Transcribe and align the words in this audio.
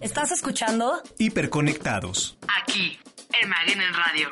Estás 0.00 0.32
escuchando 0.32 1.02
Hiperconectados. 1.18 2.38
aquí 2.62 2.98
en 3.42 3.50
Maguen 3.50 3.82
en 3.82 3.92
Radio. 3.92 4.28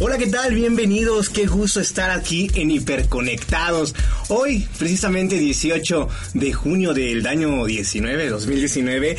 Hola, 0.00 0.16
¿qué 0.16 0.26
tal? 0.28 0.54
Bienvenidos. 0.54 1.28
Qué 1.28 1.46
gusto 1.46 1.80
estar 1.80 2.10
aquí 2.10 2.50
en 2.54 2.70
Hiperconectados. 2.70 3.94
Hoy, 4.28 4.66
precisamente 4.78 5.38
18 5.38 6.08
de 6.32 6.52
junio 6.54 6.94
del 6.94 7.26
año 7.26 7.66
19, 7.66 8.30
2019. 8.30 9.16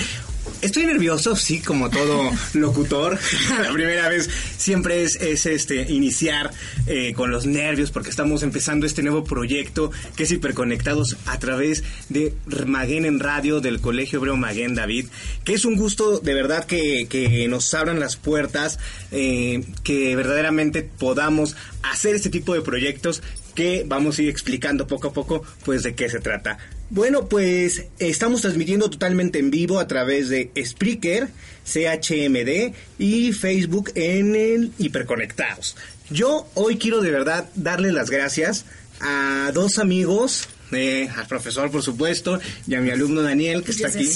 Estoy 0.61 0.87
nervioso, 0.87 1.35
sí, 1.35 1.59
como 1.59 1.89
todo 1.89 2.31
locutor. 2.53 3.19
La 3.61 3.71
primera 3.71 4.09
vez 4.09 4.27
siempre 4.57 5.03
es, 5.03 5.15
es 5.17 5.45
este 5.45 5.83
iniciar 5.91 6.51
eh, 6.87 7.13
con 7.13 7.29
los 7.29 7.45
nervios 7.45 7.91
porque 7.91 8.09
estamos 8.09 8.41
empezando 8.41 8.87
este 8.87 9.04
nuevo 9.04 9.23
proyecto 9.23 9.91
que 10.15 10.23
es 10.23 10.32
Hiperconectados 10.32 11.18
a 11.27 11.37
través 11.37 11.83
de 12.09 12.33
Maguen 12.65 13.05
en 13.05 13.19
Radio 13.19 13.61
del 13.61 13.79
Colegio 13.79 14.18
Hebreo 14.18 14.35
Maguen 14.35 14.73
David, 14.73 15.07
que 15.43 15.54
es 15.54 15.63
un 15.63 15.75
gusto 15.75 16.19
de 16.19 16.33
verdad 16.33 16.65
que, 16.65 17.05
que 17.07 17.47
nos 17.47 17.71
abran 17.75 17.99
las 17.99 18.15
puertas, 18.15 18.79
eh, 19.11 19.63
que 19.83 20.15
verdaderamente 20.15 20.82
podamos 20.82 21.55
hacer 21.83 22.15
este 22.15 22.29
tipo 22.29 22.55
de 22.55 22.61
proyectos 22.61 23.21
que 23.54 23.85
vamos 23.87 24.18
a 24.18 24.24
ir 24.24 24.29
explicando 24.29 24.87
poco 24.87 25.10
a 25.10 25.13
poco 25.13 25.43
pues 25.65 25.83
de 25.83 25.93
qué 25.93 26.10
se 26.10 26.19
trata. 26.19 26.57
Bueno, 26.89 27.27
pues 27.27 27.83
estamos 28.00 28.41
transmitiendo 28.41 28.89
totalmente 28.89 29.39
en 29.39 29.51
vivo 29.51 29.79
a 29.79 29.87
través 29.87 30.29
de 30.29 30.51
Spreaker, 30.64 31.27
CHMD 31.65 32.73
y 32.97 33.33
Facebook 33.33 33.91
en 33.95 34.36
el 34.36 34.72
Hiperconectados. 34.77 35.75
Yo 36.09 36.47
hoy 36.53 36.77
quiero 36.77 37.02
de 37.02 37.11
verdad 37.11 37.50
darle 37.55 37.91
las 37.91 38.09
gracias 38.09 38.63
a 39.02 39.52
dos 39.53 39.80
amigos, 39.80 40.47
eh, 40.71 41.09
al 41.15 41.27
profesor 41.27 41.71
por 41.71 41.83
supuesto 41.83 42.39
y 42.67 42.75
a 42.75 42.81
mi 42.81 42.89
alumno 42.89 43.21
Daniel 43.21 43.63
que 43.63 43.71
está 43.71 43.87
aquí. 43.87 44.09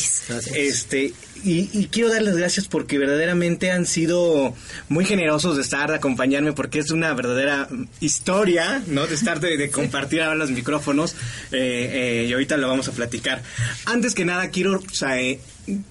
Este 0.55 1.13
y, 1.43 1.69
y 1.73 1.87
quiero 1.87 2.09
darles 2.09 2.35
gracias 2.35 2.67
porque 2.67 2.97
verdaderamente 2.97 3.71
han 3.71 3.85
sido 3.85 4.53
muy 4.89 5.05
generosos 5.05 5.55
de 5.55 5.63
estar, 5.63 5.89
de 5.89 5.95
acompañarme, 5.95 6.53
porque 6.53 6.79
es 6.79 6.91
una 6.91 7.13
verdadera 7.13 7.67
historia, 7.99 8.83
¿no? 8.87 9.07
De 9.07 9.15
estar, 9.15 9.39
de, 9.39 9.57
de 9.57 9.71
compartir 9.71 10.21
ahora 10.21 10.35
los 10.35 10.51
micrófonos, 10.51 11.15
eh, 11.51 12.23
eh, 12.23 12.25
y 12.29 12.33
ahorita 12.33 12.57
lo 12.57 12.67
vamos 12.67 12.87
a 12.87 12.91
platicar. 12.91 13.41
Antes 13.85 14.13
que 14.13 14.25
nada, 14.25 14.49
quiero 14.49 14.79
o 14.79 14.93
sea, 14.93 15.19
eh, 15.19 15.39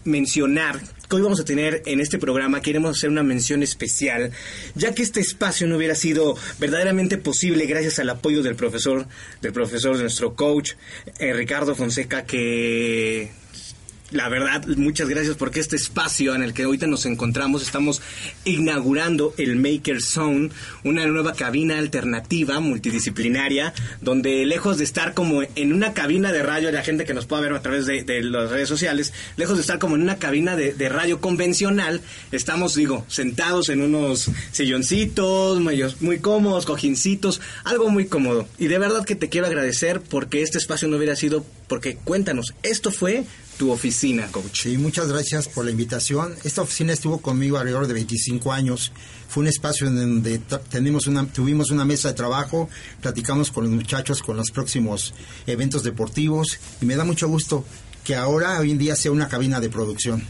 mencionar 0.05 0.81
que 1.11 1.17
hoy 1.17 1.23
vamos 1.23 1.41
a 1.41 1.45
tener 1.45 1.83
en 1.87 2.01
este 2.01 2.19
programa, 2.19 2.63
queremos 2.63 2.97
hacer 2.97 3.11
una 3.11 3.25
mención 3.25 3.65
especial, 3.65 4.31
ya 4.77 4.95
que 4.95 5.03
este 5.03 5.19
espacio 5.19 5.67
no 5.67 5.77
hubiera 5.77 5.97
sido 5.97 6.37
verdaderamente 6.61 7.19
posible 7.19 7.67
gracias 7.67 7.99
al 7.99 8.09
apoyo 8.11 8.45
del 8.45 8.55
profesor, 8.55 9.09
del 9.43 9.53
profesor, 9.53 9.97
de 9.97 10.03
nuestro 10.03 10.37
coach, 10.37 10.75
eh, 11.19 11.33
Ricardo 11.33 11.75
Fonseca, 11.75 12.25
que 12.25 13.33
la 14.11 14.29
verdad, 14.29 14.67
muchas 14.77 15.09
gracias 15.09 15.37
porque 15.37 15.61
este 15.61 15.77
espacio 15.77 16.35
en 16.35 16.43
el 16.43 16.53
que 16.53 16.65
ahorita 16.65 16.87
nos 16.87 17.07
encontramos, 17.07 17.63
estamos 17.63 18.03
inaugurando 18.45 19.35
el 19.39 19.57
Maker 19.57 20.03
Zone, 20.03 20.51
una 20.83 21.07
nueva 21.07 21.35
cabina 21.35 21.79
alternativa 21.79 22.59
multidisciplinaria, 22.61 23.73
donde 24.01 24.45
lejos 24.47 24.79
de 24.79 24.85
estar 24.85 25.15
como 25.15 25.43
en 25.55 25.73
una 25.73 25.93
cabina 25.93 26.33
de 26.33 26.43
radio, 26.43 26.73
la 26.73 26.83
gente 26.83 27.05
que 27.05 27.15
nos 27.15 27.27
pueda 27.27 27.43
ver 27.43 27.53
a 27.53 27.63
través 27.63 27.87
de, 27.87 28.23
las 28.23 28.51
redes 28.51 28.69
sociales, 28.69 29.13
lejos 29.37 29.57
de 29.57 29.61
estar 29.61 29.79
como 29.79 29.95
en 29.95 30.03
una 30.03 30.17
cabina 30.17 30.57
de, 30.57 30.73
de 30.73 30.89
radio 30.89 31.21
convencional, 31.21 32.01
estamos, 32.33 32.75
digo, 32.75 33.05
sentados 33.09 33.69
en 33.69 33.81
unos 33.81 34.31
silloncitos, 34.51 35.61
muy, 35.61 35.85
muy 36.01 36.19
cómodos, 36.19 36.67
cojincitos, 36.67 37.41
algo 37.65 37.91
muy 37.91 38.07
cómodo. 38.07 38.49
Y 38.59 38.67
de 38.67 38.79
verdad 38.79 39.05
que 39.05 39.15
te 39.15 39.29
quiero 39.29 39.47
agradecer 39.47 40.01
porque 40.01 40.43
este 40.43 40.59
espacio 40.59 40.89
no 40.89 40.97
hubiera 40.97 41.15
sido, 41.15 41.45
porque 41.69 41.97
cuéntanos, 41.97 42.55
esto 42.63 42.91
fue 42.91 43.25
tu 43.61 43.71
oficina, 43.71 44.27
coach. 44.33 44.63
Sí, 44.63 44.79
muchas 44.79 45.09
gracias 45.09 45.47
por 45.47 45.67
la 45.67 45.71
invitación. 45.71 46.35
Esta 46.45 46.63
oficina 46.63 46.95
estuvo 46.95 47.19
conmigo 47.19 47.59
alrededor 47.59 47.87
de 47.87 47.93
25 47.93 48.55
años. 48.55 48.91
Fue 49.29 49.43
un 49.43 49.49
espacio 49.49 49.87
en 49.87 49.97
donde 49.97 50.39
tenemos 50.71 51.07
una, 51.07 51.27
tuvimos 51.27 51.71
una 51.71 51.85
mesa 51.85 52.09
de 52.09 52.15
trabajo, 52.15 52.71
platicamos 53.03 53.51
con 53.51 53.65
los 53.65 53.73
muchachos 53.75 54.23
con 54.23 54.39
los 54.39 54.51
próximos 54.51 55.13
eventos 55.47 55.83
deportivos 55.83 56.59
y 56.81 56.87
me 56.87 56.97
da 56.97 57.05
mucho 57.05 57.29
gusto 57.29 57.67
que 58.03 58.17
ahora, 58.17 58.59
hoy 58.61 58.71
en 58.71 58.79
día, 58.79 58.97
sea 58.97 59.13
una 59.13 59.29
cabina 59.29 59.61
de 59.61 59.69
producción. 59.69 60.25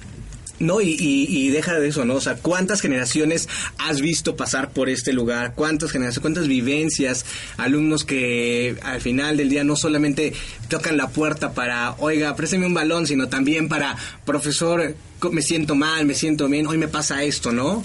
No, 0.61 0.83
y, 0.83 0.95
y, 1.01 1.49
deja 1.49 1.81
de 1.81 1.89
eso, 1.89 2.05
¿no? 2.05 2.17
O 2.17 2.21
sea, 2.21 2.37
¿cuántas 2.37 2.83
generaciones 2.83 3.49
has 3.79 4.03
visto 4.03 4.37
pasar 4.37 4.73
por 4.73 4.91
este 4.91 5.15
lugar? 5.15 5.55
¿Cuántas 5.55 5.91
generaciones, 5.91 6.21
cuántas 6.21 6.49
vivencias? 6.49 7.25
Alumnos 7.57 8.05
que 8.05 8.77
al 8.83 9.01
final 9.01 9.39
del 9.39 9.49
día 9.49 9.65
no 9.65 9.75
solamente 9.75 10.35
tocan 10.69 10.99
la 10.99 11.09
puerta 11.09 11.55
para, 11.55 11.95
oiga, 11.97 12.37
présteme 12.37 12.67
un 12.67 12.75
balón, 12.75 13.07
sino 13.07 13.31
también 13.31 13.71
para, 13.71 13.97
profesor, 14.27 14.95
me 15.33 15.41
siento 15.41 15.75
mal, 15.75 16.05
me 16.05 16.15
siento 16.15 16.47
bien, 16.47 16.67
hoy 16.67 16.77
me 16.77 16.89
pasa 16.89 17.23
esto, 17.23 17.53
¿no? 17.53 17.83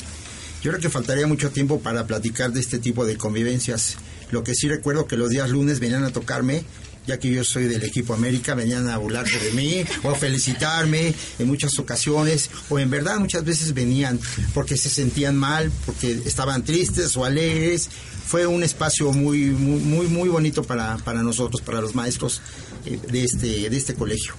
Yo 0.62 0.72
creo 0.72 0.82
que 0.82 0.90
faltaría 0.90 1.28
mucho 1.28 1.52
tiempo 1.52 1.80
para 1.80 2.06
platicar 2.06 2.52
de 2.52 2.60
este 2.60 2.80
tipo 2.80 3.06
de 3.06 3.16
convivencias. 3.16 3.96
Lo 4.32 4.44
que 4.44 4.54
sí 4.54 4.68
recuerdo 4.68 5.08
que 5.08 5.16
los 5.16 5.30
días 5.30 5.50
lunes 5.50 5.80
venían 5.80 6.04
a 6.04 6.12
tocarme 6.12 6.66
ya 7.08 7.20
que 7.20 7.32
yo 7.32 7.44
soy 7.44 7.66
del 7.66 7.84
equipo 7.84 8.14
América, 8.14 8.56
venían 8.56 8.88
a 8.90 8.98
burlarse 8.98 9.40
de 9.40 9.52
mí 9.52 9.84
o 10.04 10.10
a 10.10 10.16
felicitarme 10.16 11.14
en 11.40 11.48
muchas 11.48 11.78
ocasiones, 11.80 12.50
o 12.70 12.80
en 12.80 12.90
verdad 12.90 13.18
muchas 13.20 13.44
veces 13.44 13.74
venían 13.74 14.20
porque 14.54 14.78
se 14.78 14.90
sentían 14.90 15.36
mal, 15.36 15.72
porque 15.86 16.20
estaban 16.26 16.64
tristes 16.64 17.16
o 17.18 17.26
alegres. 17.26 17.90
Fue 18.26 18.48
un 18.48 18.64
espacio 18.64 19.12
muy, 19.12 19.52
muy, 19.52 20.08
muy, 20.08 20.30
bonito 20.30 20.64
para, 20.64 20.98
para 20.98 21.22
nosotros, 21.22 21.62
para 21.62 21.80
los 21.80 21.94
maestros 21.94 22.42
eh, 22.86 23.00
de, 23.12 23.24
este, 23.24 23.70
de 23.70 23.78
este 23.78 23.94
colegio. 23.94 24.34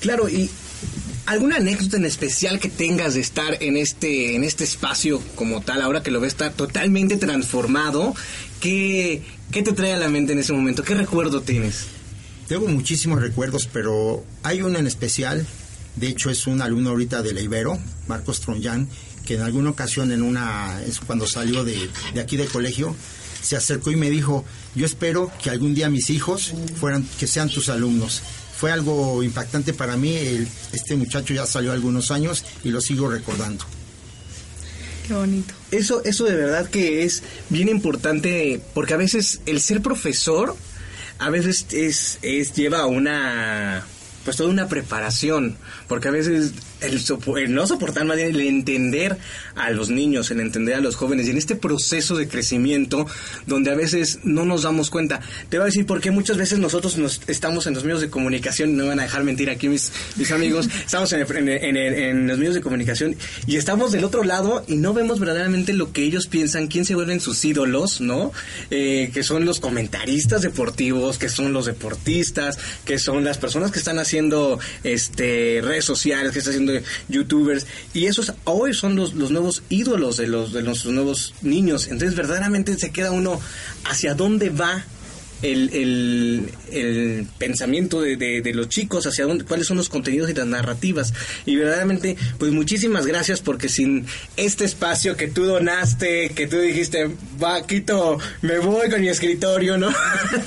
Claro, 0.00 0.28
y 0.28 0.50
¿Alguna 1.24 1.56
anécdota 1.56 1.96
en 1.96 2.04
especial 2.04 2.58
que 2.58 2.68
tengas 2.68 3.14
de 3.14 3.20
estar 3.20 3.62
en 3.62 3.76
este, 3.76 4.34
en 4.34 4.42
este 4.42 4.64
espacio 4.64 5.22
como 5.36 5.60
tal, 5.60 5.80
ahora 5.80 6.02
que 6.02 6.10
lo 6.10 6.20
ves 6.20 6.32
estar 6.32 6.52
totalmente 6.52 7.16
transformado? 7.16 8.12
¿Qué, 8.60 9.22
¿Qué 9.52 9.62
te 9.62 9.74
trae 9.74 9.92
a 9.92 9.98
la 9.98 10.08
mente 10.08 10.32
en 10.32 10.38
ese 10.38 10.54
momento? 10.54 10.82
¿Qué 10.82 10.94
recuerdo 10.94 11.42
tienes? 11.42 11.84
Tengo 12.48 12.66
muchísimos 12.68 13.20
recuerdos, 13.20 13.68
pero 13.70 14.24
hay 14.42 14.62
uno 14.62 14.78
en 14.78 14.86
especial. 14.86 15.46
De 15.96 16.08
hecho, 16.08 16.30
es 16.30 16.46
un 16.46 16.62
alumno 16.62 16.88
ahorita 16.88 17.22
de 17.22 17.34
la 17.34 17.42
Ibero, 17.42 17.78
Marcos 18.08 18.40
Tronjan, 18.40 18.88
que 19.26 19.34
en 19.34 19.42
alguna 19.42 19.68
ocasión, 19.68 20.10
en 20.10 20.22
una, 20.22 20.82
es 20.84 21.00
cuando 21.00 21.26
salió 21.26 21.64
de, 21.64 21.90
de 22.14 22.20
aquí 22.22 22.38
del 22.38 22.48
colegio, 22.48 22.96
se 23.42 23.54
acercó 23.54 23.90
y 23.90 23.96
me 23.96 24.08
dijo, 24.08 24.42
yo 24.74 24.86
espero 24.86 25.30
que 25.42 25.50
algún 25.50 25.74
día 25.74 25.90
mis 25.90 26.08
hijos 26.08 26.54
fueran, 26.80 27.06
que 27.20 27.26
sean 27.26 27.50
tus 27.50 27.68
alumnos 27.68 28.22
fue 28.56 28.70
algo 28.70 29.22
impactante 29.22 29.74
para 29.74 29.96
mí. 29.96 30.14
El, 30.14 30.48
este 30.72 30.96
muchacho 30.96 31.34
ya 31.34 31.44
salió 31.44 31.72
algunos 31.72 32.10
años 32.10 32.44
y 32.64 32.70
lo 32.70 32.80
sigo 32.80 33.10
recordando. 33.10 33.66
Qué 35.06 35.14
bonito. 35.14 35.54
Eso, 35.70 36.02
eso 36.04 36.24
de 36.24 36.36
verdad 36.36 36.68
que 36.68 37.04
es 37.04 37.22
bien 37.48 37.68
importante 37.68 38.60
porque 38.74 38.94
a 38.94 38.96
veces 38.96 39.40
el 39.46 39.60
ser 39.60 39.82
profesor 39.82 40.56
a 41.18 41.30
veces 41.30 41.66
es, 41.72 42.18
es 42.22 42.52
lleva 42.54 42.86
una 42.86 43.84
pues 44.24 44.36
toda 44.36 44.50
una 44.50 44.68
preparación, 44.68 45.56
porque 45.88 46.08
a 46.08 46.12
veces 46.12 46.52
el, 46.82 47.00
el, 47.38 47.54
no 47.54 47.66
soportar 47.66 48.04
más 48.04 48.16
bien 48.16 48.28
el 48.30 48.40
entender 48.40 49.16
a 49.54 49.70
los 49.70 49.90
niños, 49.90 50.30
el 50.30 50.40
entender 50.40 50.74
a 50.74 50.80
los 50.80 50.96
jóvenes 50.96 51.26
y 51.26 51.30
en 51.30 51.38
este 51.38 51.56
proceso 51.56 52.16
de 52.16 52.28
crecimiento 52.28 53.06
donde 53.46 53.70
a 53.70 53.74
veces 53.74 54.20
no 54.24 54.44
nos 54.44 54.62
damos 54.62 54.90
cuenta. 54.90 55.20
Te 55.48 55.58
voy 55.58 55.64
a 55.64 55.66
decir 55.66 55.86
porque 55.86 56.10
muchas 56.10 56.36
veces 56.36 56.58
nosotros 56.58 56.98
nos 56.98 57.20
estamos 57.26 57.66
en 57.66 57.74
los 57.74 57.84
medios 57.84 58.00
de 58.00 58.10
comunicación, 58.10 58.76
no 58.76 58.84
me 58.84 58.90
van 58.90 59.00
a 59.00 59.04
dejar 59.04 59.24
mentir 59.24 59.50
aquí 59.50 59.68
mis, 59.68 59.92
mis 60.16 60.30
amigos, 60.30 60.68
estamos 60.84 61.12
en, 61.12 61.20
el, 61.20 61.48
en, 61.48 61.76
el, 61.76 61.94
en, 61.94 62.26
los 62.28 62.38
medios 62.38 62.54
de 62.54 62.60
comunicación 62.60 63.16
y 63.46 63.56
estamos 63.56 63.92
del 63.92 64.04
otro 64.04 64.24
lado 64.24 64.64
y 64.66 64.76
no 64.76 64.94
vemos 64.94 65.20
verdaderamente 65.20 65.72
lo 65.72 65.92
que 65.92 66.02
ellos 66.02 66.26
piensan, 66.26 66.66
quién 66.66 66.84
se 66.84 66.94
vuelven 66.94 67.20
sus 67.20 67.44
ídolos, 67.44 68.00
¿no? 68.00 68.32
Eh, 68.70 69.10
que 69.12 69.22
son 69.22 69.44
los 69.44 69.60
comentaristas 69.60 70.42
deportivos, 70.42 71.18
que 71.18 71.28
son 71.28 71.52
los 71.52 71.66
deportistas, 71.66 72.58
que 72.84 72.98
son 72.98 73.24
las 73.24 73.38
personas 73.38 73.70
que 73.70 73.78
están 73.78 73.98
haciendo 73.98 74.58
este 74.84 75.60
redes 75.62 75.84
sociales, 75.84 76.32
que 76.32 76.38
está 76.38 76.50
haciendo 76.50 76.71
youtubers 77.08 77.66
y 77.92 78.06
esos 78.06 78.32
hoy 78.44 78.74
son 78.74 78.96
los, 78.96 79.14
los 79.14 79.30
nuevos 79.30 79.62
ídolos 79.68 80.16
de 80.16 80.26
los 80.26 80.52
de 80.52 80.62
nuestros 80.62 80.92
nuevos 80.92 81.34
niños. 81.42 81.88
Entonces 81.88 82.16
verdaderamente 82.16 82.76
se 82.78 82.90
queda 82.90 83.10
uno 83.10 83.40
hacia 83.84 84.14
dónde 84.14 84.50
va 84.50 84.84
el, 85.42 85.70
el, 85.72 86.50
el 86.70 87.26
pensamiento 87.38 88.00
de, 88.00 88.16
de, 88.16 88.54
los 88.54 88.68
chicos, 88.68 89.06
hacia 89.06 89.26
dónde, 89.26 89.44
cuáles 89.44 89.66
son 89.66 89.76
los 89.76 89.88
contenidos 89.88 90.30
y 90.30 90.34
las 90.34 90.46
narrativas. 90.46 91.12
Y 91.46 91.56
verdaderamente, 91.56 92.16
pues 92.38 92.52
muchísimas 92.52 93.06
gracias 93.06 93.40
porque 93.40 93.68
sin 93.68 94.06
este 94.36 94.64
espacio 94.64 95.16
que 95.16 95.28
tú 95.28 95.44
donaste, 95.44 96.30
que 96.30 96.46
tú 96.46 96.58
dijiste, 96.58 97.10
va, 97.42 97.66
Quito, 97.66 98.18
me 98.42 98.58
voy 98.58 98.88
con 98.90 99.00
mi 99.00 99.08
escritorio, 99.08 99.76
¿no? 99.76 99.92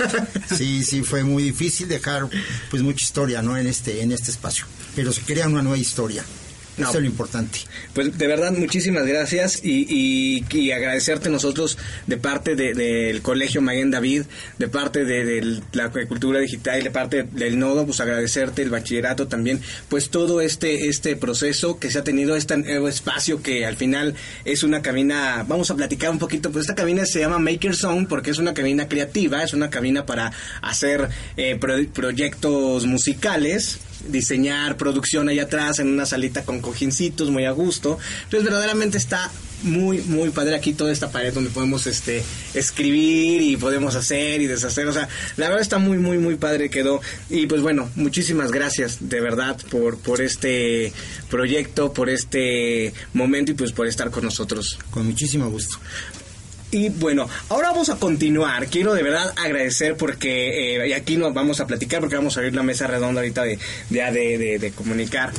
sí, 0.56 0.83
sí, 0.83 1.03
fue 1.03 1.24
muy 1.24 1.44
difícil 1.44 1.88
dejar 1.88 2.27
pues 2.69 2.81
mucha 2.81 3.03
historia, 3.03 3.41
¿no? 3.41 3.57
En 3.57 3.68
este, 3.68 4.01
en 4.01 4.12
este 4.12 4.31
espacio. 4.31 4.65
Pero 4.95 5.12
se 5.12 5.21
crea 5.21 5.48
una 5.48 5.62
nueva 5.62 5.77
historia. 5.77 6.24
Eso 6.77 6.89
es 6.89 7.01
lo 7.01 7.06
importante. 7.06 7.60
Pues 7.94 8.18
de 8.18 8.27
verdad, 8.27 8.51
muchísimas 8.51 9.06
gracias 9.06 9.62
y, 9.63 10.44
y, 10.51 10.72
agradecerte 10.72 11.30
nosotros 11.30 11.77
de 12.06 12.18
parte 12.18 12.56
del 12.56 13.22
Colegio 13.22 13.62
Maguen 13.62 13.92
David, 13.92 14.24
de 14.57 14.68
parte 14.68 15.06
de, 15.06 15.62
la 15.72 15.89
cultura 15.89 16.39
digital 16.39 16.81
y 16.81 16.83
de 16.83 16.92
parte 16.92 17.24
del 17.24 17.57
nodo, 17.57 17.86
pues 17.86 18.00
agradecerte 18.01 18.62
el 18.62 18.69
bachillerato 18.69 19.27
también, 19.27 19.62
pues 19.88 20.10
todo 20.10 20.42
este, 20.42 20.88
este 20.88 21.16
proceso 21.16 21.80
que 21.80 21.89
se 21.92 22.00
ha 22.00 22.04
tenido, 22.04 22.36
este 22.36 22.57
nuevo 22.57 22.89
espacio 22.89 23.42
que 23.42 23.66
al 23.66 23.77
final 23.77 24.16
es 24.44 24.63
una 24.63 24.81
cabina, 24.81 25.45
vamos 25.48 25.72
a 25.72 25.75
platicar 25.75 26.10
un 26.10 26.19
poquito, 26.19 26.51
pues 26.51 26.63
esta 26.63 26.75
cabina 26.75 27.06
se 27.06 27.19
llama 27.19 27.39
Maker 27.39 27.75
Zone 27.75 28.07
porque 28.10 28.31
es 28.31 28.38
una 28.38 28.54
cabina 28.54 28.89
creativa, 28.89 29.44
es 29.44 29.54
una 29.54 29.69
cabina 29.69 30.06
para 30.06 30.33
hacer 30.62 31.10
eh, 31.38 31.57
proyectos 31.94 32.86
musicales 32.86 33.80
diseñar 34.07 34.77
producción 34.77 35.29
allá 35.29 35.43
atrás 35.43 35.79
en 35.79 35.87
una 35.87 36.05
salita 36.05 36.43
con 36.43 36.61
cojincitos 36.61 37.29
muy 37.29 37.45
a 37.45 37.51
gusto. 37.51 37.97
Entonces 38.23 38.43
verdaderamente 38.43 38.97
está 38.97 39.31
muy 39.63 40.01
muy 40.01 40.29
padre 40.29 40.55
aquí 40.55 40.73
toda 40.73 40.91
esta 40.91 41.11
pared 41.11 41.33
donde 41.33 41.49
podemos 41.49 41.87
este 41.87 42.23
escribir 42.53 43.41
y 43.41 43.57
podemos 43.57 43.95
hacer 43.95 44.41
y 44.41 44.47
deshacer, 44.47 44.87
o 44.87 44.93
sea, 44.93 45.07
la 45.37 45.47
verdad 45.47 45.61
está 45.61 45.79
muy 45.79 45.97
muy 45.97 46.17
muy 46.17 46.35
padre 46.35 46.69
quedó 46.69 47.01
y 47.29 47.47
pues 47.47 47.61
bueno, 47.61 47.89
muchísimas 47.95 48.51
gracias 48.51 48.97
de 49.09 49.21
verdad 49.21 49.57
por 49.71 49.97
por 49.97 50.21
este 50.21 50.93
proyecto, 51.29 51.93
por 51.93 52.09
este 52.09 52.93
momento 53.13 53.51
y 53.51 53.55
pues 53.55 53.71
por 53.71 53.87
estar 53.87 54.11
con 54.11 54.25
nosotros. 54.25 54.77
Con 54.91 55.05
muchísimo 55.07 55.49
gusto. 55.49 55.77
Y 56.71 56.89
bueno, 56.89 57.29
ahora 57.50 57.69
vamos 57.69 57.89
a 57.89 57.95
continuar. 57.95 58.67
Quiero 58.67 58.94
de 58.94 59.03
verdad 59.03 59.33
agradecer 59.38 59.95
porque 59.95 60.75
eh, 60.85 60.95
aquí 60.95 61.15
nos 61.15 61.33
vamos 61.33 61.59
a 61.59 61.67
platicar 61.67 62.01
porque 62.01 62.15
vamos 62.15 62.35
a 62.35 62.39
abrir 62.39 62.56
la 62.56 62.63
mesa 62.63 62.88
redonda 62.88 63.21
ahorita 63.21 63.44
de, 63.44 63.59
de, 63.89 64.38
de, 64.38 64.59
de 64.59 64.71
comunicar 64.71 65.31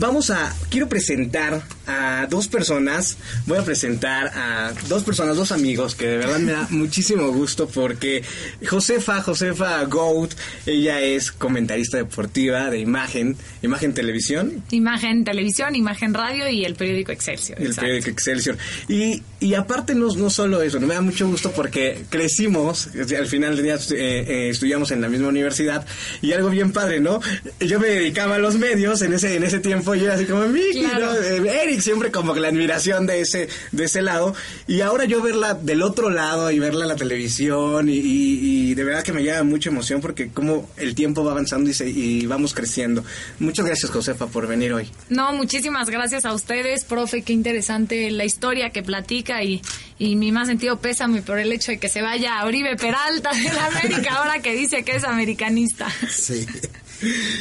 vamos 0.00 0.30
a, 0.30 0.52
quiero 0.70 0.88
presentar 0.88 1.62
a 1.86 2.26
dos 2.28 2.48
personas, 2.48 3.18
voy 3.46 3.58
a 3.58 3.64
presentar 3.64 4.28
a 4.34 4.72
dos 4.88 5.04
personas, 5.04 5.36
dos 5.36 5.52
amigos 5.52 5.94
que 5.94 6.06
de 6.06 6.16
verdad 6.16 6.38
me 6.38 6.52
da 6.52 6.66
muchísimo 6.70 7.30
gusto 7.30 7.68
porque 7.68 8.24
Josefa, 8.66 9.20
Josefa 9.22 9.84
Goat, 9.84 10.32
ella 10.66 11.00
es 11.00 11.30
comentarista 11.30 11.98
deportiva 11.98 12.70
de 12.70 12.78
imagen, 12.78 13.36
imagen 13.62 13.92
televisión. 13.92 14.64
Imagen 14.70 15.24
televisión, 15.24 15.76
imagen 15.76 16.14
radio 16.14 16.48
y 16.48 16.64
el 16.64 16.74
periódico 16.74 17.12
Excelsior. 17.12 17.60
El 17.60 17.74
periódico 17.74 18.08
Excelsior. 18.08 18.56
Y, 18.88 19.22
y 19.38 19.54
aparte 19.54 19.94
no, 19.94 20.08
no 20.14 20.30
solo 20.30 20.62
eso, 20.62 20.80
me 20.80 20.94
da 20.94 21.02
mucho 21.02 21.28
gusto 21.28 21.52
porque 21.52 22.04
crecimos, 22.08 22.88
al 22.96 23.26
final 23.26 23.56
del 23.56 23.64
día 23.64 23.74
eh, 23.74 24.24
eh, 24.26 24.48
estudiamos 24.48 24.90
en 24.92 25.02
la 25.02 25.08
misma 25.08 25.28
universidad 25.28 25.86
y 26.22 26.32
algo 26.32 26.48
bien 26.48 26.72
padre, 26.72 27.00
¿no? 27.00 27.20
Yo 27.60 27.78
me 27.78 27.88
dedicaba 27.88 28.36
a 28.36 28.38
los 28.38 28.54
medios 28.54 29.02
en 29.02 29.12
ese, 29.12 29.36
en 29.36 29.44
ese 29.44 29.58
tiempo 29.58 29.89
yo 29.94 30.12
así 30.12 30.26
como 30.26 30.46
Mickey, 30.46 30.84
eh, 30.84 31.62
Eric 31.64 31.80
siempre 31.80 32.10
como 32.10 32.34
que 32.34 32.40
la 32.40 32.48
admiración 32.48 33.06
de 33.06 33.20
ese, 33.20 33.48
de 33.72 33.84
ese 33.84 34.02
lado. 34.02 34.34
Y 34.66 34.80
ahora 34.80 35.04
yo 35.04 35.22
verla 35.22 35.54
del 35.54 35.82
otro 35.82 36.10
lado 36.10 36.50
y 36.50 36.58
verla 36.58 36.84
en 36.84 36.88
la 36.88 36.96
televisión 36.96 37.88
y, 37.88 38.74
de 38.74 38.84
verdad 38.84 39.02
que 39.02 39.12
me 39.12 39.22
lleva 39.22 39.42
mucha 39.42 39.70
emoción 39.70 40.00
porque 40.00 40.30
como 40.30 40.68
el 40.76 40.94
tiempo 40.94 41.24
va 41.24 41.32
avanzando 41.32 41.70
y, 41.70 41.74
y 41.84 42.26
vamos 42.26 42.54
creciendo. 42.54 43.04
Muchas 43.38 43.66
gracias, 43.66 43.90
Josefa, 43.90 44.26
por 44.26 44.46
venir 44.46 44.72
hoy. 44.72 44.88
No, 45.08 45.32
muchísimas 45.32 45.90
gracias 45.90 46.24
a 46.24 46.32
ustedes, 46.32 46.84
profe, 46.84 47.22
qué 47.22 47.32
interesante 47.32 48.10
la 48.10 48.24
historia 48.24 48.70
que 48.70 48.82
platica 48.82 49.42
y, 49.42 49.62
y 49.98 50.16
mi 50.16 50.32
más 50.32 50.48
sentido 50.48 50.78
pésame 50.78 51.22
por 51.22 51.38
el 51.38 51.52
hecho 51.52 51.72
de 51.72 51.78
que 51.78 51.88
se 51.88 52.02
vaya 52.02 52.38
a 52.38 52.46
Oribe 52.46 52.76
Peralta 52.76 53.30
de 53.32 53.52
la 53.52 53.66
América 53.66 54.14
ahora 54.18 54.40
que 54.40 54.54
dice 54.54 54.82
que 54.84 54.96
es 54.96 55.04
americanista. 55.04 55.88
Sí. 56.08 56.46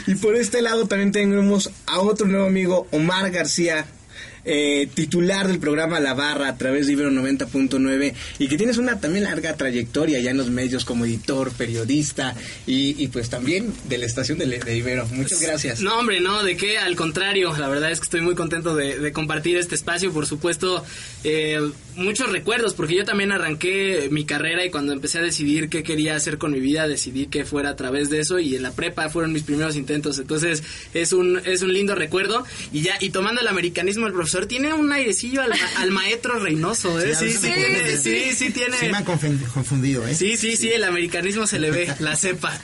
Y 0.07 0.15
por 0.15 0.35
este 0.35 0.61
lado 0.61 0.87
también 0.87 1.11
tenemos 1.11 1.71
a 1.85 1.99
otro 1.99 2.27
nuevo 2.27 2.45
amigo, 2.45 2.87
Omar 2.91 3.29
García, 3.31 3.85
eh, 4.45 4.87
titular 4.93 5.47
del 5.47 5.59
programa 5.59 5.99
La 5.99 6.13
Barra 6.13 6.47
a 6.47 6.57
través 6.57 6.87
de 6.87 6.93
Ibero 6.93 7.11
90.9 7.11 8.13
y 8.39 8.47
que 8.47 8.57
tienes 8.57 8.77
una 8.77 8.99
también 8.99 9.25
larga 9.25 9.55
trayectoria 9.55 10.19
ya 10.19 10.31
en 10.31 10.37
los 10.37 10.49
medios 10.49 10.85
como 10.85 11.05
editor, 11.05 11.51
periodista 11.51 12.35
y, 12.65 13.07
pues 13.09 13.29
también 13.29 13.73
de 13.87 13.97
la 13.97 14.05
estación 14.05 14.37
de, 14.37 14.77
Ibero. 14.77 15.05
Muchas 15.07 15.41
gracias. 15.41 15.81
No, 15.81 15.99
hombre, 15.99 16.19
no, 16.21 16.43
de 16.43 16.55
qué, 16.55 16.77
al 16.77 16.95
contrario, 16.95 17.55
la 17.57 17.67
verdad 17.67 17.91
es 17.91 17.99
que 17.99 18.05
estoy 18.05 18.21
muy 18.21 18.35
contento 18.35 18.75
de, 18.75 19.11
compartir 19.11 19.57
este 19.57 19.75
espacio, 19.75 20.11
por 20.13 20.25
supuesto, 20.25 20.83
eh, 21.23 21.59
muchos 21.95 22.31
recuerdos, 22.31 22.73
porque 22.73 22.95
yo 22.95 23.05
también 23.05 23.31
arranqué 23.31 24.07
mi 24.11 24.25
carrera 24.25 24.63
y 24.65 24.69
cuando 24.69 24.93
empecé 24.93 25.19
a 25.19 25.21
decidir 25.21 25.69
qué 25.69 25.83
quería 25.83 26.15
hacer 26.15 26.37
con 26.37 26.51
mi 26.51 26.59
vida, 26.59 26.87
decidí 26.87 27.27
que 27.27 27.43
fuera 27.43 27.69
a 27.71 27.75
través 27.75 28.09
de 28.09 28.19
eso 28.19 28.39
y 28.39 28.55
en 28.55 28.63
la 28.63 28.71
prepa 28.71 29.09
fueron 29.09 29.33
mis 29.33 29.43
primeros 29.43 29.75
intentos, 29.75 30.19
entonces 30.19 30.63
es 30.93 31.11
un, 31.11 31.41
es 31.45 31.61
un 31.61 31.73
lindo 31.73 31.95
recuerdo 31.95 32.45
y 32.71 32.81
ya, 32.81 32.95
y 32.99 33.09
tomando 33.09 33.41
el 33.41 33.47
americanismo, 33.47 34.07
el 34.07 34.13
profesor 34.13 34.28
tiene 34.47 34.73
un 34.73 34.91
airecillo 34.91 35.41
al, 35.41 35.91
maestro 35.91 36.39
Reynoso, 36.39 36.99
¿eh? 36.99 37.15
Sí, 37.15 37.31
sí, 37.31 37.49
sí, 37.97 38.33
sí, 38.33 38.49
tiene. 38.51 38.77
Sí 38.77 38.87
me 38.87 38.97
han 38.97 39.03
confundido, 39.03 40.07
¿eh? 40.07 40.13
Sí, 40.13 40.37
sí, 40.37 40.55
sí, 40.55 40.69
el 40.69 40.83
americanismo 40.83 41.47
se 41.47 41.59
le 41.59 41.71
ve, 41.71 41.93
la 41.99 42.15
cepa. 42.15 42.59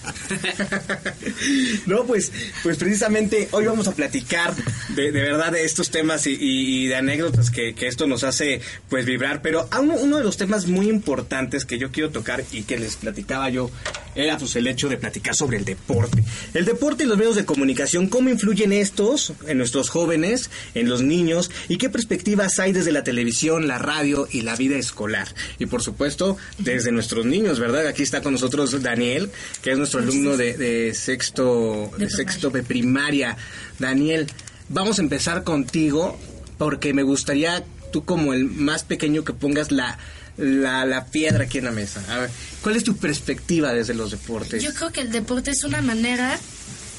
no, 1.86 2.06
pues, 2.06 2.32
pues 2.64 2.78
precisamente 2.78 3.50
hoy 3.52 3.66
vamos 3.66 3.88
a 3.88 3.96
platicar 3.96 4.54
de, 4.90 5.12
de 5.12 5.22
verdad 5.22 5.52
de 5.52 5.66
estos 5.66 5.90
temas 5.90 6.28
y, 6.28 6.88
de 6.88 6.96
anécdotas 6.96 7.50
que, 7.50 7.74
que, 7.74 7.88
esto 7.88 8.08
nos 8.08 8.24
hace 8.24 8.62
pues 8.90 9.06
vibrar, 9.06 9.42
pero 9.42 9.68
uno, 9.80 9.96
uno 9.96 10.18
de 10.18 10.24
los 10.24 10.38
temas 10.38 10.68
muy 10.68 10.90
importantes 10.90 11.66
que 11.66 11.78
yo 11.78 11.92
quiero 11.92 12.12
tocar 12.12 12.44
y 12.52 12.64
que 12.64 12.78
les 12.78 12.96
platicaba 12.96 13.50
yo 13.50 13.72
era 14.16 14.38
pues 14.38 14.56
el 14.56 14.68
hecho 14.68 14.90
de 14.90 14.98
platicar 14.98 15.36
sobre 15.36 15.58
el 15.58 15.66
deporte. 15.66 16.24
El 16.54 16.66
deporte 16.66 17.04
y 17.04 17.08
los 17.08 17.18
medios 17.18 17.36
de 17.36 17.46
comunicación, 17.46 18.08
cómo 18.08 18.30
influyen 18.30 18.72
estos 18.74 19.34
en 19.48 19.58
nuestros 19.58 19.90
jóvenes, 19.90 20.50
en 20.74 20.90
los 20.90 21.02
niños 21.02 21.52
y 21.68 21.78
qué 21.78 21.90
perspectivas 21.90 22.60
hay 22.60 22.72
desde 22.74 22.92
la 22.92 23.04
televisión, 23.04 23.68
la 23.68 23.78
radio 23.78 24.28
y 24.32 24.42
la 24.42 24.56
vida 24.56 24.78
escolar. 24.78 25.28
Y 25.60 25.66
por 25.66 25.82
supuesto, 25.82 26.38
desde 26.58 26.92
nuestros 26.92 27.26
niños, 27.26 27.60
¿verdad? 27.60 27.88
Aquí 27.88 28.04
está 28.04 28.22
con 28.22 28.34
nosotros 28.34 28.82
Daniel, 28.82 29.32
que 29.62 29.72
es 29.72 29.78
nuestro 29.78 30.00
alumno 30.00 30.38
de, 30.38 30.94
sexto 30.94 31.92
de, 31.98 32.10
sexto 32.10 32.50
de 32.50 32.64
primaria. 32.64 33.38
Daniel, 33.80 34.28
vamos 34.70 35.00
a 35.00 35.02
empezar 35.02 35.44
contigo 35.44 36.20
porque 36.58 36.94
me 36.94 37.04
gustaría 37.04 37.64
tú 37.92 38.06
como 38.06 38.34
el 38.34 38.46
más 38.46 38.84
pequeño 38.84 39.24
que 39.24 39.34
pongas 39.34 39.72
la 39.72 39.98
la, 40.38 40.86
la 40.86 41.06
piedra 41.06 41.46
aquí 41.46 41.60
en 41.60 41.66
la 41.66 41.72
mesa. 41.72 42.04
A 42.10 42.20
ver, 42.20 42.30
¿cuál 42.62 42.76
es 42.76 42.84
tu 42.84 42.98
perspectiva 42.98 43.74
desde 43.74 43.94
los 43.94 44.12
deportes? 44.12 44.62
Yo 44.62 44.74
creo 44.74 44.92
que 44.92 45.02
el 45.02 45.12
deporte 45.12 45.52
es 45.52 45.64
una 45.64 45.82
manera 45.82 46.38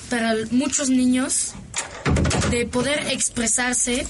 para 0.08 0.35
muchos 0.50 0.88
niños 0.88 1.53
de 2.50 2.67
poder 2.67 3.08
expresarse 3.11 4.06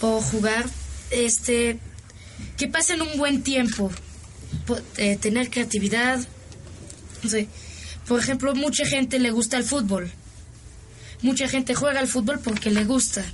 o 0.00 0.20
jugar, 0.20 0.66
este, 1.10 1.78
que 2.56 2.68
pasen 2.68 3.02
un 3.02 3.16
buen 3.18 3.42
tiempo, 3.42 3.90
eh, 4.96 5.16
tener 5.16 5.50
creatividad. 5.50 6.20
No 7.22 7.30
sé. 7.30 7.48
Por 8.06 8.20
ejemplo, 8.20 8.54
mucha 8.54 8.86
gente 8.86 9.18
le 9.18 9.30
gusta 9.30 9.56
el 9.56 9.64
fútbol. 9.64 10.10
Mucha 11.22 11.48
gente 11.48 11.74
juega 11.74 12.00
al 12.00 12.08
fútbol 12.08 12.40
porque 12.40 12.70
le 12.70 12.84
gusta. 12.84 13.24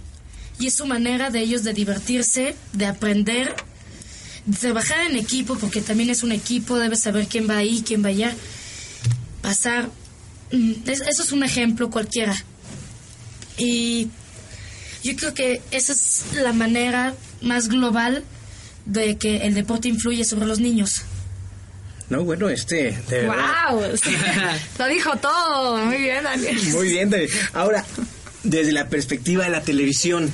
Y 0.58 0.66
es 0.68 0.74
su 0.74 0.86
manera 0.86 1.30
de 1.30 1.40
ellos 1.40 1.64
de 1.64 1.72
divertirse, 1.72 2.54
de 2.72 2.86
aprender 2.86 3.54
trabajar 4.58 5.10
en 5.10 5.16
equipo, 5.16 5.56
porque 5.56 5.80
también 5.80 6.10
es 6.10 6.22
un 6.22 6.32
equipo, 6.32 6.78
debes 6.78 7.00
saber 7.00 7.26
quién 7.28 7.48
va 7.48 7.58
ahí, 7.58 7.82
quién 7.86 8.04
va 8.04 8.08
allá. 8.08 8.34
Pasar. 9.40 9.90
Mm, 10.50 10.72
eso 10.86 11.22
es 11.22 11.32
un 11.32 11.44
ejemplo 11.44 11.90
cualquiera. 11.90 12.34
Y 13.56 14.08
yo 15.02 15.16
creo 15.16 15.34
que 15.34 15.60
esa 15.70 15.92
es 15.92 16.24
la 16.34 16.52
manera 16.52 17.14
más 17.40 17.68
global 17.68 18.24
de 18.86 19.16
que 19.16 19.38
el 19.46 19.54
deporte 19.54 19.88
influye 19.88 20.24
sobre 20.24 20.46
los 20.46 20.60
niños. 20.60 21.02
No, 22.08 22.24
bueno, 22.24 22.48
este. 22.48 22.96
¡Wow! 23.10 23.80
Lo 24.78 24.86
dijo 24.86 25.16
todo. 25.16 25.78
Muy 25.78 25.98
bien, 25.98 26.22
Daniel. 26.22 26.58
Muy 26.72 26.88
bien, 26.88 27.10
Daniel. 27.10 27.30
Ahora, 27.54 27.84
desde 28.42 28.72
la 28.72 28.88
perspectiva 28.88 29.44
de 29.44 29.50
la 29.50 29.62
televisión, 29.62 30.30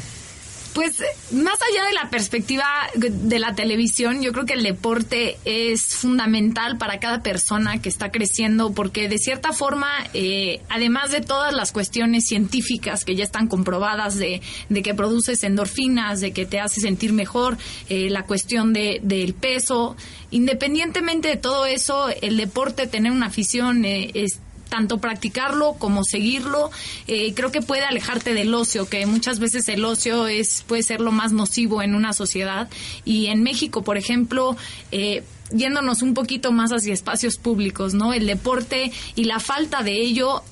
pues 0.79 1.03
más 1.33 1.59
allá 1.61 1.87
de 1.87 1.93
la 1.93 2.09
perspectiva 2.09 2.65
de 2.95 3.39
la 3.41 3.57
televisión, 3.57 4.23
yo 4.23 4.33
creo 4.33 4.47
que 4.47 4.53
el 4.53 4.63
deporte 4.63 5.37
es 5.45 5.97
fundamental 5.97 6.79
para 6.79 7.01
cada 7.01 7.21
persona 7.21 7.83
que 7.83 7.89
está 7.89 8.13
creciendo 8.13 8.71
porque 8.73 9.09
de 9.09 9.19
cierta 9.19 9.53
forma, 9.53 9.89
eh, 10.15 10.61
además 10.69 11.11
de 11.11 11.21
todas 11.21 11.53
las 11.53 11.73
cuestiones 11.73 12.27
científicas 12.27 13.05
que 13.05 13.17
ya 13.17 13.25
están 13.25 13.49
comprobadas 13.49 14.19
de, 14.19 14.41
que 14.85 14.95
produces 14.95 15.43
endorfinas, 15.43 16.21
de 16.21 16.31
que 16.31 16.47
te 16.47 16.61
hace 16.61 16.81
sentir 16.81 17.13
mejor, 17.13 17.59
eh, 17.89 18.09
la 18.09 18.23
cuestión 18.23 18.73
de, 18.73 19.01
del 19.03 19.35
peso, 19.35 19.97
independientemente 20.31 21.27
de 21.27 21.37
todo 21.39 21.67
eso, 21.67 22.09
el 22.23 22.37
deporte, 22.37 22.87
tener 22.87 23.11
una 23.11 23.27
afición, 23.27 23.85
eh, 23.85 24.13
es 24.15 24.39
tanto 24.69 24.99
practicarlo 24.99 25.75
como 25.75 26.05
seguirlo, 26.05 26.71
eh, 27.07 27.35
creo 27.35 27.51
que 27.51 27.63
puede 27.63 27.85
alejarte 27.85 28.35
del 28.35 28.55
ocio, 28.55 28.89
que 28.89 29.07
muchas 29.07 29.39
veces 29.39 29.69
el 29.69 29.85
ocio 29.85 30.27
es 30.27 30.65
puede 30.67 30.83
ser 30.83 31.01
lo 31.01 31.13
más 31.13 31.33
nocivo 31.33 31.83
en 31.83 31.95
una 31.95 32.13
sociedad. 32.13 32.69
Y 33.05 33.27
en 33.27 33.43
México, 33.43 33.83
por 33.83 33.97
ejemplo, 33.97 34.57
eh, 34.93 35.23
yéndonos 35.51 36.03
un 36.03 36.15
poquito 36.15 36.53
más 36.53 36.71
hacia 36.71 36.93
espacios 36.93 37.37
públicos, 37.37 37.95
¿no? 37.95 38.13
El 38.13 38.27
deporte 38.27 38.93
y 39.15 39.25
la 39.25 39.41
falta 39.41 39.83
de 39.83 40.01
ello 40.01 40.43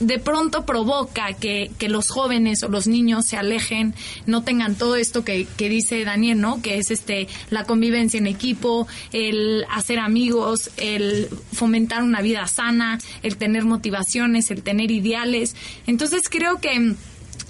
de 0.00 0.18
pronto 0.18 0.66
provoca 0.66 1.32
que, 1.34 1.70
que, 1.78 1.88
los 1.88 2.08
jóvenes 2.08 2.62
o 2.62 2.68
los 2.68 2.86
niños 2.86 3.26
se 3.26 3.36
alejen, 3.36 3.94
no 4.26 4.42
tengan 4.42 4.74
todo 4.74 4.96
esto 4.96 5.24
que, 5.24 5.46
que, 5.56 5.68
dice 5.68 6.04
Daniel, 6.04 6.40
¿no? 6.40 6.60
Que 6.62 6.78
es 6.78 6.90
este 6.90 7.28
la 7.50 7.64
convivencia 7.64 8.18
en 8.18 8.26
equipo, 8.26 8.86
el 9.12 9.64
hacer 9.70 9.98
amigos, 9.98 10.70
el 10.76 11.28
fomentar 11.52 12.02
una 12.02 12.20
vida 12.22 12.46
sana, 12.46 12.98
el 13.22 13.36
tener 13.36 13.64
motivaciones, 13.64 14.50
el 14.50 14.62
tener 14.62 14.90
ideales. 14.90 15.54
Entonces 15.86 16.28
creo 16.28 16.60
que 16.60 16.94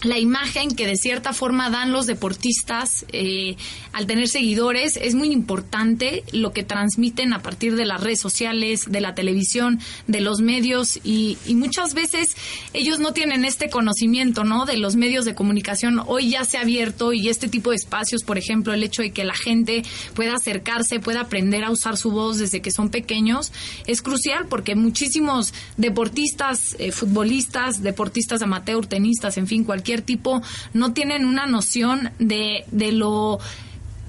la 0.05 0.19
imagen 0.19 0.75
que 0.75 0.87
de 0.87 0.97
cierta 0.97 1.33
forma 1.33 1.71
dan 1.71 1.93
los 1.93 2.07
deportistas 2.07 3.07
eh, 3.13 3.57
al 3.93 4.07
tener 4.07 4.29
seguidores 4.29 4.99
es 5.01 5.15
muy 5.15 5.33
importante 5.33 6.25
lo 6.33 6.53
que 6.53 6.63
transmiten 6.63 7.33
a 7.33 7.43
partir 7.43 7.77
de 7.77 7.87
las 7.87 8.03
redes 8.03 8.21
sociales, 8.21 8.85
de 8.89 9.01
la 9.01 9.15
televisión, 9.15 9.81
de 10.07 10.21
los 10.21 10.41
medios 10.41 11.01
y, 11.03 11.39
muchas 11.55 11.95
veces 11.95 12.37
ellos 12.75 12.99
no 12.99 13.13
tienen 13.13 13.45
este 13.45 13.71
conocimiento, 13.71 14.45
¿no? 14.45 14.67
De 14.67 14.77
los 14.77 14.97
medios 14.97 15.25
de 15.25 15.35
comunicación. 15.35 16.01
Hoy 16.07 16.31
ya 16.31 16.45
se 16.45 16.59
ha 16.59 16.63
abierto 16.63 17.13
y 17.13 17.29
este 17.29 17.49
tipo 17.49 17.71
de 17.71 17.77
espacios, 17.77 18.23
por 18.23 18.37
ejemplo, 18.37 18.75
el 18.75 18.83
hecho 18.83 19.03
de 19.03 19.13
que 19.13 19.25
la 19.25 19.35
gente 19.35 19.83
pueda 20.15 20.35
acercarse, 20.35 21.01
pueda 21.01 21.23
aprender 21.23 21.65
a 21.65 21.71
usar 21.71 21.97
su 21.97 22.11
voz 22.11 22.39
desde 22.39 22.61
que 22.61 22.71
son 22.71 22.91
pequeños, 22.91 23.53
es 23.87 24.03
crucial 24.03 24.47
porque 24.49 24.75
muchísimos 24.75 25.55
deportistas, 25.77 26.77
eh, 26.79 26.93
futbolistas, 26.93 27.83
deportistas 27.83 28.43
amateur, 28.43 28.87
tenistas, 28.87 29.39
en 29.39 29.47
fin, 29.47 29.65
cualquier 29.65 29.94
tipo, 30.03 30.43
no 30.73 30.93
tienen 30.93 31.25
una 31.25 31.47
noción 31.47 32.11
de, 32.19 32.65
de 32.71 32.93
lo 32.93 33.39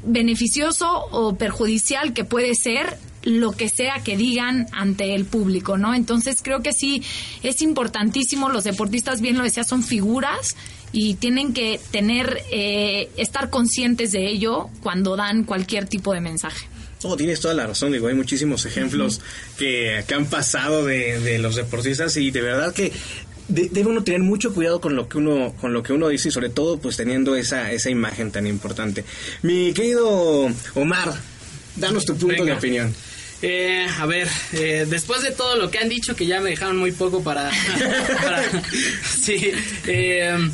beneficioso 0.04 0.88
o 1.12 1.36
perjudicial 1.36 2.14
que 2.14 2.24
puede 2.24 2.54
ser 2.56 2.98
lo 3.24 3.52
que 3.54 3.70
sea 3.70 4.04
que 4.04 4.16
digan 4.16 4.68
ante 4.72 5.16
el 5.16 5.26
público, 5.26 5.78
¿no? 5.78 5.94
Entonces 5.96 6.42
creo 6.44 6.62
que 6.62 6.72
sí 6.74 7.02
es 7.42 7.62
importantísimo, 7.62 8.50
los 8.50 8.64
deportistas, 8.64 9.20
bien 9.20 9.38
lo 9.38 9.44
decía, 9.44 9.64
son 9.64 9.84
figuras 9.84 10.56
y 10.92 11.16
tienen 11.16 11.54
que 11.54 11.80
tener, 11.92 12.42
eh, 12.52 13.10
estar 13.18 13.50
conscientes 13.50 14.12
de 14.12 14.30
ello 14.30 14.70
cuando 14.82 15.16
dan 15.16 15.44
cualquier 15.44 15.88
tipo 15.88 16.14
de 16.14 16.22
mensaje. 16.22 16.68
Oh, 17.04 17.18
tienes 17.18 17.40
toda 17.40 17.54
la 17.54 17.68
razón, 17.68 17.92
digo, 17.92 18.08
hay 18.08 18.16
muchísimos 18.16 18.66
ejemplos 18.66 19.22
que, 19.58 20.04
que, 20.08 20.14
han 20.14 20.26
pasado 20.26 20.86
de, 20.86 21.20
de, 21.20 21.38
los 21.38 21.56
deportistas 21.56 22.16
y 22.18 22.32
de 22.32 22.42
verdad 22.42 22.74
que 22.74 22.92
de, 23.48 23.70
debe 23.70 23.90
uno 23.90 24.04
tener 24.04 24.22
mucho 24.22 24.54
cuidado 24.54 24.82
con 24.82 24.96
lo 24.96 25.08
que 25.08 25.18
uno 25.18 25.54
con 25.60 25.74
lo 25.74 25.84
que 25.84 25.94
uno 25.94 26.08
dice 26.08 26.30
y 26.30 26.32
sobre 26.32 26.50
todo 26.50 26.78
pues 26.80 26.98
teniendo 26.98 27.36
esa 27.36 27.72
esa 27.72 27.90
imagen 27.90 28.32
tan 28.32 28.48
importante. 28.48 29.06
Mi 29.42 29.74
querido 29.74 30.50
Omar, 30.74 31.14
danos 31.76 32.06
tu 32.06 32.14
punto 32.14 32.28
Venga. 32.28 32.46
de 32.46 32.54
opinión. 32.54 32.96
Eh, 33.42 33.86
a 34.00 34.06
ver, 34.06 34.28
eh, 34.54 34.88
después 34.90 35.22
de 35.22 35.32
todo 35.32 35.56
lo 35.58 35.70
que 35.70 35.78
han 35.78 35.90
dicho, 35.90 36.16
que 36.16 36.26
ya 36.26 36.40
me 36.40 36.52
dejaron 36.52 36.78
muy 36.78 36.92
poco 36.92 37.22
para... 37.22 37.52
para 38.22 38.42
sí, 39.22 39.52
eh, 39.86 40.50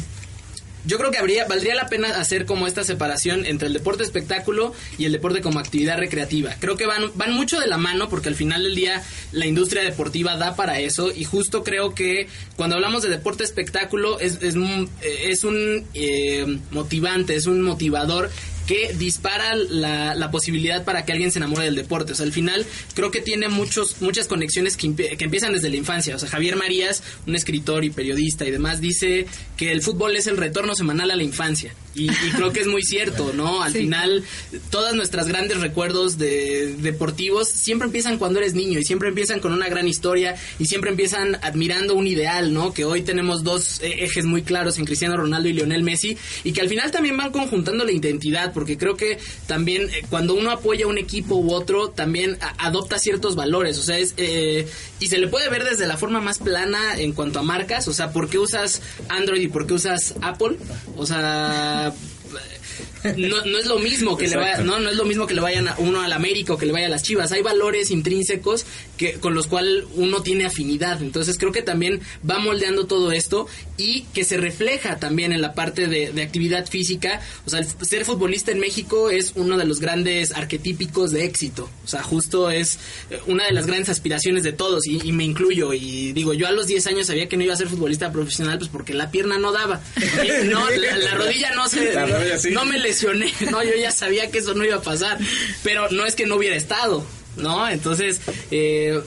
yo 0.86 0.98
creo 0.98 1.12
que 1.12 1.18
habría, 1.18 1.46
valdría 1.46 1.76
la 1.76 1.88
pena 1.88 2.10
hacer 2.10 2.46
como 2.46 2.68
esta 2.68 2.84
separación 2.84 3.46
entre 3.46 3.68
el 3.68 3.74
deporte 3.74 4.04
espectáculo 4.04 4.74
y 4.98 5.06
el 5.06 5.12
deporte 5.12 5.42
como 5.42 5.60
actividad 5.60 5.98
recreativa. 5.98 6.56
Creo 6.60 6.78
que 6.78 6.86
van, 6.86 7.12
van 7.16 7.34
mucho 7.34 7.60
de 7.60 7.68
la 7.68 7.78
mano 7.78 8.10
porque 8.10 8.30
al 8.30 8.36
final 8.36 8.64
del 8.64 8.76
día 8.76 9.02
la 9.32 9.46
industria 9.46 9.84
deportiva 9.84 10.38
da 10.38 10.56
para 10.56 10.80
eso 10.80 11.12
y 11.16 11.24
justo 11.24 11.64
creo 11.64 11.94
que 11.94 12.28
cuando 12.56 12.76
hablamos 12.76 13.04
de 13.04 13.10
deporte 13.10 13.44
espectáculo 13.44 14.20
es, 14.20 14.42
es, 14.42 14.56
es 15.02 15.44
un 15.44 15.86
eh, 15.94 16.60
motivante, 16.72 17.36
es 17.36 17.48
un 17.48 17.62
motivador 17.62 18.30
que 18.72 18.94
dispara 18.94 19.54
la, 19.54 20.16
la, 20.16 20.32
posibilidad 20.32 20.86
para 20.86 21.04
que 21.04 21.12
alguien 21.12 21.30
se 21.30 21.40
enamore 21.40 21.66
del 21.66 21.76
deporte. 21.76 22.14
O 22.14 22.16
sea, 22.16 22.26
al 22.26 22.32
final 22.32 22.66
creo 22.94 23.12
que 23.12 23.20
tiene 23.20 23.50
muchos, 23.50 24.02
muchas 24.02 24.30
conexiones 24.30 24.78
que, 24.78 24.96
que, 24.96 25.26
empiezan 25.26 25.52
desde 25.52 25.70
la 25.70 25.76
infancia. 25.76 26.16
O 26.16 26.20
sea, 26.20 26.30
Javier 26.30 26.56
Marías, 26.56 27.04
un 27.28 27.36
escritor 27.36 27.84
y 27.84 27.90
periodista 27.90 28.46
y 28.46 28.52
demás, 28.52 28.80
dice 28.80 29.26
que 29.58 29.74
el 29.74 29.82
fútbol 29.82 30.16
es 30.16 30.28
el 30.28 30.38
retorno 30.38 30.74
semanal 30.74 31.12
a 31.12 31.18
la 31.18 31.24
infancia. 31.24 31.76
Y, 31.94 32.10
y 32.10 32.32
creo 32.38 32.54
que 32.54 32.62
es 32.62 32.68
muy 32.68 32.84
cierto, 32.84 33.34
¿no? 33.34 33.62
Al 33.62 33.74
sí. 33.74 33.80
final, 33.80 34.24
todas 34.70 34.96
nuestras 34.96 35.28
grandes 35.28 35.60
recuerdos 35.60 36.18
de, 36.18 36.74
deportivos 36.78 37.50
siempre 37.50 37.88
empiezan 37.88 38.18
cuando 38.18 38.40
eres 38.40 38.54
niño 38.54 38.80
y 38.80 38.86
siempre 38.86 39.10
empiezan 39.10 39.42
con 39.42 39.52
una 39.52 39.68
gran 39.68 39.90
historia 39.90 40.38
y 40.60 40.66
siempre 40.68 40.92
empiezan 40.92 41.36
admirando 41.42 41.96
un 41.96 42.08
ideal, 42.08 42.54
¿no? 42.54 42.74
Que 42.74 42.86
hoy 42.86 43.02
tenemos 43.02 43.44
dos 43.44 43.82
ejes 43.84 44.24
muy 44.24 44.44
claros 44.44 44.78
en 44.78 44.86
Cristiano 44.86 45.18
Ronaldo 45.18 45.50
y 45.50 45.54
Lionel 45.54 45.84
Messi 45.84 46.18
y 46.46 46.54
que 46.54 46.62
al 46.62 46.70
final 46.70 46.90
también 46.92 47.18
van 47.18 47.34
conjuntando 47.34 47.84
la 47.84 47.92
identidad 47.92 48.54
porque 48.62 48.78
creo 48.78 48.96
que 48.96 49.18
también 49.48 49.90
eh, 49.90 50.06
cuando 50.08 50.36
uno 50.36 50.52
apoya 50.52 50.86
un 50.86 51.00
equipo 51.00 51.34
u 51.34 51.52
otro 51.52 51.90
también 51.90 52.38
adopta 52.60 53.00
ciertos 53.00 53.36
valores, 53.36 53.80
o 53.80 53.82
sea, 53.82 53.98
es 53.98 54.14
eh, 54.18 54.68
y 55.00 55.08
se 55.08 55.18
le 55.18 55.28
puede 55.30 55.50
ver 55.50 55.64
desde 55.64 55.88
la 55.88 55.98
forma 55.98 56.22
más 56.22 56.38
plana 56.38 56.96
en 57.00 57.14
cuanto 57.14 57.40
a 57.40 57.42
marcas, 57.42 57.88
o 57.88 57.94
sea, 57.94 58.12
¿por 58.12 58.30
qué 58.30 58.38
usas 58.38 58.84
Android 59.10 59.42
y 59.42 59.48
por 59.48 59.66
qué 59.66 59.74
usas 59.74 60.14
Apple? 60.22 60.58
O 60.96 61.08
sea, 61.08 61.92
no, 63.18 63.46
no, 63.46 63.58
es 63.58 63.66
lo 63.66 63.80
mismo 63.80 64.18
que 64.18 64.26
Exacto. 64.26 64.46
le 64.46 64.52
vaya, 64.52 64.64
no, 64.64 64.80
no 64.80 64.90
es 64.90 64.96
lo 64.96 65.06
mismo 65.06 65.28
que 65.28 65.34
le 65.34 65.42
vayan 65.42 65.68
a 65.68 65.76
uno 65.78 66.02
al 66.02 66.14
América 66.14 66.54
o 66.54 66.58
que 66.58 66.66
le 66.66 66.72
vaya 66.72 66.88
a 66.88 66.90
las 66.90 67.04
Chivas. 67.04 67.32
Hay 67.32 67.42
valores 67.42 67.92
intrínsecos 67.92 68.66
que 68.98 69.14
con 69.14 69.34
los 69.34 69.48
cuales 69.48 69.86
uno 69.96 70.22
tiene 70.22 70.46
afinidad. 70.46 71.02
Entonces 71.02 71.38
creo 71.38 71.52
que 71.52 71.62
también 71.62 72.02
va 72.30 72.40
moldeando 72.40 72.86
todo 72.86 73.12
esto 73.12 73.48
y 73.78 74.04
que 74.14 74.24
se 74.24 74.38
refleja 74.38 74.98
también 75.00 75.34
en 75.34 75.42
la 75.42 75.54
parte 75.54 75.88
de, 75.88 76.12
de 76.12 76.22
actividad 76.22 76.68
física. 76.68 77.22
O 77.46 77.50
sea, 77.50 77.60
el 77.60 77.68
ser 77.86 78.06
futbolista 78.06 78.52
en 78.52 78.60
México 78.60 79.10
es 79.10 79.34
uno 79.36 79.58
de 79.58 79.66
los 79.66 79.80
grandes 79.80 80.32
arquetípicos 80.32 81.12
de 81.12 81.26
éxito. 81.26 81.70
O 81.84 81.88
sea, 81.88 82.04
justo 82.04 82.52
es 82.52 82.80
una 83.28 83.46
de 83.46 83.54
las 83.54 83.66
grandes 83.68 83.90
aspiraciones 83.90 84.44
de 84.44 84.54
todos 84.54 84.86
y, 84.86 85.00
y 85.04 85.12
me 85.12 85.24
incluyo. 85.24 85.74
Y 85.74 86.14
digo, 86.14 86.34
yo 86.34 86.48
a 86.48 86.52
los 86.52 86.68
10 86.68 86.88
años 86.88 87.08
sabía 87.08 87.28
que 87.28 87.38
no 87.38 87.44
iba 87.44 87.54
a 87.54 87.58
ser 87.58 87.68
futbolista 87.68 88.12
profesional 88.12 88.58
pues 88.58 88.70
porque 88.70 88.94
la 88.94 89.12
pierna 89.12 89.38
no 89.38 89.52
daba. 89.52 89.82
No, 90.52 90.70
la, 90.70 90.98
la, 90.98 91.14
rodilla 91.16 91.52
no 91.56 91.68
se, 91.68 91.92
rodilla, 91.94 92.38
sí. 92.38 92.52
no 92.52 92.66
me 92.66 92.80
no, 93.52 93.64
yo 93.64 93.76
ya 93.80 93.92
sabía 93.92 94.30
que 94.32 94.40
eso 94.40 94.54
no 94.54 94.64
iba 94.64 94.78
a 94.78 94.82
pasar, 94.82 95.18
pero 95.64 95.90
no 95.90 96.06
es 96.06 96.16
que 96.16 96.26
no 96.26 96.36
hubiera 96.36 96.56
estado, 96.56 97.06
¿no? 97.38 97.68
Entonces, 97.70 98.22
eh, 98.52 99.02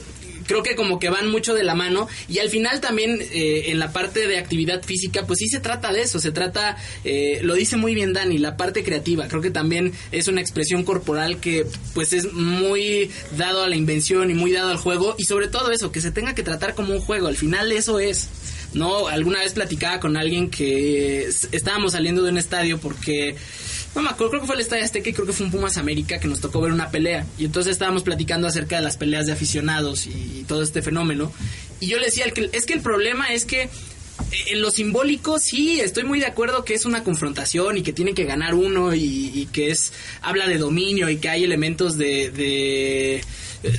creo 0.47 0.63
que 0.63 0.75
como 0.75 0.99
que 0.99 1.11
van 1.11 1.29
mucho 1.29 1.55
de 1.55 1.65
la 1.65 1.75
mano 1.75 2.09
y 2.29 2.39
al 2.39 2.49
final 2.49 2.81
también 2.81 3.19
eh, 3.21 3.65
en 3.69 3.79
la 3.79 3.93
parte 3.93 4.27
de 4.27 4.39
actividad 4.39 4.83
física 4.83 5.27
pues 5.27 5.39
sí 5.41 5.49
se 5.49 5.61
trata 5.61 5.93
de 5.93 6.03
eso, 6.03 6.19
se 6.19 6.33
trata, 6.33 6.77
eh, 7.05 7.41
lo 7.43 7.55
dice 7.55 7.77
muy 7.77 7.95
bien 7.95 8.13
Dani, 8.13 8.39
la 8.39 8.57
parte 8.57 8.85
creativa, 8.85 9.29
creo 9.29 9.43
que 9.43 9.51
también 9.51 9.93
es 10.13 10.29
una 10.29 10.41
expresión 10.41 10.85
corporal 10.85 11.39
que 11.39 11.67
pues 11.95 12.13
es 12.13 12.33
muy 12.33 13.11
dado 13.37 13.65
a 13.65 13.69
la 13.69 13.77
invención 13.77 14.31
y 14.31 14.35
muy 14.35 14.53
dado 14.53 14.71
al 14.71 14.79
juego 14.79 15.15
y 15.19 15.25
sobre 15.25 15.49
todo 15.49 15.71
eso, 15.71 15.93
que 15.93 16.01
se 16.01 16.11
tenga 16.11 16.35
que 16.35 16.43
tratar 16.43 16.75
como 16.75 16.93
un 16.93 17.01
juego, 17.01 17.29
al 17.29 17.37
final 17.37 17.73
eso 17.73 17.99
es. 17.99 18.29
No, 18.75 19.07
alguna 19.07 19.39
vez 19.39 19.53
platicaba 19.53 20.01
con 20.01 20.17
alguien 20.17 20.51
que 20.51 21.29
estábamos 21.53 21.93
saliendo 21.93 22.25
de 22.25 22.31
un 22.31 22.39
estadio 22.39 22.79
porque 22.79 23.37
no 23.95 24.03
me 24.03 24.09
acuerdo, 24.09 24.31
creo 24.31 24.41
que 24.41 24.47
fue 24.47 24.57
el 24.57 24.63
Estadio 24.63 24.85
Azteca 24.85 25.09
y 25.09 25.13
creo 25.13 25.27
que 25.27 25.33
fue 25.33 25.47
un 25.47 25.53
Pumas 25.53 25.77
América 25.77 26.19
que 26.19 26.29
nos 26.29 26.41
tocó 26.41 26.61
ver 26.61 26.73
una 26.73 26.91
pelea. 26.91 27.27
Y 27.39 27.45
entonces 27.45 27.73
estábamos 27.73 28.03
platicando 28.03 28.49
acerca 28.49 28.77
de 28.77 28.83
las 28.83 28.97
peleas 28.97 29.27
de 29.27 29.33
aficionados 29.33 30.07
y, 30.07 30.45
todo 30.49 30.63
este 30.63 30.83
fenómeno. 30.83 31.33
Y 31.81 31.89
yo 31.89 31.99
le 31.99 32.07
decía, 32.07 32.27
es 32.53 32.67
que 32.67 32.73
el 32.73 32.81
problema 32.81 33.33
es 33.33 33.45
que 33.45 33.71
en 34.49 34.61
lo 34.61 34.71
simbólico 34.71 35.39
sí, 35.39 35.81
estoy 35.81 36.05
muy 36.05 36.21
de 36.21 36.27
acuerdo 36.27 36.65
que 36.65 36.75
es 36.75 36.87
una 36.87 37.03
confrontación 37.03 37.77
y 37.77 37.83
que 37.83 37.93
tiene 37.93 38.15
que 38.15 38.25
ganar 38.25 38.55
uno 38.55 38.95
y, 38.95 39.31
y 39.35 39.47
que 39.47 39.71
es 39.71 39.93
habla 40.23 40.47
de 40.47 40.59
dominio 40.59 41.09
y 41.09 41.17
que 41.17 41.29
hay 41.29 41.45
elementos 41.45 41.97
de, 41.97 42.31
de 42.31 43.25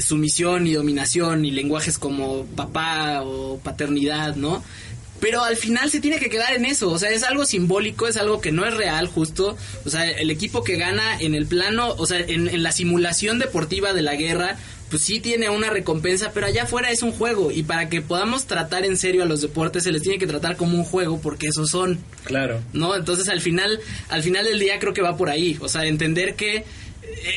sumisión 0.01 0.67
y 0.67 0.73
dominación 0.73 1.45
y 1.45 1.51
lenguajes 1.51 1.97
como 1.97 2.45
papá 2.45 3.21
o 3.23 3.59
paternidad, 3.59 4.35
¿no? 4.35 4.63
Pero 5.19 5.43
al 5.43 5.55
final 5.55 5.89
se 5.89 5.99
tiene 5.99 6.19
que 6.19 6.29
quedar 6.29 6.53
en 6.53 6.65
eso, 6.65 6.89
o 6.89 6.99
sea, 6.99 7.09
es 7.09 7.23
algo 7.23 7.45
simbólico, 7.45 8.07
es 8.07 8.17
algo 8.17 8.41
que 8.41 8.51
no 8.51 8.65
es 8.65 8.73
real 8.73 9.07
justo, 9.07 9.57
o 9.85 9.89
sea, 9.89 10.09
el 10.09 10.29
equipo 10.29 10.63
que 10.63 10.75
gana 10.75 11.19
en 11.19 11.35
el 11.35 11.45
plano, 11.45 11.93
o 11.97 12.05
sea, 12.05 12.19
en, 12.19 12.47
en, 12.47 12.63
la 12.63 12.71
simulación 12.71 13.39
deportiva 13.39 13.93
de 13.93 14.01
la 14.01 14.15
guerra, 14.15 14.57
pues 14.89 15.03
sí 15.03 15.19
tiene 15.19 15.49
una 15.49 15.69
recompensa, 15.69 16.31
pero 16.33 16.45
allá 16.47 16.63
afuera 16.63 16.91
es 16.91 17.01
un 17.01 17.11
juego 17.11 17.51
y 17.51 17.63
para 17.63 17.89
que 17.89 18.01
podamos 18.01 18.45
tratar 18.45 18.85
en 18.85 18.97
serio 18.97 19.23
a 19.23 19.25
los 19.25 19.41
deportes 19.41 19.83
se 19.83 19.91
les 19.91 20.01
tiene 20.01 20.19
que 20.19 20.27
tratar 20.27 20.57
como 20.57 20.77
un 20.77 20.83
juego 20.83 21.19
porque 21.19 21.47
esos 21.47 21.69
son. 21.69 21.99
Claro. 22.23 22.61
¿No? 22.71 22.95
Entonces 22.95 23.27
al 23.29 23.41
final, 23.41 23.79
al 24.09 24.21
final 24.21 24.45
del 24.45 24.59
día 24.59 24.79
creo 24.79 24.93
que 24.93 25.01
va 25.01 25.17
por 25.17 25.29
ahí, 25.29 25.57
o 25.59 25.67
sea, 25.67 25.85
entender 25.85 26.35
que 26.35 26.65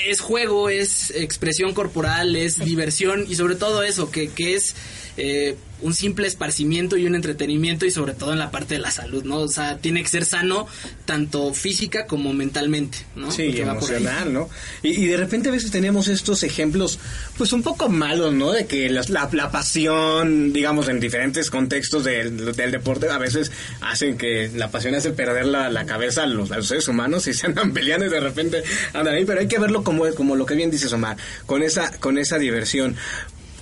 es 0.07 0.21
juego, 0.21 0.69
es 0.69 1.11
expresión 1.11 1.73
corporal, 1.73 2.37
es 2.37 2.59
diversión 2.59 3.27
y 3.29 3.35
sobre 3.37 3.55
todo 3.55 3.83
eso, 3.83 4.11
que, 4.11 4.29
que 4.29 4.55
es 4.55 4.75
eh, 5.19 5.57
un 5.81 5.95
simple 5.95 6.27
esparcimiento 6.27 6.97
y 6.97 7.07
un 7.07 7.15
entretenimiento 7.15 7.87
y 7.87 7.91
sobre 7.91 8.13
todo 8.13 8.33
en 8.33 8.39
la 8.39 8.51
parte 8.51 8.75
de 8.75 8.81
la 8.81 8.91
salud, 8.91 9.25
¿no? 9.25 9.39
O 9.41 9.49
sea, 9.49 9.79
tiene 9.79 10.03
que 10.03 10.09
ser 10.09 10.25
sano 10.25 10.67
tanto 11.05 11.53
física 11.55 12.07
como 12.07 12.33
mentalmente, 12.33 12.99
¿no? 13.15 13.31
Sí, 13.31 13.61
emocional, 13.61 14.33
¿no? 14.33 14.49
Y, 14.83 14.91
y, 14.91 15.07
de 15.07 15.17
repente 15.17 15.49
a 15.49 15.53
veces 15.53 15.71
tenemos 15.71 16.09
estos 16.09 16.43
ejemplos, 16.43 16.99
pues 17.37 17.53
un 17.53 17.63
poco 17.63 17.89
malos, 17.89 18.33
¿no? 18.33 18.53
De 18.53 18.67
que 18.67 18.89
la, 18.91 19.03
la, 19.09 19.29
la 19.33 19.51
pasión, 19.51 20.53
digamos, 20.53 20.89
en 20.89 21.01
diferentes 21.01 21.51
contextos 21.51 22.05
del, 22.05 22.55
del, 22.55 22.71
deporte 22.71 23.09
a 23.09 23.19
veces 23.19 23.53
hacen 23.81 24.19
que 24.19 24.51
la 24.55 24.71
pasión 24.71 24.95
hace 24.95 25.11
perder 25.11 25.47
la, 25.47 25.71
la 25.71 25.87
cabeza 25.87 26.25
a 26.25 26.27
los, 26.27 26.51
a 26.51 26.57
los, 26.57 26.69
seres 26.69 26.89
humanos 26.89 27.27
y 27.27 27.35
se 27.35 27.47
andan 27.47 27.73
peleando 27.75 28.07
y 28.07 28.11
de 28.11 28.21
repente 28.21 28.63
andan 28.93 29.15
ahí, 29.15 29.25
pero 29.25 29.41
hay 29.41 29.49
que 29.49 29.59
verlo 29.59 29.85
como, 29.85 30.13
como 30.15 30.37
lo 30.37 30.47
que 30.47 30.55
bien 30.55 30.71
dices, 30.71 30.93
Omar, 30.93 31.17
con 31.47 31.63
esa, 31.63 31.91
con 31.99 32.19
esa 32.19 32.39
diversión. 32.39 32.97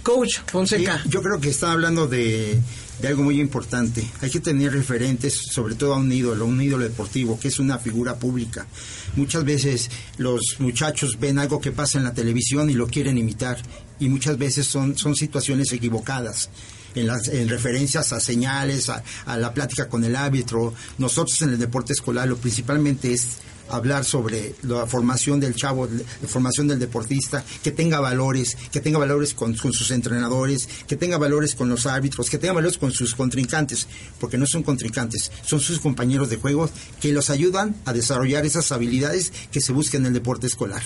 Coach 0.07 0.39
Fonseca. 0.47 1.03
Yo 1.09 1.21
creo 1.21 1.41
que 1.41 1.49
está 1.49 1.73
hablando 1.73 2.07
de, 2.07 2.61
de 3.01 3.09
algo 3.09 3.25
muy 3.25 3.41
importante. 3.41 4.09
Hay 4.21 4.31
que 4.31 4.39
tener 4.39 4.73
referentes, 4.73 5.35
sobre 5.51 5.75
todo 5.75 5.95
a 5.95 5.97
un 5.97 6.13
ídolo, 6.13 6.47
un 6.47 6.63
ídolo 6.63 6.85
deportivo, 6.85 7.41
que 7.41 7.49
es 7.49 7.59
una 7.59 7.77
figura 7.79 8.15
pública. 8.15 8.69
Muchas 9.17 9.45
veces 9.45 9.91
los 10.19 10.61
muchachos 10.61 11.19
ven 11.19 11.41
algo 11.41 11.61
que 11.61 11.73
pasa 11.73 11.99
en 11.99 12.05
la 12.05 12.15
televisión 12.15 12.71
y 12.71 12.75
lo 12.75 12.87
quieren 12.87 13.19
imitar, 13.19 13.59
y 13.99 14.09
muchas 14.09 14.39
veces 14.39 14.69
son, 14.69 14.97
son 14.97 15.17
situaciones 15.17 15.73
equivocadas. 15.73 16.51
En, 16.95 17.09
las, 17.09 17.27
en 17.29 17.49
referencias 17.49 18.13
a 18.15 18.21
señales, 18.21 18.89
a 18.89 19.37
la 19.37 19.53
plática 19.53 19.87
con 19.89 20.03
el 20.05 20.17
árbitro. 20.17 20.73
Nosotros 20.97 21.43
en 21.43 21.51
el 21.51 21.59
deporte 21.59 21.93
escolar 21.93 22.27
lo 22.27 22.39
principalmente 22.39 23.13
es 23.13 23.39
hablar 23.71 24.05
sobre 24.05 24.55
la 24.63 24.87
formación 24.87 25.41
del 25.41 25.55
chavo, 25.55 25.87
la 25.87 26.29
formación 26.29 26.69
del 26.69 26.79
deportista, 26.79 27.45
que 27.63 27.71
tenga 27.71 28.01
valores, 28.01 28.57
que 28.71 28.81
tenga 28.81 28.99
valores 28.99 29.35
con, 29.35 29.57
sus 29.57 29.91
entrenadores, 29.91 30.69
que 30.87 30.97
tenga 30.97 31.19
valores 31.19 31.55
con 31.55 31.69
los 31.69 31.87
árbitros, 31.87 32.31
que 32.31 32.39
tenga 32.39 32.55
valores 32.55 32.79
con 32.79 32.93
sus 32.93 33.15
contrincantes, 33.15 33.89
porque 34.19 34.39
no 34.39 34.47
son 34.47 34.63
contrincantes, 34.63 35.31
son 35.45 35.61
sus 35.61 35.81
compañeros 35.81 36.31
de 36.31 36.37
juego 36.37 36.71
que 37.01 37.13
los 37.13 37.31
ayudan 37.31 37.77
a 37.85 37.93
desarrollar 37.93 38.47
esas 38.47 38.73
habilidades 38.73 39.33
que 39.51 39.61
se 39.61 39.73
buscan 39.73 40.03
en 40.03 40.07
el 40.09 40.15
deporte 40.15 40.47
escolar. 40.47 40.83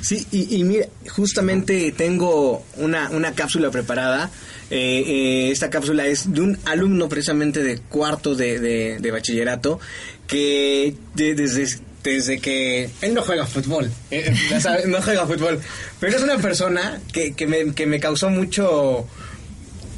Sí, 0.00 0.26
y, 0.30 0.56
y 0.56 0.64
mira, 0.64 0.86
justamente 1.08 1.92
tengo 1.92 2.64
una, 2.76 3.10
una 3.10 3.34
cápsula 3.34 3.70
preparada. 3.70 4.30
Eh, 4.70 5.04
eh, 5.06 5.50
esta 5.50 5.70
cápsula 5.70 6.06
es 6.06 6.32
de 6.32 6.40
un 6.40 6.58
alumno 6.64 7.08
precisamente 7.08 7.62
de 7.62 7.78
cuarto 7.78 8.34
de, 8.34 8.58
de, 8.58 8.98
de 8.98 9.10
bachillerato 9.10 9.78
que 10.26 10.96
de, 11.14 11.34
desde 11.34 11.78
desde 12.10 12.38
que 12.38 12.90
él 13.00 13.14
no 13.14 13.22
juega 13.22 13.46
fútbol, 13.46 13.90
eh, 14.10 14.32
sabes, 14.60 14.86
no 14.86 15.00
juega 15.02 15.26
fútbol, 15.26 15.60
pero 16.00 16.16
es 16.16 16.22
una 16.22 16.38
persona 16.38 17.00
que, 17.12 17.34
que, 17.34 17.46
me, 17.46 17.74
que 17.74 17.86
me 17.86 18.00
causó 18.00 18.30
mucho, 18.30 19.06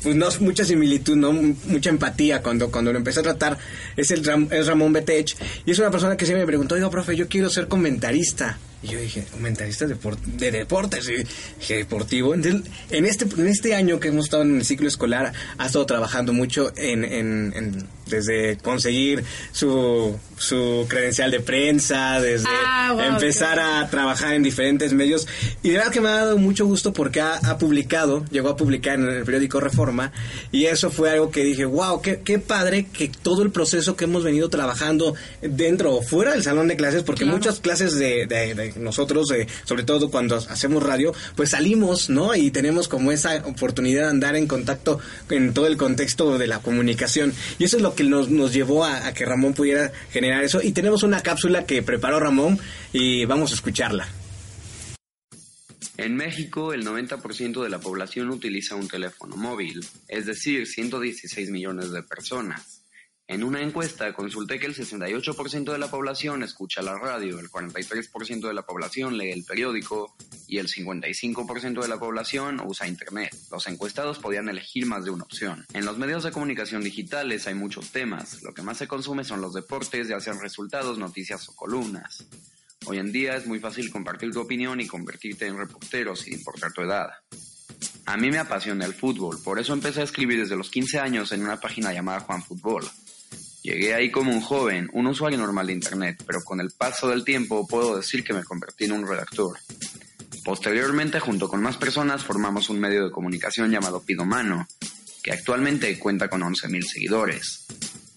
pues 0.03 0.17
no 0.17 0.29
mucha 0.41 0.65
similitud, 0.65 1.17
no 1.17 1.33
mucha 1.33 1.91
empatía 1.91 2.43
cuando 2.43 2.71
cuando 2.71 2.93
lo 2.93 2.99
empecé 2.99 3.21
a 3.21 3.25
tratar. 3.25 3.59
Es 3.97 4.11
el 4.11 4.23
es 4.51 4.67
Ramón 4.67 4.93
Betech 4.93 5.37
y 5.67 5.71
es 5.71 5.79
una 5.79 5.91
persona 5.91 6.17
que 6.17 6.25
siempre 6.25 6.43
me 6.43 6.47
preguntó, 6.47 6.75
"Oiga, 6.75 6.91
profe, 6.91 7.17
yo 7.17 7.29
quiero 7.29 7.51
ser 7.51 7.69
comentarista." 7.69 8.59
Y 8.83 8.89
yo 8.89 9.01
dije, 9.01 9.25
comentarista 9.33 9.87
de, 9.89 9.97
de 10.37 10.51
deportes, 10.53 11.09
y 11.09 11.25
dije, 11.59 11.77
deportivo. 11.79 12.33
Entonces, 12.35 12.63
en 12.91 13.07
este 13.07 13.25
en 13.37 13.49
este 13.49 13.75
año 13.75 13.99
que 13.99 14.09
hemos 14.09 14.27
estado 14.27 14.45
en 14.45 14.57
el 14.59 14.65
ciclo 14.65 14.87
escolar, 14.87 15.33
ha 15.59 15.67
estado 15.67 15.85
trabajando 15.87 16.33
mucho 16.33 16.73
en, 16.77 17.05
en, 17.05 17.53
en 17.57 17.87
desde 18.07 18.57
conseguir 18.59 19.23
su, 19.53 20.17
su 20.39 20.87
credencial 20.89 21.31
de 21.31 21.41
prensa, 21.41 22.21
desde 22.21 22.49
Ah, 22.49 22.93
wow, 22.95 23.01
empezar 23.03 23.59
a 23.59 23.87
trabajar 23.91 24.35
en 24.35 24.43
diferentes 24.43 24.93
medios. 24.95 25.27
Y 25.63 25.71
de 25.71 25.79
verdad 25.79 25.93
que 25.93 26.01
me 26.01 26.09
ha 26.09 26.13
dado 26.15 26.39
mucho 26.39 26.65
gusto 26.65 26.93
porque 26.93 27.21
ha, 27.21 27.35
ha 27.35 27.59
publicado, 27.59 28.25
llegó 28.31 28.49
a 28.49 28.57
publicar 28.57 28.95
en 28.99 29.09
el 29.09 29.25
periódico 29.25 29.61
Reforma, 29.61 30.13
y 30.53 30.67
eso 30.67 30.91
fue 30.91 31.11
algo 31.11 31.31
que 31.31 31.43
dije, 31.45 31.65
wow, 31.65 32.01
qué, 32.01 32.21
qué 32.25 32.39
padre 32.39 32.87
que 32.93 33.09
todo 33.09 33.43
el 33.43 33.51
proceso 33.51 33.97
que 33.97 34.05
hemos 34.05 34.23
venido 34.25 34.49
trabajando 34.49 35.15
dentro 35.43 35.95
o 35.97 36.03
fuera 36.03 36.33
del 36.33 36.43
salón 36.45 36.69
de 36.69 36.77
clases, 36.77 37.03
porque 37.03 37.25
Claro. 37.25 37.37
muchas 37.37 37.59
clases 37.61 37.95
de, 37.99 38.27
de- 38.27 38.55
de 38.55 38.68
nosotros, 38.77 39.31
eh, 39.33 39.47
sobre 39.65 39.83
todo 39.83 40.11
cuando 40.11 40.37
hacemos 40.37 40.83
radio, 40.83 41.15
pues 41.37 41.51
salimos, 41.51 42.11
¿no? 42.11 42.35
Y 42.35 42.51
tenemos 42.51 42.89
como 42.89 43.13
esa 43.13 43.37
oportunidad 43.47 44.05
de 44.05 44.11
andar 44.11 44.37
en 44.37 44.47
contacto 44.47 45.01
en 45.31 45.55
todo 45.55 45.67
el 45.67 45.77
contexto 45.77 46.39
de 46.39 46.47
la 46.47 46.61
comunicación. 46.61 47.33
Y 47.59 47.65
eso 47.65 47.77
es 47.77 47.83
lo 47.83 47.95
que 47.95 48.05
nos, 48.05 48.31
nos 48.31 48.53
llevó 48.53 48.85
a, 48.85 49.07
a 49.07 49.15
que 49.15 49.25
Ramón 49.25 49.55
pudiera 49.55 49.93
generar 50.11 50.43
eso. 50.45 50.61
Y 50.63 50.73
tenemos 50.73 51.03
una 51.03 51.21
cápsula 51.21 51.65
que 51.65 51.83
preparó 51.83 52.21
Ramón 52.21 52.59
y 52.93 53.25
vamos 53.25 53.53
a 53.53 53.55
escucharla. 53.55 54.09
En 55.99 56.15
México, 56.15 56.73
el 56.73 56.87
90% 56.87 57.61
de 57.61 57.69
la 57.69 57.81
población 57.81 58.31
utiliza 58.31 58.77
un 58.77 58.87
teléfono 58.87 59.37
móvil, 59.37 59.85
es 60.07 60.27
decir, 60.27 60.65
116 60.65 61.51
millones 61.51 61.91
de 61.91 62.05
personas. 62.05 62.78
En 63.29 63.45
una 63.45 63.61
encuesta 63.61 64.15
consulté 64.15 64.59
que 64.59 64.65
el 64.65 64.75
68% 64.75 65.71
de 65.71 65.79
la 65.79 65.91
población 65.91 66.43
escucha 66.43 66.81
la 66.81 66.99
radio, 66.99 67.39
el 67.39 67.51
43% 67.51 68.49
de 68.49 68.55
la 68.55 68.63
población 68.63 69.19
lee 69.19 69.33
el 69.33 69.45
periódico 69.45 70.17
y 70.47 70.57
el 70.57 70.67
55% 70.67 71.83
de 71.83 71.89
la 71.89 71.99
población 71.99 72.59
usa 72.65 72.89
Internet. 72.89 73.37
Los 73.51 73.67
encuestados 73.67 74.19
podían 74.19 74.49
elegir 74.49 74.87
más 74.87 75.05
de 75.05 75.11
una 75.11 75.25
opción. 75.25 75.67
En 75.75 75.85
los 75.85 75.99
medios 75.99 76.25
de 76.25 76.33
comunicación 76.33 76.83
digitales 76.83 77.47
hay 77.47 77.55
muchos 77.55 77.91
temas. 77.91 78.43
Lo 78.43 78.55
que 78.55 78.63
más 78.63 78.79
se 78.79 78.89
consume 78.89 79.25
son 79.25 79.43
los 79.43 79.53
deportes, 79.53 80.09
ya 80.09 80.21
sean 80.21 80.41
resultados, 80.41 80.97
noticias 80.97 81.51
o 81.51 81.55
columnas. 81.55 82.27
Hoy 82.87 82.97
en 82.97 83.13
día 83.13 83.37
es 83.37 83.47
muy 83.47 83.61
fácil 83.61 83.91
compartir 83.91 84.33
tu 84.33 84.41
opinión 84.41 84.81
y 84.81 84.87
convertirte 84.87 85.47
en 85.47 85.59
reportero 85.59 86.17
sin 86.17 86.33
importar 86.33 86.73
tu 86.73 86.81
edad. 86.81 87.11
A 88.07 88.17
mí 88.17 88.31
me 88.31 88.39
apasiona 88.39 88.87
el 88.87 88.95
fútbol, 88.95 89.39
por 89.45 89.59
eso 89.59 89.75
empecé 89.75 90.01
a 90.01 90.05
escribir 90.05 90.41
desde 90.41 90.57
los 90.57 90.71
15 90.71 90.99
años 90.99 91.31
en 91.33 91.43
una 91.43 91.61
página 91.61 91.93
llamada 91.93 92.21
Juan 92.21 92.43
Fútbol. 92.43 92.89
Llegué 93.69 93.93
ahí 93.93 94.11
como 94.11 94.33
un 94.33 94.41
joven, 94.41 94.89
un 94.95 95.09
usuario 95.09 95.37
normal 95.37 95.67
de 95.67 95.75
Internet, 95.75 96.25
pero 96.27 96.43
con 96.43 96.59
el 96.59 96.71
paso 96.71 97.11
del 97.11 97.23
tiempo 97.23 97.67
puedo 97.69 97.99
decir 97.99 98.25
que 98.25 98.33
me 98.33 98.43
convertí 98.43 98.85
en 98.85 98.93
un 98.93 99.07
redactor. 99.07 99.59
Posteriormente, 100.43 101.21
junto 101.21 101.51
con 101.51 101.61
más 101.61 101.77
personas, 101.77 102.25
formamos 102.25 102.71
un 102.71 102.81
medio 102.81 103.05
de 103.05 103.11
comunicación 103.11 103.71
llamado 103.71 104.03
Pidomano, 104.03 104.67
que 105.23 105.33
actualmente 105.33 105.99
cuenta 105.99 106.29
con 106.31 106.41
11.000 106.41 106.83
seguidores. 106.83 107.67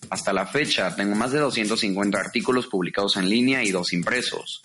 Hasta 0.10 0.32
la 0.32 0.46
fecha, 0.46 0.96
tengo 0.96 1.16
más 1.16 1.34
de 1.34 1.40
250 1.40 2.18
artículos 2.18 2.68
publicados 2.68 3.18
en 3.18 3.28
línea 3.28 3.62
y 3.62 3.72
dos 3.72 3.92
impresos. 3.92 4.62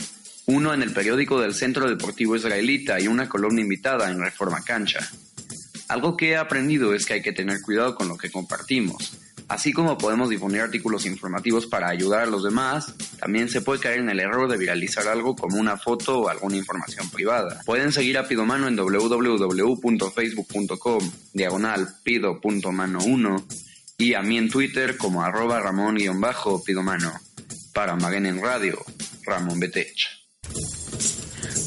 Uno 0.46 0.72
en 0.72 0.82
el 0.82 0.92
periódico 0.92 1.40
del 1.40 1.54
Centro 1.54 1.88
Deportivo 1.88 2.36
Israelita 2.36 3.00
y 3.00 3.08
una 3.08 3.28
columna 3.28 3.60
invitada 3.60 4.08
en 4.08 4.20
Reforma 4.20 4.62
Cancha. 4.62 5.00
Algo 5.88 6.16
que 6.16 6.30
he 6.30 6.36
aprendido 6.36 6.94
es 6.94 7.04
que 7.04 7.14
hay 7.14 7.22
que 7.22 7.32
tener 7.32 7.60
cuidado 7.60 7.96
con 7.96 8.06
lo 8.06 8.16
que 8.16 8.30
compartimos. 8.30 9.25
Así 9.48 9.72
como 9.72 9.96
podemos 9.96 10.28
difundir 10.28 10.60
artículos 10.60 11.06
informativos 11.06 11.66
para 11.66 11.88
ayudar 11.88 12.22
a 12.22 12.26
los 12.26 12.42
demás, 12.42 12.96
también 13.20 13.48
se 13.48 13.60
puede 13.60 13.78
caer 13.80 14.00
en 14.00 14.10
el 14.10 14.18
error 14.18 14.50
de 14.50 14.56
viralizar 14.56 15.06
algo 15.06 15.36
como 15.36 15.58
una 15.58 15.76
foto 15.76 16.18
o 16.20 16.28
alguna 16.28 16.56
información 16.56 17.08
privada. 17.10 17.60
Pueden 17.64 17.92
seguir 17.92 18.18
a 18.18 18.26
Pidomano 18.26 18.66
en 18.66 18.74
www.facebook.com 18.74 21.12
diagonal 21.32 21.86
pido.mano1 22.02 23.44
y 23.98 24.14
a 24.14 24.22
mí 24.22 24.36
en 24.36 24.50
Twitter 24.50 24.96
como 24.96 25.22
arroba 25.22 25.60
ramón-pidomano. 25.60 27.12
Para 27.72 27.94
Maguen 27.94 28.26
en 28.26 28.42
Radio, 28.42 28.84
Ramón 29.24 29.60
Betech. 29.60 30.25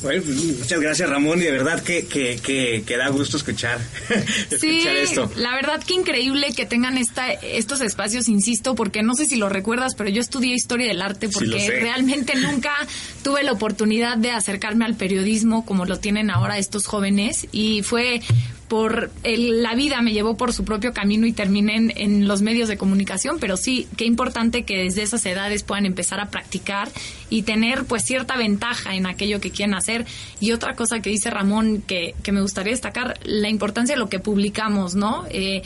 Bueno, 0.02 0.22
pues, 0.24 0.44
muchas 0.44 0.80
gracias 0.80 1.10
Ramón 1.10 1.40
y 1.40 1.44
de 1.44 1.52
verdad 1.52 1.82
que, 1.82 2.06
que, 2.06 2.40
que, 2.42 2.84
que 2.86 2.98
da 2.98 3.10
gusto 3.10 3.38
escuchar, 3.38 3.80
Sí, 4.60 4.80
escuchar 4.80 4.96
esto. 4.98 5.32
la 5.36 5.56
verdad 5.56 5.84
que 5.84 5.94
increíble 5.94 6.54
que 6.56 6.66
tengan 6.66 6.98
esta, 6.98 7.32
estos 7.32 7.82
espacios, 7.82 8.28
insisto, 8.28 8.76
porque 8.76 9.04
no 9.04 9.16
sé 9.16 9.26
si 9.26 9.36
lo 9.36 9.50
recuerdas, 9.50 9.96
pero 9.96 10.10
yo 10.10 10.22
estudié 10.22 10.54
historia 10.54 10.88
del 10.88 11.02
arte 11.02 11.30
porque 11.30 11.80
realmente 11.82 12.36
nunca 12.36 12.72
tuve 13.24 13.44
la 13.44 13.52
oportunidad 13.52 14.18
de 14.18 14.32
acercarme 14.32 14.86
al 14.86 14.96
periodismo 14.96 15.66
como 15.66 15.86
lo 15.86 16.00
tienen 16.00 16.30
ahora 16.30 16.58
estos 16.58 16.86
jóvenes 16.86 17.48
y 17.52 17.82
fue 17.84 18.22
por 18.70 19.12
el- 19.24 19.62
la 19.62 19.76
vida 19.76 20.02
me 20.02 20.14
llevó 20.14 20.38
por 20.38 20.54
su 20.54 20.64
propio 20.64 20.94
camino 20.94 21.28
y 21.28 21.34
terminé 21.34 21.76
en, 21.76 21.94
en 21.98 22.28
los 22.28 22.42
medios 22.42 22.70
de 22.70 22.78
comunicación, 22.78 23.38
pero 23.40 23.58
sí, 23.58 23.88
qué 23.98 24.06
importante 24.06 24.64
que 24.64 24.78
desde 24.78 25.02
esas 25.02 25.26
edades 25.26 25.64
puedan 25.64 25.86
empezar 25.86 26.20
a 26.22 26.30
practicar 26.30 26.90
y 27.30 27.42
tener 27.42 27.84
pues 27.86 28.04
cierta 28.06 28.38
ventaja 28.38 28.96
en 28.96 29.08
aquello 29.08 29.42
que 29.42 29.52
quieren 29.52 29.76
hacer. 29.76 30.06
Y 30.40 30.52
otra 30.54 30.76
cosa 30.76 31.02
que 31.02 31.10
dice 31.10 31.30
Ramón 31.30 31.84
que, 31.86 32.16
que 32.24 32.32
me 32.32 32.42
gustaría 32.42 32.72
destacar, 32.72 33.20
la 33.24 33.50
importancia 33.50 33.96
de 33.96 34.00
lo 34.00 34.08
que 34.08 34.20
publicamos, 34.20 34.96
¿no? 34.96 35.26
Eh, 35.32 35.64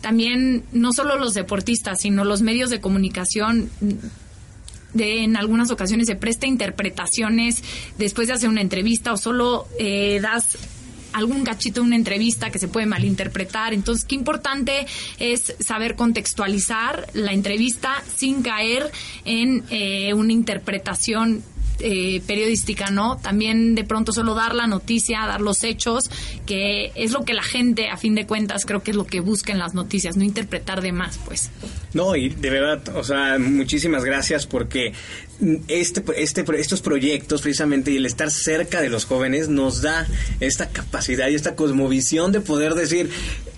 también 0.00 0.64
no 0.72 0.92
solo 0.92 1.16
los 1.18 1.34
deportistas, 1.34 2.00
sino 2.02 2.24
los 2.24 2.40
medios 2.40 2.70
de 2.70 2.80
comunicación 2.80 3.68
de 4.92 5.24
en 5.24 5.36
algunas 5.36 5.70
ocasiones 5.70 6.06
se 6.06 6.14
presta 6.14 6.46
interpretaciones 6.46 7.64
después 7.98 8.28
de 8.28 8.34
hacer 8.34 8.48
una 8.48 8.60
entrevista 8.60 9.12
o 9.12 9.16
solo 9.16 9.66
eh, 9.78 10.20
das 10.22 10.56
algún 11.14 11.44
cachito 11.44 11.80
de 11.80 11.86
una 11.86 11.96
entrevista 11.96 12.50
que 12.50 12.58
se 12.58 12.68
puede 12.68 12.86
malinterpretar. 12.86 13.72
Entonces, 13.72 14.04
qué 14.04 14.14
importante 14.14 14.86
es 15.18 15.54
saber 15.60 15.94
contextualizar 15.94 17.06
la 17.14 17.32
entrevista 17.32 18.02
sin 18.16 18.42
caer 18.42 18.90
en 19.24 19.64
eh, 19.70 20.12
una 20.12 20.32
interpretación 20.32 21.42
eh, 21.80 22.22
periodística, 22.26 22.90
¿no? 22.90 23.16
También 23.16 23.74
de 23.74 23.84
pronto 23.84 24.12
solo 24.12 24.34
dar 24.34 24.54
la 24.54 24.66
noticia, 24.66 25.26
dar 25.26 25.40
los 25.40 25.64
hechos, 25.64 26.10
que 26.46 26.92
es 26.94 27.12
lo 27.12 27.24
que 27.24 27.34
la 27.34 27.42
gente, 27.42 27.88
a 27.88 27.96
fin 27.96 28.14
de 28.14 28.26
cuentas, 28.26 28.64
creo 28.64 28.82
que 28.82 28.92
es 28.92 28.96
lo 28.96 29.06
que 29.06 29.20
busca 29.20 29.52
en 29.52 29.58
las 29.58 29.74
noticias, 29.74 30.16
no 30.16 30.24
interpretar 30.24 30.82
de 30.82 30.92
más, 30.92 31.18
pues. 31.24 31.50
No, 31.92 32.16
y 32.16 32.28
de 32.28 32.50
verdad, 32.50 32.96
o 32.96 33.04
sea, 33.04 33.38
muchísimas 33.38 34.04
gracias 34.04 34.46
porque 34.46 34.92
este, 35.68 36.02
este, 36.16 36.44
estos 36.58 36.80
proyectos 36.80 37.42
precisamente 37.42 37.90
y 37.90 37.96
el 37.96 38.06
estar 38.06 38.30
cerca 38.30 38.80
de 38.80 38.88
los 38.88 39.04
jóvenes 39.04 39.48
nos 39.48 39.82
da 39.82 40.06
esta 40.40 40.70
capacidad 40.70 41.28
y 41.28 41.34
esta 41.34 41.56
cosmovisión 41.56 42.32
de 42.32 42.40
poder 42.40 42.74
decir, 42.74 43.10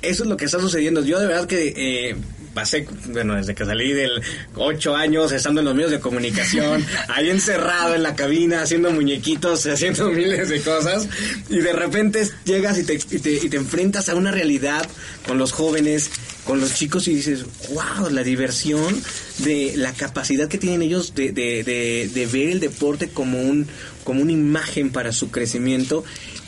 eso 0.03 0.23
es 0.23 0.29
lo 0.29 0.37
que 0.37 0.47
está 0.47 0.61
sucediendo. 0.61 1.05
Yo 1.05 1.19
de 1.19 1.27
verdad 1.27 1.47
que... 1.47 1.75
Eh, 1.77 2.17
pasé, 2.57 2.89
bueno, 3.09 3.35
desde 3.35 3.55
que 3.55 3.67
salí 3.67 3.93
del 3.93 4.23
ocho 4.55 4.97
años, 4.97 5.31
estando 5.31 5.61
en 5.61 5.67
los 5.67 5.75
medios 5.75 5.91
de 5.91 6.01
comunicación, 6.01 6.83
ahí 7.09 7.29
encerrado 7.29 7.95
en 7.95 8.03
la 8.03 8.17
cabina, 8.17 8.63
haciendo 8.63 8.91
muñequitos, 8.91 9.67
haciendo 9.67 10.09
miles 10.11 10.49
de 10.49 10.63
cosas, 10.63 11.07
y 11.51 11.59
de 11.59 11.75
repente 11.75 12.27
llegas 12.47 12.79
y 12.79 12.85
te, 12.85 12.95
y 12.95 13.19
te, 13.19 13.33
y 13.33 13.51
te 13.51 13.57
enfrentas 13.59 14.09
a 14.09 14.15
una 14.15 14.31
realidad 14.31 14.89
con 15.27 15.37
los 15.37 15.53
jóvenes, 15.53 16.11
con 16.47 16.59
los 16.59 16.75
chicos 16.75 17.09
y 17.09 17.15
dices, 17.17 17.45
wow, 17.75 18.09
la 18.09 18.23
diversión 18.23 19.03
de 19.41 19.75
la 19.77 19.93
capacidad 19.93 20.49
que 20.49 20.57
tienen 20.57 20.81
ellos 20.81 21.15
de, 21.15 21.33
de, 21.33 21.63
de, 21.63 22.09
de 22.09 22.27
ver 22.27 22.49
el 22.49 22.61
deporte 22.61 23.11
como 23.11 23.39
un 23.39 23.67
como 24.03 24.23
una 24.23 24.33
imagen 24.33 24.91
para 24.91 25.13
su 25.13 25.31
crecimiento 25.31 26.05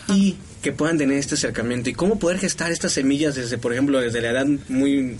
y 0.08 0.36
que 0.62 0.72
puedan 0.72 0.98
tener 0.98 1.18
este 1.18 1.34
acercamiento 1.34 1.88
y 1.90 1.94
cómo 1.94 2.18
poder 2.18 2.38
gestar 2.38 2.72
estas 2.72 2.92
semillas 2.92 3.34
desde, 3.36 3.58
por 3.58 3.72
ejemplo, 3.72 4.00
desde 4.00 4.20
la 4.20 4.30
edad 4.30 4.46
muy, 4.68 5.16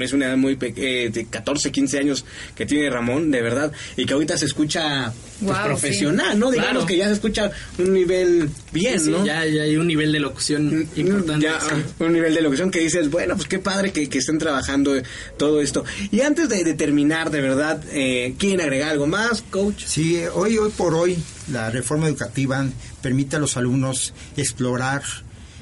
es 0.00 0.12
una 0.12 0.26
edad 0.26 0.36
muy 0.36 0.56
pequeña, 0.56 1.10
de 1.10 1.26
14, 1.30 1.72
15 1.72 1.98
años 1.98 2.24
que 2.54 2.66
tiene 2.66 2.90
Ramón, 2.90 3.30
de 3.30 3.40
verdad, 3.42 3.72
y 3.96 4.04
que 4.04 4.12
ahorita 4.12 4.36
se 4.36 4.46
escucha 4.46 5.12
pues, 5.40 5.56
Wow, 5.58 5.66
profesional, 5.66 6.32
sí. 6.34 6.38
¿no? 6.38 6.50
Digamos 6.50 6.70
Claro. 6.72 6.86
que 6.86 6.96
ya 6.96 7.06
se 7.06 7.14
escucha 7.14 7.50
un 7.78 7.92
nivel 7.94 8.48
bien, 8.72 9.00
Sí, 9.00 9.10
¿no? 9.10 9.24
ya, 9.24 9.44
ya 9.46 9.62
hay 9.62 9.76
un 9.76 9.86
nivel 9.86 10.12
de 10.12 10.20
locución 10.20 10.88
importante. 10.96 11.46
Ya, 11.46 11.58
sí. 11.60 11.74
un 11.98 12.12
nivel 12.12 12.34
de 12.34 12.42
locución 12.42 12.70
que 12.70 12.80
dices, 12.80 13.10
bueno, 13.10 13.34
pues 13.36 13.48
qué 13.48 13.58
padre 13.58 13.92
que, 13.92 14.08
que 14.08 14.18
estén 14.18 14.38
trabajando 14.38 14.94
todo 15.38 15.60
esto. 15.60 15.84
Y 16.10 16.20
antes 16.20 16.48
de, 16.48 16.64
de 16.64 16.74
terminar, 16.74 17.30
de 17.30 17.40
verdad, 17.40 17.82
eh, 17.92 18.34
¿quieren 18.38 18.60
agregar 18.60 18.90
algo 18.90 19.06
más, 19.06 19.42
coach? 19.50 19.84
Sí, 19.86 20.18
hoy, 20.34 20.58
hoy 20.58 20.70
por 20.76 20.94
hoy, 20.94 21.16
la 21.50 21.70
reforma 21.70 22.06
educativa 22.08 22.66
permite 23.00 23.36
a 23.36 23.38
los 23.38 23.56
alumnos 23.56 24.12
explorar 24.36 25.02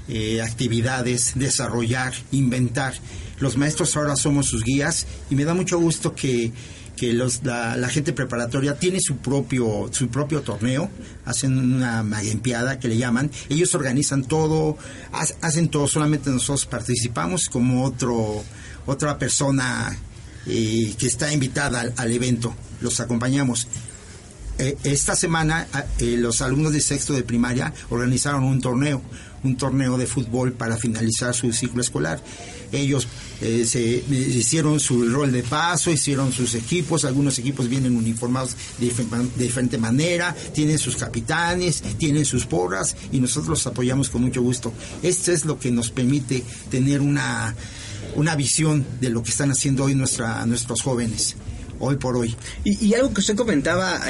eh, 0.08 0.42
actividades, 0.42 1.32
desarrollar, 1.36 2.12
inventar. 2.32 2.94
Los 3.38 3.56
maestros 3.56 3.96
ahora 3.96 4.16
somos 4.16 4.46
sus 4.46 4.64
guías 4.64 5.06
y 5.30 5.34
me 5.34 5.44
da 5.44 5.54
mucho 5.54 5.78
gusto 5.78 6.14
que, 6.14 6.52
que 6.96 7.12
los, 7.14 7.42
la, 7.44 7.76
la 7.76 7.88
gente 7.88 8.12
preparatoria 8.12 8.78
tiene 8.78 8.98
su 9.00 9.16
propio, 9.16 9.88
su 9.92 10.08
propio 10.08 10.42
torneo, 10.42 10.90
hacen 11.24 11.56
una 11.56 12.02
magempiada 12.02 12.78
que 12.78 12.88
le 12.88 12.98
llaman, 12.98 13.30
ellos 13.48 13.74
organizan 13.74 14.24
todo, 14.24 14.76
ha- 15.12 15.26
hacen 15.46 15.68
todo, 15.68 15.86
solamente 15.88 16.28
nosotros 16.28 16.66
participamos 16.66 17.48
como 17.48 17.84
otro, 17.84 18.44
otra 18.84 19.16
persona 19.18 19.96
eh, 20.46 20.94
que 20.98 21.06
está 21.06 21.32
invitada 21.32 21.90
al 21.96 22.12
evento, 22.12 22.54
los 22.82 23.00
acompañamos. 23.00 23.68
Eh, 24.60 24.76
esta 24.84 25.16
semana 25.16 25.66
eh, 25.98 26.16
los 26.18 26.42
alumnos 26.42 26.74
de 26.74 26.82
sexto 26.82 27.14
de 27.14 27.22
primaria 27.22 27.72
organizaron 27.88 28.44
un 28.44 28.60
torneo, 28.60 29.00
un 29.42 29.56
torneo 29.56 29.96
de 29.96 30.06
fútbol 30.06 30.52
para 30.52 30.76
finalizar 30.76 31.34
su 31.34 31.50
ciclo 31.54 31.80
escolar. 31.80 32.22
Ellos 32.70 33.08
eh, 33.40 33.64
se 33.64 33.80
hicieron 33.80 34.78
su 34.78 35.08
rol 35.08 35.32
de 35.32 35.42
paso, 35.42 35.90
hicieron 35.90 36.30
sus 36.30 36.54
equipos, 36.54 37.06
algunos 37.06 37.38
equipos 37.38 37.70
vienen 37.70 37.96
uniformados 37.96 38.54
de, 38.78 38.92
diferente 39.38 39.78
manera, 39.78 40.36
tienen 40.52 40.78
sus 40.78 40.94
capitanes, 40.94 41.80
tienen 41.96 42.26
sus 42.26 42.44
porras 42.44 42.96
y 43.10 43.18
nosotros 43.18 43.48
los 43.48 43.66
apoyamos 43.66 44.10
con 44.10 44.20
mucho 44.20 44.42
gusto. 44.42 44.74
Esto 45.02 45.32
es 45.32 45.46
lo 45.46 45.58
que 45.58 45.70
nos 45.70 45.90
permite 45.90 46.44
tener 46.70 47.00
una, 47.00 47.56
una 48.14 48.36
visión 48.36 48.84
de 49.00 49.08
lo 49.08 49.22
que 49.22 49.30
están 49.30 49.50
haciendo 49.50 49.84
hoy 49.84 49.94
nuestros 49.94 50.82
jóvenes, 50.82 51.36
hoy 51.80 51.96
por 51.96 52.16
hoy. 52.16 52.36
Y, 52.64 52.86
y 52.86 52.94
algo 52.94 53.12
que 53.12 53.20
usted 53.20 53.34
comentaba, 53.34 54.00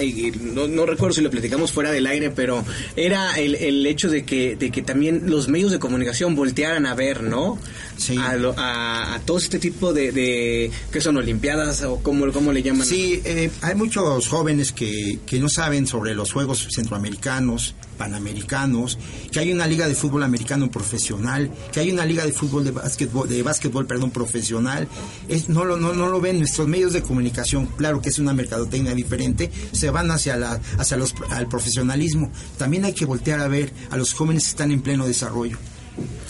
no, 0.42 0.68
no 0.68 0.84
recuerdo 0.86 1.14
si 1.14 1.22
lo 1.22 1.30
platicamos 1.30 1.72
fuera 1.72 1.90
del 1.90 2.06
aire, 2.06 2.30
pero 2.30 2.62
era 2.96 3.38
el, 3.38 3.54
el 3.54 3.86
hecho 3.86 4.10
de 4.10 4.24
que, 4.24 4.56
de 4.56 4.70
que 4.70 4.82
también 4.82 5.22
los 5.30 5.48
medios 5.48 5.70
de 5.70 5.78
comunicación 5.78 6.34
voltearan 6.36 6.84
a 6.86 6.94
ver, 6.94 7.22
¿no? 7.22 7.58
Sí. 7.96 8.16
A, 8.18 8.36
lo- 8.36 8.54
a, 8.58 9.14
a 9.14 9.20
todo 9.20 9.38
este 9.38 9.58
tipo 9.58 9.92
de, 9.92 10.12
de 10.12 10.70
¿qué 10.92 11.00
son? 11.00 11.16
Olimpiadas 11.16 11.82
o 11.82 12.00
cómo, 12.02 12.30
cómo 12.32 12.52
le 12.52 12.62
llaman. 12.62 12.86
Sí, 12.86 13.20
eh, 13.24 13.50
hay 13.62 13.74
muchos 13.74 14.28
jóvenes 14.28 14.72
que, 14.72 15.18
que 15.26 15.38
no 15.38 15.48
saben 15.48 15.86
sobre 15.86 16.14
los 16.14 16.32
Juegos 16.32 16.66
Centroamericanos, 16.74 17.74
Panamericanos, 18.00 18.98
que 19.30 19.40
hay 19.40 19.52
una 19.52 19.66
liga 19.66 19.86
de 19.86 19.94
fútbol 19.94 20.22
americano 20.22 20.70
profesional, 20.70 21.50
que 21.70 21.80
hay 21.80 21.92
una 21.92 22.06
liga 22.06 22.24
de 22.24 22.32
fútbol 22.32 22.64
de 22.64 22.70
básquetbol, 22.70 23.28
de 23.28 23.42
básquetbol, 23.42 23.86
perdón, 23.86 24.10
profesional. 24.10 24.88
Es, 25.28 25.50
no, 25.50 25.66
lo, 25.66 25.76
no, 25.76 25.92
no 25.92 26.08
lo 26.08 26.18
ven 26.18 26.38
nuestros 26.38 26.66
medios 26.66 26.94
de 26.94 27.02
comunicación, 27.02 27.66
claro 27.76 28.00
que 28.00 28.08
es 28.08 28.18
una 28.18 28.32
mercadotecnia 28.32 28.94
diferente, 28.94 29.50
se 29.72 29.90
van 29.90 30.10
hacia, 30.10 30.38
la, 30.38 30.58
los, 30.96 31.14
al 31.28 31.46
profesionalismo. 31.46 32.32
También 32.56 32.86
hay 32.86 32.94
que 32.94 33.04
voltear 33.04 33.40
a 33.40 33.48
ver 33.48 33.70
a 33.90 33.98
los 33.98 34.14
jóvenes 34.14 34.44
que 34.44 34.50
están 34.50 34.72
en 34.72 34.80
pleno 34.80 35.06
desarrollo. 35.06 35.58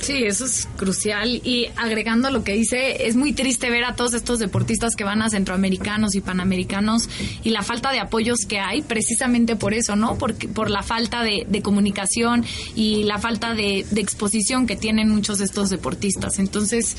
Sí, 0.00 0.24
eso 0.24 0.46
es 0.46 0.66
crucial. 0.76 1.42
Y 1.44 1.66
agregando 1.76 2.30
lo 2.30 2.42
que 2.42 2.52
dice, 2.54 3.06
es 3.06 3.16
muy 3.16 3.32
triste 3.34 3.68
ver 3.70 3.84
a 3.84 3.94
todos 3.94 4.14
estos 4.14 4.38
deportistas 4.38 4.96
que 4.96 5.04
van 5.04 5.20
a 5.20 5.28
centroamericanos 5.28 6.14
y 6.14 6.22
panamericanos 6.22 7.08
y 7.44 7.50
la 7.50 7.62
falta 7.62 7.92
de 7.92 8.00
apoyos 8.00 8.38
que 8.48 8.58
hay, 8.58 8.80
precisamente 8.80 9.56
por 9.56 9.74
eso, 9.74 9.96
¿no? 9.96 10.16
Porque, 10.16 10.48
por 10.48 10.70
la 10.70 10.82
falta 10.82 11.22
de, 11.22 11.44
de 11.46 11.60
comunicación 11.62 12.44
y 12.74 13.04
la 13.04 13.18
falta 13.18 13.54
de, 13.54 13.84
de 13.90 14.00
exposición 14.00 14.66
que 14.66 14.74
tienen 14.74 15.10
muchos 15.10 15.38
de 15.38 15.44
estos 15.44 15.68
deportistas. 15.68 16.38
Entonces, 16.38 16.96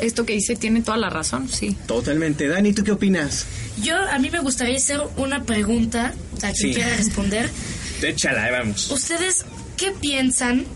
esto 0.00 0.26
que 0.26 0.34
dice 0.34 0.56
tiene 0.56 0.82
toda 0.82 0.98
la 0.98 1.08
razón, 1.08 1.48
sí. 1.48 1.74
Totalmente. 1.86 2.46
Dani, 2.48 2.72
¿tú 2.74 2.84
qué 2.84 2.92
opinas? 2.92 3.46
Yo, 3.82 3.96
a 3.96 4.18
mí 4.18 4.28
me 4.30 4.40
gustaría 4.40 4.76
hacer 4.76 5.00
una 5.16 5.42
pregunta 5.42 6.12
a 6.42 6.52
quien 6.52 6.54
Sí. 6.54 6.74
quiera 6.74 6.94
responder. 6.96 7.50
Échala, 8.02 8.50
vamos. 8.50 8.90
¿Ustedes 8.90 9.44
qué 9.76 9.90
piensan 9.92 10.66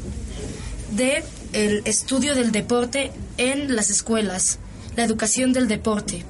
de 0.92 1.22
el 1.52 1.82
estudio 1.84 2.34
del 2.34 2.52
deporte 2.52 3.10
en 3.38 3.74
las 3.74 3.90
escuelas? 3.90 4.58
La 4.96 5.04
educación 5.04 5.52
del 5.52 5.68
deporte. 5.68 6.24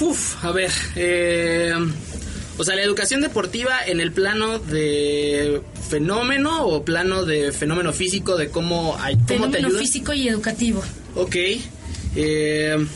Uf, 0.00 0.44
a 0.44 0.52
ver, 0.52 0.70
eh, 0.96 1.72
o 2.58 2.64
sea, 2.64 2.76
la 2.76 2.82
educación 2.82 3.22
deportiva 3.22 3.78
en 3.86 4.00
el 4.00 4.12
plano 4.12 4.58
de 4.58 5.62
fenómeno 5.88 6.66
o 6.66 6.84
plano 6.84 7.24
de 7.24 7.52
fenómeno 7.52 7.92
físico, 7.94 8.36
de 8.36 8.50
cómo, 8.50 8.96
ay, 9.00 9.14
cómo 9.14 9.26
te 9.26 9.34
Fenómeno 9.36 9.68
ayuda. 9.68 9.80
físico 9.80 10.12
y 10.12 10.28
educativo. 10.28 10.82
Ok. 11.14 11.36
Eh, 12.16 12.86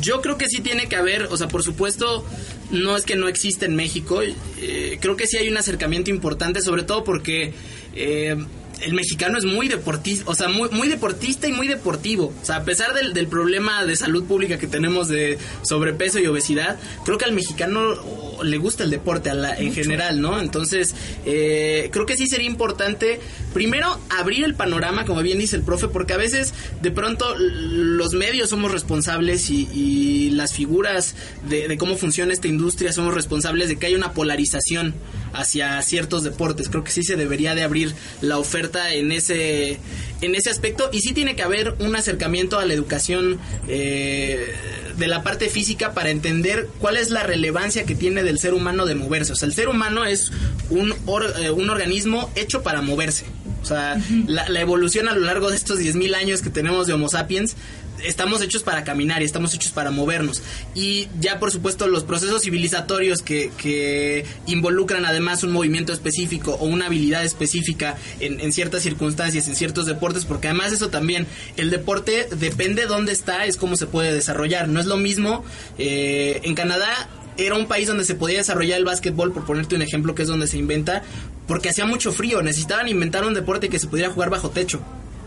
yo 0.00 0.20
creo 0.22 0.38
que 0.38 0.48
sí 0.48 0.60
tiene 0.60 0.88
que 0.88 0.96
haber, 0.96 1.24
o 1.24 1.36
sea, 1.36 1.48
por 1.48 1.62
supuesto, 1.62 2.24
no 2.70 2.96
es 2.96 3.04
que 3.04 3.16
no 3.16 3.28
existe 3.28 3.66
en 3.66 3.74
México. 3.76 4.22
eh, 4.22 4.98
creo 5.00 5.16
que 5.16 5.26
sí 5.26 5.36
hay 5.36 5.48
un 5.48 5.56
acercamiento 5.58 6.10
importante, 6.10 6.62
sobre 6.62 6.84
todo 6.84 7.04
porque 7.04 7.52
eh, 7.94 8.36
el 8.82 8.94
mexicano 8.94 9.38
es 9.38 9.44
muy 9.44 9.68
deportista, 9.68 10.24
o 10.30 10.34
sea, 10.34 10.48
muy, 10.48 10.68
muy 10.70 10.88
deportista 10.88 11.46
y 11.48 11.52
muy 11.52 11.68
deportivo. 11.68 12.32
O 12.40 12.44
sea, 12.44 12.56
a 12.56 12.64
pesar 12.64 12.94
del, 12.94 13.12
del 13.12 13.26
problema 13.26 13.84
de 13.84 13.96
salud 13.96 14.24
pública 14.24 14.58
que 14.58 14.66
tenemos 14.66 15.08
de 15.08 15.38
sobrepeso 15.62 16.18
y 16.18 16.26
obesidad, 16.26 16.78
creo 17.04 17.18
que 17.18 17.24
al 17.24 17.32
mexicano 17.32 17.80
oh, 17.92 18.42
le 18.44 18.56
gusta 18.58 18.84
el 18.84 18.90
deporte 18.90 19.30
a 19.30 19.34
la- 19.34 19.56
en 19.58 19.72
general, 19.74 20.20
¿no? 20.20 20.40
Entonces, 20.40 20.94
eh, 21.26 21.88
creo 21.92 22.06
que 22.06 22.16
sí 22.16 22.26
sería 22.26 22.46
importante, 22.46 23.20
primero, 23.52 23.98
abrir 24.08 24.44
el 24.44 24.54
panorama, 24.54 25.04
como 25.04 25.22
bien 25.22 25.38
dice 25.38 25.56
el 25.56 25.62
profe, 25.62 25.88
porque 25.88 26.14
a 26.14 26.16
veces, 26.16 26.54
de 26.80 26.90
pronto, 26.90 27.36
los 27.38 28.14
medios 28.14 28.50
somos 28.50 28.70
responsables 28.72 29.50
y, 29.50 29.68
y 29.74 30.30
las 30.30 30.52
figuras 30.52 31.14
de, 31.48 31.68
de 31.68 31.78
cómo 31.78 31.96
funciona 31.96 32.32
esta 32.32 32.48
industria 32.48 32.92
somos 32.92 33.14
responsables 33.14 33.68
de 33.68 33.76
que 33.76 33.86
haya 33.86 33.96
una 33.96 34.12
polarización 34.12 34.94
hacia 35.32 35.80
ciertos 35.82 36.22
deportes. 36.24 36.68
Creo 36.68 36.84
que 36.84 36.90
sí 36.90 37.02
se 37.02 37.16
debería 37.16 37.54
de 37.54 37.62
abrir 37.62 37.94
la 38.20 38.38
oferta 38.38 38.92
en 38.94 39.12
ese 39.12 39.78
en 40.20 40.34
ese 40.34 40.50
aspecto 40.50 40.90
y 40.92 41.00
sí 41.00 41.12
tiene 41.14 41.34
que 41.34 41.42
haber 41.42 41.74
un 41.78 41.96
acercamiento 41.96 42.58
a 42.58 42.66
la 42.66 42.74
educación 42.74 43.38
eh, 43.68 44.52
de 44.98 45.06
la 45.06 45.22
parte 45.22 45.48
física 45.48 45.94
para 45.94 46.10
entender 46.10 46.68
cuál 46.78 46.96
es 46.98 47.08
la 47.10 47.22
relevancia 47.22 47.84
que 47.84 47.94
tiene 47.94 48.22
del 48.22 48.38
ser 48.38 48.52
humano 48.52 48.84
de 48.84 48.94
moverse. 48.94 49.32
O 49.32 49.36
sea, 49.36 49.46
el 49.48 49.54
ser 49.54 49.68
humano 49.68 50.04
es 50.04 50.30
un, 50.68 50.94
or- 51.06 51.32
eh, 51.40 51.50
un 51.50 51.70
organismo 51.70 52.30
hecho 52.36 52.62
para 52.62 52.82
moverse. 52.82 53.24
O 53.62 53.64
sea, 53.64 54.00
la, 54.26 54.48
la 54.48 54.60
evolución 54.60 55.08
a 55.08 55.14
lo 55.14 55.20
largo 55.20 55.50
de 55.50 55.56
estos 55.56 55.78
10.000 55.78 56.14
años 56.14 56.42
que 56.42 56.50
tenemos 56.50 56.86
de 56.86 56.94
Homo 56.94 57.08
sapiens 57.08 57.56
estamos 58.04 58.42
hechos 58.42 58.62
para 58.62 58.84
caminar 58.84 59.22
y 59.22 59.24
estamos 59.24 59.54
hechos 59.54 59.72
para 59.72 59.90
movernos. 59.90 60.42
Y 60.74 61.08
ya 61.20 61.38
por 61.38 61.50
supuesto 61.50 61.86
los 61.86 62.04
procesos 62.04 62.42
civilizatorios 62.42 63.22
que, 63.22 63.50
que 63.56 64.24
involucran 64.46 65.04
además 65.04 65.42
un 65.42 65.52
movimiento 65.52 65.92
específico 65.92 66.56
o 66.60 66.66
una 66.66 66.86
habilidad 66.86 67.24
específica 67.24 67.96
en, 68.20 68.52
ciertas 68.52 68.82
circunstancias, 68.82 69.48
en 69.48 69.56
ciertos 69.56 69.86
deportes, 69.86 70.24
porque 70.24 70.48
además 70.48 70.72
eso 70.72 70.88
también, 70.88 71.26
el 71.56 71.70
deporte 71.70 72.28
depende 72.36 72.86
dónde 72.86 73.12
está, 73.12 73.44
es 73.44 73.56
cómo 73.56 73.76
se 73.76 73.86
puede 73.86 74.12
desarrollar. 74.12 74.68
No 74.68 74.80
es 74.80 74.86
lo 74.86 74.96
mismo 74.96 75.44
eh, 75.78 76.40
en 76.42 76.54
Canadá. 76.54 77.08
Era 77.36 77.54
un 77.54 77.66
país 77.66 77.86
donde 77.88 78.04
se 78.04 78.14
podía 78.14 78.38
desarrollar 78.38 78.78
el 78.78 78.84
básquetbol, 78.84 79.32
por 79.32 79.46
ponerte 79.46 79.74
un 79.74 79.82
ejemplo, 79.82 80.14
que 80.14 80.22
es 80.22 80.28
donde 80.28 80.46
se 80.46 80.58
inventa, 80.58 81.02
porque 81.46 81.70
hacía 81.70 81.86
mucho 81.86 82.12
frío. 82.12 82.42
Necesitaban 82.42 82.88
inventar 82.88 83.24
un 83.24 83.34
deporte 83.34 83.68
que 83.68 83.78
se 83.78 83.86
pudiera 83.86 84.10
jugar 84.10 84.30
bajo 84.30 84.50
techo. 84.50 84.80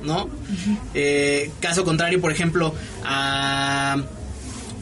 ¿No? 0.04 0.30
Eh, 0.94 1.52
caso 1.60 1.84
contrario, 1.84 2.22
por 2.22 2.32
ejemplo, 2.32 2.74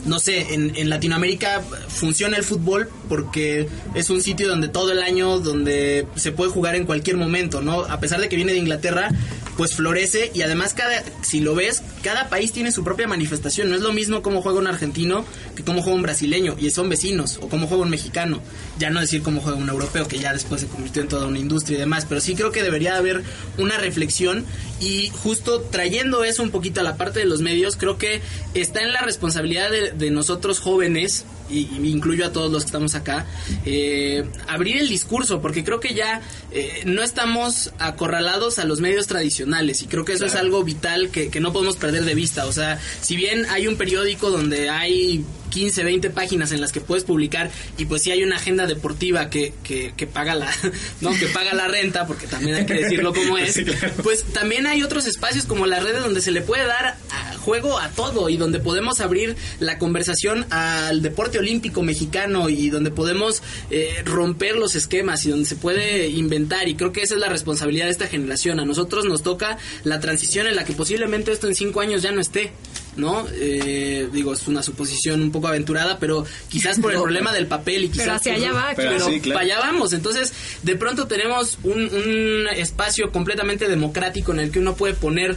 no 0.04 0.18
sé, 0.18 0.54
en, 0.54 0.72
en 0.76 0.88
Latinoamérica 0.88 1.62
funciona 1.88 2.36
el 2.36 2.42
fútbol 2.42 2.88
porque 3.08 3.68
es 3.94 4.10
un 4.10 4.20
sitio 4.22 4.48
donde 4.48 4.68
todo 4.68 4.92
el 4.92 5.02
año, 5.02 5.38
donde 5.38 6.06
se 6.16 6.32
puede 6.32 6.50
jugar 6.50 6.74
en 6.74 6.86
cualquier 6.86 7.16
momento, 7.16 7.62
¿no? 7.62 7.82
A 7.82 8.00
pesar 8.00 8.20
de 8.20 8.28
que 8.28 8.36
viene 8.36 8.52
de 8.52 8.58
Inglaterra, 8.58 9.10
pues 9.56 9.74
florece 9.74 10.30
y 10.34 10.42
además 10.42 10.74
cada, 10.74 11.02
si 11.22 11.40
lo 11.40 11.54
ves, 11.54 11.82
cada 12.02 12.28
país 12.28 12.52
tiene 12.52 12.72
su 12.72 12.82
propia 12.82 13.06
manifestación. 13.06 13.68
No 13.68 13.76
es 13.76 13.82
lo 13.82 13.92
mismo 13.92 14.22
cómo 14.22 14.42
juega 14.42 14.58
un 14.58 14.66
argentino 14.66 15.24
que 15.54 15.62
cómo 15.62 15.82
juega 15.82 15.96
un 15.96 16.02
brasileño 16.02 16.56
y 16.58 16.70
son 16.70 16.88
vecinos 16.88 17.38
o 17.40 17.48
cómo 17.48 17.66
juega 17.66 17.82
un 17.82 17.90
mexicano. 17.90 18.40
Ya 18.82 18.90
no 18.90 18.98
decir 18.98 19.22
cómo 19.22 19.40
juega 19.40 19.56
un 19.56 19.68
europeo 19.68 20.08
que 20.08 20.18
ya 20.18 20.32
después 20.32 20.60
se 20.60 20.66
convirtió 20.66 21.02
en 21.02 21.08
toda 21.08 21.28
una 21.28 21.38
industria 21.38 21.76
y 21.76 21.80
demás, 21.82 22.04
pero 22.08 22.20
sí 22.20 22.34
creo 22.34 22.50
que 22.50 22.64
debería 22.64 22.96
haber 22.96 23.22
una 23.56 23.78
reflexión 23.78 24.44
y 24.80 25.08
justo 25.22 25.60
trayendo 25.60 26.24
eso 26.24 26.42
un 26.42 26.50
poquito 26.50 26.80
a 26.80 26.82
la 26.82 26.96
parte 26.96 27.20
de 27.20 27.26
los 27.26 27.42
medios, 27.42 27.76
creo 27.76 27.96
que 27.96 28.20
está 28.54 28.82
en 28.82 28.92
la 28.92 29.02
responsabilidad 29.02 29.70
de, 29.70 29.92
de 29.92 30.10
nosotros 30.10 30.58
jóvenes 30.58 31.24
y, 31.48 31.68
y, 31.80 31.90
incluyo 31.90 32.26
a 32.26 32.32
todos 32.32 32.50
los 32.50 32.64
que 32.64 32.66
estamos 32.66 32.96
acá, 32.96 33.24
eh, 33.64 34.24
abrir 34.48 34.78
el 34.78 34.88
discurso, 34.88 35.40
porque 35.40 35.62
creo 35.62 35.78
que 35.78 35.94
ya 35.94 36.20
eh, 36.50 36.82
no 36.84 37.04
estamos 37.04 37.72
acorralados 37.78 38.58
a 38.58 38.64
los 38.64 38.80
medios 38.80 39.06
tradicionales 39.06 39.82
y 39.82 39.86
creo 39.86 40.04
que 40.04 40.14
eso 40.14 40.24
claro. 40.24 40.34
es 40.34 40.40
algo 40.40 40.64
vital 40.64 41.10
que, 41.10 41.30
que 41.30 41.38
no 41.38 41.52
podemos 41.52 41.76
perder 41.76 42.04
de 42.04 42.16
vista. 42.16 42.46
O 42.46 42.52
sea, 42.52 42.80
si 43.00 43.14
bien 43.14 43.46
hay 43.48 43.68
un 43.68 43.76
periódico 43.76 44.30
donde 44.30 44.70
hay 44.70 45.24
15, 45.52 45.84
20 45.84 46.10
páginas 46.10 46.50
en 46.52 46.60
las 46.60 46.72
que 46.72 46.80
puedes 46.80 47.04
publicar 47.04 47.50
y 47.76 47.84
pues 47.84 48.02
si 48.02 48.10
hay 48.10 48.22
una 48.22 48.36
agenda 48.36 48.66
deportiva 48.66 49.28
que, 49.28 49.52
que, 49.62 49.92
que, 49.96 50.06
paga 50.06 50.34
la 50.34 50.50
no 51.00 51.12
que 51.12 51.26
paga 51.26 51.52
la 51.52 51.68
renta 51.68 52.06
porque 52.06 52.26
también 52.26 52.56
hay 52.56 52.66
que 52.66 52.74
decirlo 52.74 53.12
como 53.12 53.38
es. 53.38 53.52
Sí, 53.62 53.64
claro. 53.64 53.92
pues 54.02 54.24
también 54.24 54.66
hay 54.66 54.82
otros 54.82 55.04
espacios 55.06 55.44
como 55.44 55.66
las 55.66 55.82
redes 55.82 56.02
donde 56.02 56.22
se 56.22 56.30
le 56.30 56.40
puede 56.40 56.64
dar 56.64 56.96
a 57.10 57.34
juego 57.34 57.78
a 57.78 57.90
todo 57.90 58.30
y 58.30 58.38
donde 58.38 58.60
podemos 58.60 59.00
abrir 59.00 59.36
la 59.60 59.78
conversación 59.78 60.46
al 60.50 61.02
deporte 61.02 61.38
olímpico 61.38 61.82
mexicano 61.82 62.48
y 62.48 62.70
donde 62.70 62.90
podemos 62.90 63.42
eh, 63.70 64.02
romper 64.06 64.56
los 64.56 64.74
esquemas 64.74 65.26
y 65.26 65.30
donde 65.30 65.44
se 65.44 65.56
puede 65.56 66.08
inventar. 66.08 66.68
Y 66.68 66.76
creo 66.76 66.92
que 66.92 67.02
esa 67.02 67.14
es 67.14 67.20
la 67.20 67.28
responsabilidad 67.28 67.86
de 67.86 67.90
esta 67.90 68.06
generación. 68.06 68.58
A 68.58 68.64
nosotros 68.64 69.04
nos 69.04 69.22
toca 69.22 69.58
la 69.84 70.00
transición 70.00 70.46
en 70.46 70.56
la 70.56 70.64
que 70.64 70.72
posiblemente 70.72 71.32
esto 71.32 71.48
en 71.48 71.54
cinco 71.54 71.80
años 71.80 72.00
ya 72.00 72.12
no 72.12 72.20
esté 72.20 72.52
¿no? 72.96 73.26
Eh, 73.32 74.08
digo, 74.12 74.32
es 74.32 74.46
una 74.48 74.62
suposición 74.62 75.22
un 75.22 75.32
poco 75.32 75.48
aventurada, 75.48 75.98
pero 75.98 76.24
quizás 76.48 76.78
por 76.78 76.92
el 76.92 76.98
problema 77.02 77.32
del 77.32 77.46
papel 77.46 77.84
y 77.84 77.88
quizás... 77.88 78.04
Pero 78.04 78.16
hacia 78.16 78.34
allá 78.34 78.52
va, 78.52 78.72
pero, 78.76 79.06
sí, 79.06 79.20
claro. 79.20 79.40
allá 79.40 79.58
vamos. 79.58 79.92
Entonces, 79.92 80.32
de 80.62 80.76
pronto 80.76 81.06
tenemos 81.06 81.58
un, 81.62 81.82
un 81.82 82.46
espacio 82.54 83.10
completamente 83.10 83.68
democrático 83.68 84.32
en 84.32 84.40
el 84.40 84.50
que 84.50 84.58
uno 84.58 84.74
puede 84.74 84.94
poner 84.94 85.36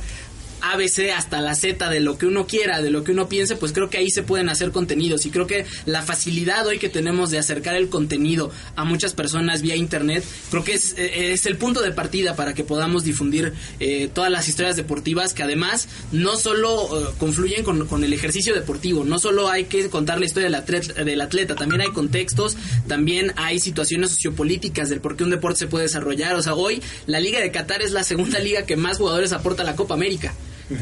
ABC 0.74 1.12
hasta 1.16 1.42
la 1.42 1.56
Z 1.56 1.90
de 1.90 2.00
lo 2.00 2.18
que 2.18 2.26
uno 2.26 2.48
quiera, 2.48 2.82
de 2.82 2.90
lo 2.90 3.04
que 3.04 3.12
uno 3.12 3.30
piense, 3.30 3.56
pues 3.56 3.72
creo 3.72 3.90
que 3.90 3.98
ahí 3.98 4.10
se 4.10 4.24
pueden 4.24 4.50
hacer 4.50 4.72
contenidos 4.72 5.26
y 5.26 5.32
creo 5.32 5.48
que 5.48 5.66
la 5.86 6.02
facilidad 6.02 6.66
hoy 6.66 6.80
que 6.80 6.90
tenemos 6.90 7.32
de 7.32 7.38
acercar 7.38 7.76
el 7.76 7.90
contenido 7.90 8.52
a 8.76 8.84
muchas 8.84 9.14
personas 9.14 9.62
vía 9.62 9.76
internet, 9.76 10.24
creo 10.50 10.64
que 10.64 10.74
es, 10.74 10.96
es 10.98 11.46
el 11.46 11.58
punto 11.58 11.82
de 11.82 11.92
partida 11.92 12.36
para 12.36 12.54
que 12.54 12.64
podamos 12.64 13.04
difundir 13.04 13.54
eh, 13.80 14.10
todas 14.14 14.32
las 14.32 14.48
historias 14.48 14.76
deportivas 14.76 15.34
que 15.34 15.44
además 15.44 15.88
no 16.12 16.38
solo 16.38 16.84
uh, 16.84 17.18
confluyen 17.18 17.64
con, 17.64 17.88
con, 17.88 18.04
el 18.04 18.14
ejercicio 18.14 18.54
deportivo, 18.54 19.04
no 19.04 19.20
solo 19.20 19.50
hay 19.50 19.66
que 19.66 19.90
contar 19.90 20.20
la 20.20 20.26
historia 20.26 20.46
del 20.46 20.56
atleta, 20.56 21.04
del 21.04 21.22
atleta, 21.22 21.56
también 21.56 21.82
hay 21.82 21.90
contextos, 21.90 22.58
también 22.88 23.34
hay 23.36 23.60
situaciones 23.60 24.12
sociopolíticas 24.12 24.90
del 24.90 25.02
por 25.02 25.16
qué 25.16 25.24
un 25.24 25.30
deporte 25.30 25.60
se 25.60 25.68
puede 25.68 25.84
desarrollar, 25.84 26.36
o 26.36 26.42
sea, 26.42 26.54
hoy 26.56 26.82
la 27.06 27.20
Liga 27.20 27.40
de 27.40 27.52
Qatar 27.52 27.82
es 27.82 27.92
la 27.92 28.04
segunda 28.04 28.40
liga 28.46 28.66
que 28.66 28.76
más 28.76 28.98
jugadores 28.98 29.34
aporta 29.34 29.64
a 29.64 29.66
la 29.66 29.76
Copa 29.76 29.94
América. 29.94 30.34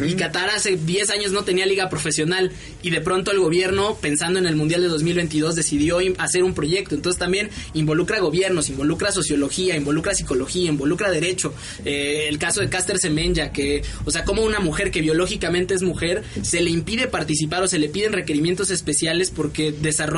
Y 0.05 0.13
Qatar 0.15 0.49
hace 0.49 0.77
10 0.77 1.09
años 1.09 1.31
no 1.31 1.43
tenía 1.43 1.65
liga 1.65 1.89
profesional 1.89 2.51
y 2.81 2.89
de 2.89 3.01
pronto 3.01 3.31
el 3.31 3.39
gobierno, 3.39 3.97
pensando 4.01 4.39
en 4.39 4.45
el 4.45 4.55
Mundial 4.55 4.81
de 4.81 4.87
2022, 4.87 5.55
decidió 5.55 5.97
hacer 6.17 6.43
un 6.43 6.53
proyecto. 6.53 6.95
Entonces 6.95 7.19
también 7.19 7.49
involucra 7.73 8.19
gobiernos, 8.19 8.69
involucra 8.69 9.11
sociología, 9.11 9.75
involucra 9.75 10.13
psicología, 10.13 10.69
involucra 10.69 11.11
derecho. 11.11 11.53
Eh, 11.85 12.27
el 12.29 12.37
caso 12.37 12.61
de 12.61 12.69
Caster 12.69 12.97
Semenya, 12.97 13.51
que, 13.51 13.83
o 14.05 14.11
sea, 14.11 14.23
como 14.23 14.43
una 14.43 14.59
mujer 14.59 14.91
que 14.91 15.01
biológicamente 15.01 15.73
es 15.73 15.81
mujer, 15.81 16.23
se 16.41 16.61
le 16.61 16.69
impide 16.69 17.07
participar 17.07 17.63
o 17.63 17.67
se 17.67 17.79
le 17.79 17.89
piden 17.89 18.13
requerimientos 18.13 18.71
especiales 18.71 19.31
porque 19.31 19.73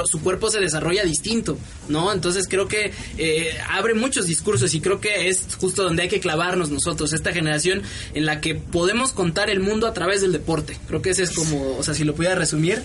su 0.06 0.22
cuerpo 0.22 0.50
se 0.50 0.60
desarrolla 0.60 1.04
distinto, 1.04 1.58
¿no? 1.90 2.12
Entonces 2.12 2.48
creo 2.48 2.68
que 2.68 2.92
eh, 3.18 3.50
abre 3.70 3.94
muchos 3.94 4.28
discursos 4.28 4.74
y 4.74 4.82
creo 4.82 5.00
que 5.00 5.28
es 5.30 5.48
justo 5.60 5.84
donde 5.84 6.04
hay 6.04 6.10
que 6.10 6.20
clavarnos 6.20 6.70
nosotros, 6.70 7.14
esta 7.14 7.34
generación 7.34 7.82
en 8.14 8.26
la 8.26 8.42
que 8.42 8.56
podemos 8.56 9.12
contar 9.12 9.50
el 9.50 9.55
mundo 9.60 9.88
a 9.88 9.94
través 9.94 10.22
del 10.22 10.32
deporte. 10.32 10.78
Creo 10.88 11.02
que 11.02 11.12
ese 11.12 11.24
es 11.24 11.32
como, 11.32 11.78
o 11.78 11.84
sea, 11.84 11.94
si 11.94 12.04
lo 12.04 12.16
pudiera 12.16 12.36
resumir. 12.36 12.82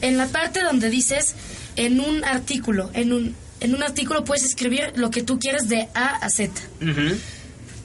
En 0.00 0.16
la 0.16 0.28
parte 0.28 0.62
donde 0.62 0.88
dices, 0.88 1.34
en 1.76 2.00
un 2.00 2.24
artículo, 2.24 2.90
en 2.94 3.12
un, 3.12 3.34
en 3.60 3.74
un 3.74 3.82
artículo 3.82 4.24
puedes 4.24 4.44
escribir 4.44 4.92
lo 4.96 5.10
que 5.10 5.22
tú 5.22 5.38
quieres 5.38 5.68
de 5.68 5.88
A 5.94 6.16
a 6.16 6.30
Z. 6.30 6.52
Uh 6.80 6.84
-huh. 6.84 7.16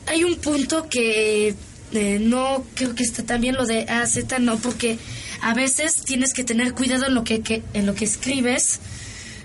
Hay 0.08 0.24
un 0.24 0.36
punto 0.36 0.88
que 0.90 1.56
eh, 1.92 2.20
no 2.20 2.66
creo 2.76 2.96
que 2.96 3.04
esté 3.04 3.24
también 3.24 3.56
lo 3.56 3.66
de 3.66 3.86
A 3.90 4.02
a 4.02 4.08
Z, 4.08 4.40
no, 4.40 4.58
porque 4.58 4.98
a 5.42 5.54
veces 5.54 6.02
tienes 6.04 6.34
que 6.34 6.44
tener 6.44 6.74
cuidado 6.74 7.06
en 7.06 7.14
lo 7.14 7.24
que, 7.24 7.42
que, 7.42 7.64
en 7.74 7.86
lo 7.86 7.96
que 7.96 8.06
escribes, 8.06 8.80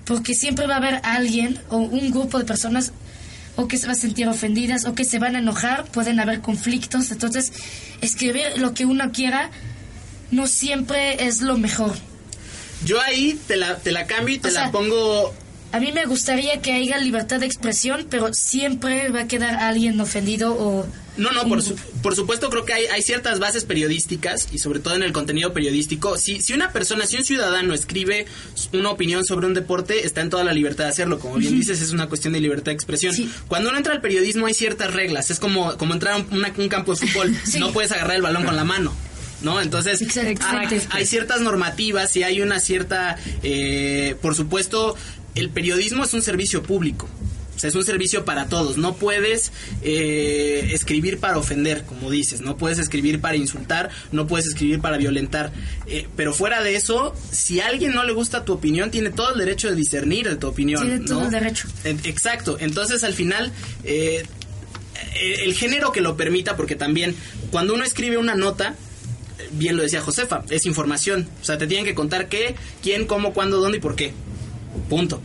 porque 0.04 0.34
siempre 0.34 0.66
va 0.66 0.74
a 0.74 0.78
haber 0.78 1.00
alguien 1.04 1.60
o 1.68 1.78
un 1.78 2.10
grupo 2.10 2.38
de 2.38 2.44
personas 2.44 2.92
o 3.60 3.68
que 3.68 3.76
se 3.78 3.86
va 3.86 3.92
a 3.92 3.96
sentir 3.96 4.26
ofendidas 4.28 4.84
o 4.86 4.94
que 4.94 5.04
se 5.04 5.18
van 5.18 5.36
a 5.36 5.38
enojar, 5.38 5.84
pueden 5.86 6.18
haber 6.20 6.40
conflictos, 6.40 7.10
entonces 7.10 7.52
escribir 8.00 8.44
lo 8.56 8.74
que 8.74 8.86
uno 8.86 9.12
quiera 9.12 9.50
no 10.30 10.46
siempre 10.46 11.26
es 11.26 11.40
lo 11.40 11.58
mejor. 11.58 11.94
Yo 12.84 13.00
ahí 13.00 13.38
te 13.46 13.56
la, 13.56 13.76
te 13.76 13.92
la 13.92 14.06
cambio 14.06 14.36
y 14.36 14.38
te 14.38 14.48
O 14.48 14.50
la 14.50 14.62
sea, 14.62 14.70
pongo... 14.70 15.34
A 15.72 15.78
mí 15.78 15.92
me 15.92 16.04
gustaría 16.06 16.60
que 16.60 16.72
haya 16.72 16.98
libertad 16.98 17.40
de 17.40 17.46
expresión, 17.46 18.06
pero 18.10 18.32
siempre 18.32 19.08
va 19.10 19.22
a 19.22 19.28
quedar 19.28 19.56
alguien 19.56 20.00
ofendido 20.00 20.54
o... 20.54 20.86
No, 21.20 21.30
no, 21.32 21.46
por, 21.48 21.62
su- 21.62 21.76
por 22.02 22.16
supuesto 22.16 22.50
creo 22.50 22.64
que 22.64 22.72
hay, 22.72 22.86
hay 22.86 23.02
ciertas 23.02 23.38
bases 23.38 23.64
periodísticas 23.64 24.48
y 24.52 24.58
sobre 24.58 24.80
todo 24.80 24.94
en 24.94 25.02
el 25.02 25.12
contenido 25.12 25.52
periodístico. 25.52 26.16
Si, 26.16 26.40
si 26.40 26.52
una 26.54 26.72
persona, 26.72 27.06
si 27.06 27.16
un 27.16 27.24
ciudadano 27.24 27.74
escribe 27.74 28.26
una 28.72 28.90
opinión 28.90 29.24
sobre 29.24 29.46
un 29.46 29.54
deporte, 29.54 30.06
está 30.06 30.20
en 30.22 30.30
toda 30.30 30.44
la 30.44 30.52
libertad 30.52 30.84
de 30.84 30.90
hacerlo. 30.90 31.18
Como 31.18 31.36
bien 31.36 31.54
dices, 31.56 31.80
es 31.82 31.90
una 31.92 32.08
cuestión 32.08 32.32
de 32.32 32.40
libertad 32.40 32.66
de 32.66 32.72
expresión. 32.72 33.14
Sí. 33.14 33.30
Cuando 33.48 33.68
uno 33.68 33.78
entra 33.78 33.92
al 33.92 34.00
periodismo 34.00 34.46
hay 34.46 34.54
ciertas 34.54 34.92
reglas. 34.92 35.30
Es 35.30 35.38
como, 35.38 35.76
como 35.76 35.94
entrar 35.94 36.14
a 36.14 36.16
un, 36.16 36.26
una- 36.32 36.52
un 36.56 36.68
campo 36.68 36.94
de 36.94 37.06
fútbol. 37.06 37.36
Sí. 37.44 37.58
No 37.58 37.72
puedes 37.72 37.92
agarrar 37.92 38.16
el 38.16 38.22
balón 38.22 38.44
con 38.44 38.56
la 38.56 38.64
mano. 38.64 38.94
¿No? 39.42 39.60
Entonces, 39.60 40.02
Exacto. 40.02 40.44
hay, 40.50 40.82
hay 40.90 41.06
ciertas 41.06 41.40
normativas 41.40 42.14
y 42.16 42.22
hay 42.24 42.42
una 42.42 42.60
cierta, 42.60 43.16
eh, 43.42 44.14
por 44.20 44.34
supuesto, 44.34 44.96
el 45.34 45.48
periodismo 45.48 46.04
es 46.04 46.12
un 46.12 46.20
servicio 46.22 46.62
público. 46.62 47.08
O 47.60 47.62
sea, 47.62 47.68
es 47.68 47.76
un 47.76 47.84
servicio 47.84 48.24
para 48.24 48.46
todos. 48.46 48.78
No 48.78 48.96
puedes 48.96 49.52
eh, 49.82 50.70
escribir 50.72 51.18
para 51.18 51.36
ofender, 51.36 51.84
como 51.84 52.10
dices. 52.10 52.40
No 52.40 52.56
puedes 52.56 52.78
escribir 52.78 53.20
para 53.20 53.36
insultar. 53.36 53.90
No 54.12 54.26
puedes 54.26 54.46
escribir 54.46 54.80
para 54.80 54.96
violentar. 54.96 55.52
Eh, 55.86 56.08
pero 56.16 56.32
fuera 56.32 56.62
de 56.62 56.74
eso, 56.74 57.14
si 57.30 57.60
a 57.60 57.66
alguien 57.66 57.92
no 57.92 58.02
le 58.04 58.14
gusta 58.14 58.46
tu 58.46 58.54
opinión, 58.54 58.90
tiene 58.90 59.10
todo 59.10 59.34
el 59.34 59.38
derecho 59.38 59.68
de 59.68 59.76
discernir 59.76 60.26
de 60.26 60.36
tu 60.36 60.46
opinión. 60.46 60.80
Tiene 60.80 61.04
todo 61.04 61.20
¿no? 61.20 61.26
el 61.26 61.32
derecho. 61.32 61.68
Exacto. 61.84 62.56
Entonces, 62.58 63.04
al 63.04 63.12
final, 63.12 63.52
eh, 63.84 64.24
el, 65.20 65.40
el 65.40 65.54
género 65.54 65.92
que 65.92 66.00
lo 66.00 66.16
permita, 66.16 66.56
porque 66.56 66.76
también 66.76 67.14
cuando 67.50 67.74
uno 67.74 67.84
escribe 67.84 68.16
una 68.16 68.36
nota, 68.36 68.74
bien 69.50 69.76
lo 69.76 69.82
decía 69.82 70.00
Josefa, 70.00 70.44
es 70.48 70.64
información. 70.64 71.28
O 71.42 71.44
sea, 71.44 71.58
te 71.58 71.66
tienen 71.66 71.84
que 71.84 71.94
contar 71.94 72.30
qué, 72.30 72.54
quién, 72.82 73.04
cómo, 73.04 73.34
cuándo, 73.34 73.60
dónde 73.60 73.76
y 73.76 73.80
por 73.82 73.96
qué. 73.96 74.14
Punto. 74.88 75.20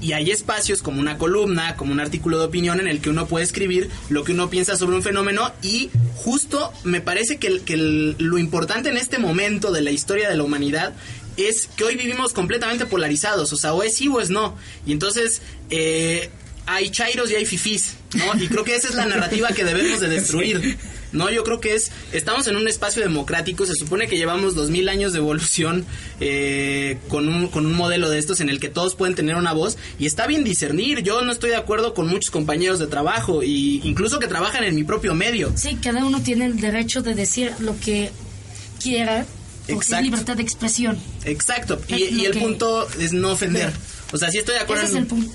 Y 0.00 0.12
hay 0.12 0.30
espacios 0.30 0.82
como 0.82 1.00
una 1.00 1.18
columna, 1.18 1.76
como 1.76 1.92
un 1.92 2.00
artículo 2.00 2.38
de 2.38 2.46
opinión 2.46 2.80
en 2.80 2.88
el 2.88 3.00
que 3.00 3.10
uno 3.10 3.26
puede 3.26 3.44
escribir 3.44 3.90
lo 4.08 4.24
que 4.24 4.32
uno 4.32 4.48
piensa 4.48 4.76
sobre 4.76 4.96
un 4.96 5.02
fenómeno 5.02 5.52
y 5.62 5.90
justo 6.16 6.72
me 6.84 7.00
parece 7.00 7.38
que, 7.38 7.60
que 7.60 7.76
lo 7.76 8.38
importante 8.38 8.88
en 8.88 8.96
este 8.96 9.18
momento 9.18 9.72
de 9.72 9.82
la 9.82 9.90
historia 9.90 10.28
de 10.30 10.36
la 10.36 10.42
humanidad 10.42 10.94
es 11.36 11.68
que 11.76 11.84
hoy 11.84 11.96
vivimos 11.96 12.32
completamente 12.32 12.86
polarizados, 12.86 13.52
o 13.52 13.56
sea, 13.56 13.74
o 13.74 13.82
es 13.82 13.94
sí 13.94 14.08
o 14.08 14.20
es 14.20 14.30
no. 14.30 14.56
Y 14.86 14.92
entonces 14.92 15.42
eh, 15.70 16.30
hay 16.66 16.90
chairos 16.90 17.30
y 17.30 17.34
hay 17.34 17.46
fifís, 17.46 17.94
¿no? 18.14 18.40
Y 18.40 18.48
creo 18.48 18.64
que 18.64 18.74
esa 18.74 18.88
es 18.88 18.94
la 18.94 19.06
narrativa 19.06 19.48
que 19.48 19.64
debemos 19.64 20.00
de 20.00 20.08
destruir. 20.16 20.78
No, 21.12 21.28
yo 21.30 21.42
creo 21.42 21.60
que 21.60 21.74
es, 21.74 21.90
estamos 22.12 22.46
en 22.46 22.56
un 22.56 22.68
espacio 22.68 23.02
democrático, 23.02 23.66
se 23.66 23.74
supone 23.74 24.06
que 24.06 24.16
llevamos 24.16 24.54
dos 24.54 24.70
mil 24.70 24.88
años 24.88 25.12
de 25.12 25.18
evolución 25.18 25.84
eh, 26.20 26.98
con, 27.08 27.28
un, 27.28 27.48
con 27.48 27.66
un 27.66 27.72
modelo 27.74 28.08
de 28.10 28.18
estos 28.18 28.40
en 28.40 28.48
el 28.48 28.60
que 28.60 28.68
todos 28.68 28.94
pueden 28.94 29.14
tener 29.16 29.34
una 29.36 29.52
voz 29.52 29.76
y 29.98 30.06
está 30.06 30.26
bien 30.26 30.44
discernir, 30.44 31.02
yo 31.02 31.22
no 31.22 31.32
estoy 31.32 31.50
de 31.50 31.56
acuerdo 31.56 31.94
con 31.94 32.06
muchos 32.06 32.30
compañeros 32.30 32.78
de 32.78 32.86
trabajo 32.86 33.42
y 33.42 33.80
incluso 33.84 34.18
que 34.20 34.28
trabajan 34.28 34.62
en 34.64 34.74
mi 34.74 34.84
propio 34.84 35.14
medio. 35.14 35.52
Sí, 35.56 35.76
cada 35.82 36.04
uno 36.04 36.22
tiene 36.22 36.46
el 36.46 36.60
derecho 36.60 37.02
de 37.02 37.14
decir 37.14 37.52
lo 37.58 37.78
que 37.80 38.10
quiera, 38.82 39.26
porque 39.68 39.86
es 39.94 40.02
libertad 40.02 40.36
de 40.36 40.42
expresión. 40.42 40.98
Exacto, 41.24 41.80
y, 41.88 41.94
y 42.04 42.24
el 42.26 42.32
que- 42.32 42.40
punto 42.40 42.88
es 42.98 43.12
no 43.12 43.32
ofender. 43.32 43.72
O 44.12 44.16
sea, 44.18 44.30
sí 44.30 44.38
estoy 44.38 44.54
de 44.54 44.60
acuerdo. 44.60 44.82
Ese 44.84 44.92
es 44.92 44.98
el 44.98 45.06
punto. 45.06 45.32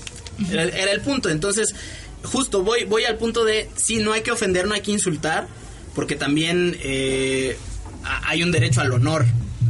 Era, 0.50 0.64
era 0.64 0.92
el 0.92 1.00
punto. 1.00 1.30
Entonces, 1.30 1.74
justo 2.22 2.62
voy, 2.62 2.84
voy 2.84 3.04
al 3.04 3.16
punto 3.16 3.44
de, 3.44 3.68
sí, 3.76 3.98
no 3.98 4.12
hay 4.12 4.22
que 4.22 4.32
ofender, 4.32 4.66
no 4.66 4.74
hay 4.74 4.82
que 4.82 4.90
insultar, 4.92 5.48
porque 5.96 6.14
también 6.14 6.76
eh, 6.82 7.56
hay 8.04 8.42
un 8.42 8.52
derecho 8.52 8.82
al 8.82 8.92
honor, 8.92 9.24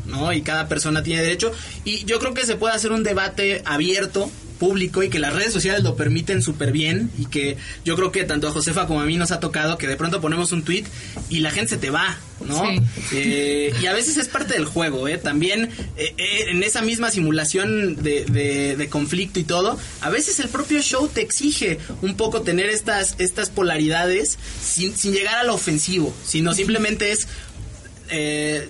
¿no? 0.07 0.33
Y 0.33 0.43
cada 0.43 0.67
persona 0.69 1.05
tiene 1.05 1.23
derecho. 1.23 1.53
Y 1.85 2.05
yo 2.05 2.19
creo 2.19 2.35
que 2.35 2.45
se 2.45 2.57
puede 2.57 2.75
hacer 2.75 2.91
un 2.91 3.05
debate 3.05 3.63
abierto 3.65 4.29
público 4.59 5.03
y 5.03 5.09
que 5.11 5.19
las 5.19 5.33
redes 5.35 5.53
sociales 5.53 5.83
lo 5.83 5.97
permiten 5.97 6.43
súper 6.43 6.73
bien 6.73 7.11
y 7.19 7.27
que 7.27 7.57
yo 7.85 7.95
creo 7.97 8.11
que 8.13 8.25
tanto 8.25 8.49
a 8.49 8.51
Josefa 8.51 8.87
como 8.87 9.01
a 9.01 9.05
mí 9.05 9.17
nos 9.17 9.31
ha 9.31 9.41
tocado 9.41 9.79
que 9.79 9.87
de 9.87 9.97
pronto 9.97 10.21
ponemos 10.21 10.53
un 10.53 10.63
tweet 10.63 10.85
y 11.29 11.41
la 11.41 11.51
gente 11.51 11.71
se 11.71 11.77
te 11.77 11.91
va, 11.91 12.19
¿no? 12.47 12.63
Sí. 12.65 12.81
Eh, 13.13 13.73
y 13.81 13.87
a 13.87 13.93
veces 13.93 14.17
es 14.17 14.29
parte 14.29 14.55
del 14.55 14.65
juego, 14.65 15.09
¿eh? 15.09 15.19
También 15.19 15.71
eh, 15.97 16.15
eh, 16.19 16.45
en 16.49 16.63
esa 16.63 16.83
misma 16.83 17.11
simulación 17.11 17.97
de, 18.03 18.25
de- 18.27 18.77
de 18.77 18.89
conflicto 18.89 19.39
y 19.41 19.45
todo, 19.45 19.79
a 20.01 20.11
veces 20.11 20.41
el 20.41 20.49
propio 20.49 20.81
show 20.83 21.09
te 21.09 21.21
exige 21.23 21.79
un 22.03 22.17
poco 22.17 22.43
tener 22.43 22.69
estas, 22.71 23.15
estas 23.19 23.51
polaridades 23.51 24.39
sin, 24.63 24.97
sin 24.97 25.13
llegar 25.13 25.37
a 25.37 25.45
lo 25.45 25.55
ofensivo, 25.55 26.15
sino 26.25 26.55
simplemente 26.55 27.13
es 27.13 27.29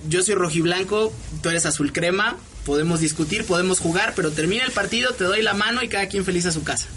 yo 0.09 0.22
soy 0.22 0.35
rojiblanco, 0.35 1.12
tú 1.42 1.51
eres 1.51 1.66
azul 1.66 1.92
crema, 1.92 2.38
podemos 2.66 3.00
discutir, 3.00 3.46
podemos 3.46 3.79
jugar, 3.79 4.12
pero 4.16 4.33
termina 4.33 4.64
el 4.64 4.72
partido, 4.72 5.14
te 5.14 5.24
doy 5.24 5.40
la 5.40 5.55
mano 5.55 5.83
y 5.83 5.88
cada 5.88 6.09
quien 6.09 6.24
feliz 6.24 6.44
a 6.46 6.52
su 6.52 6.64
casa. 6.64 6.88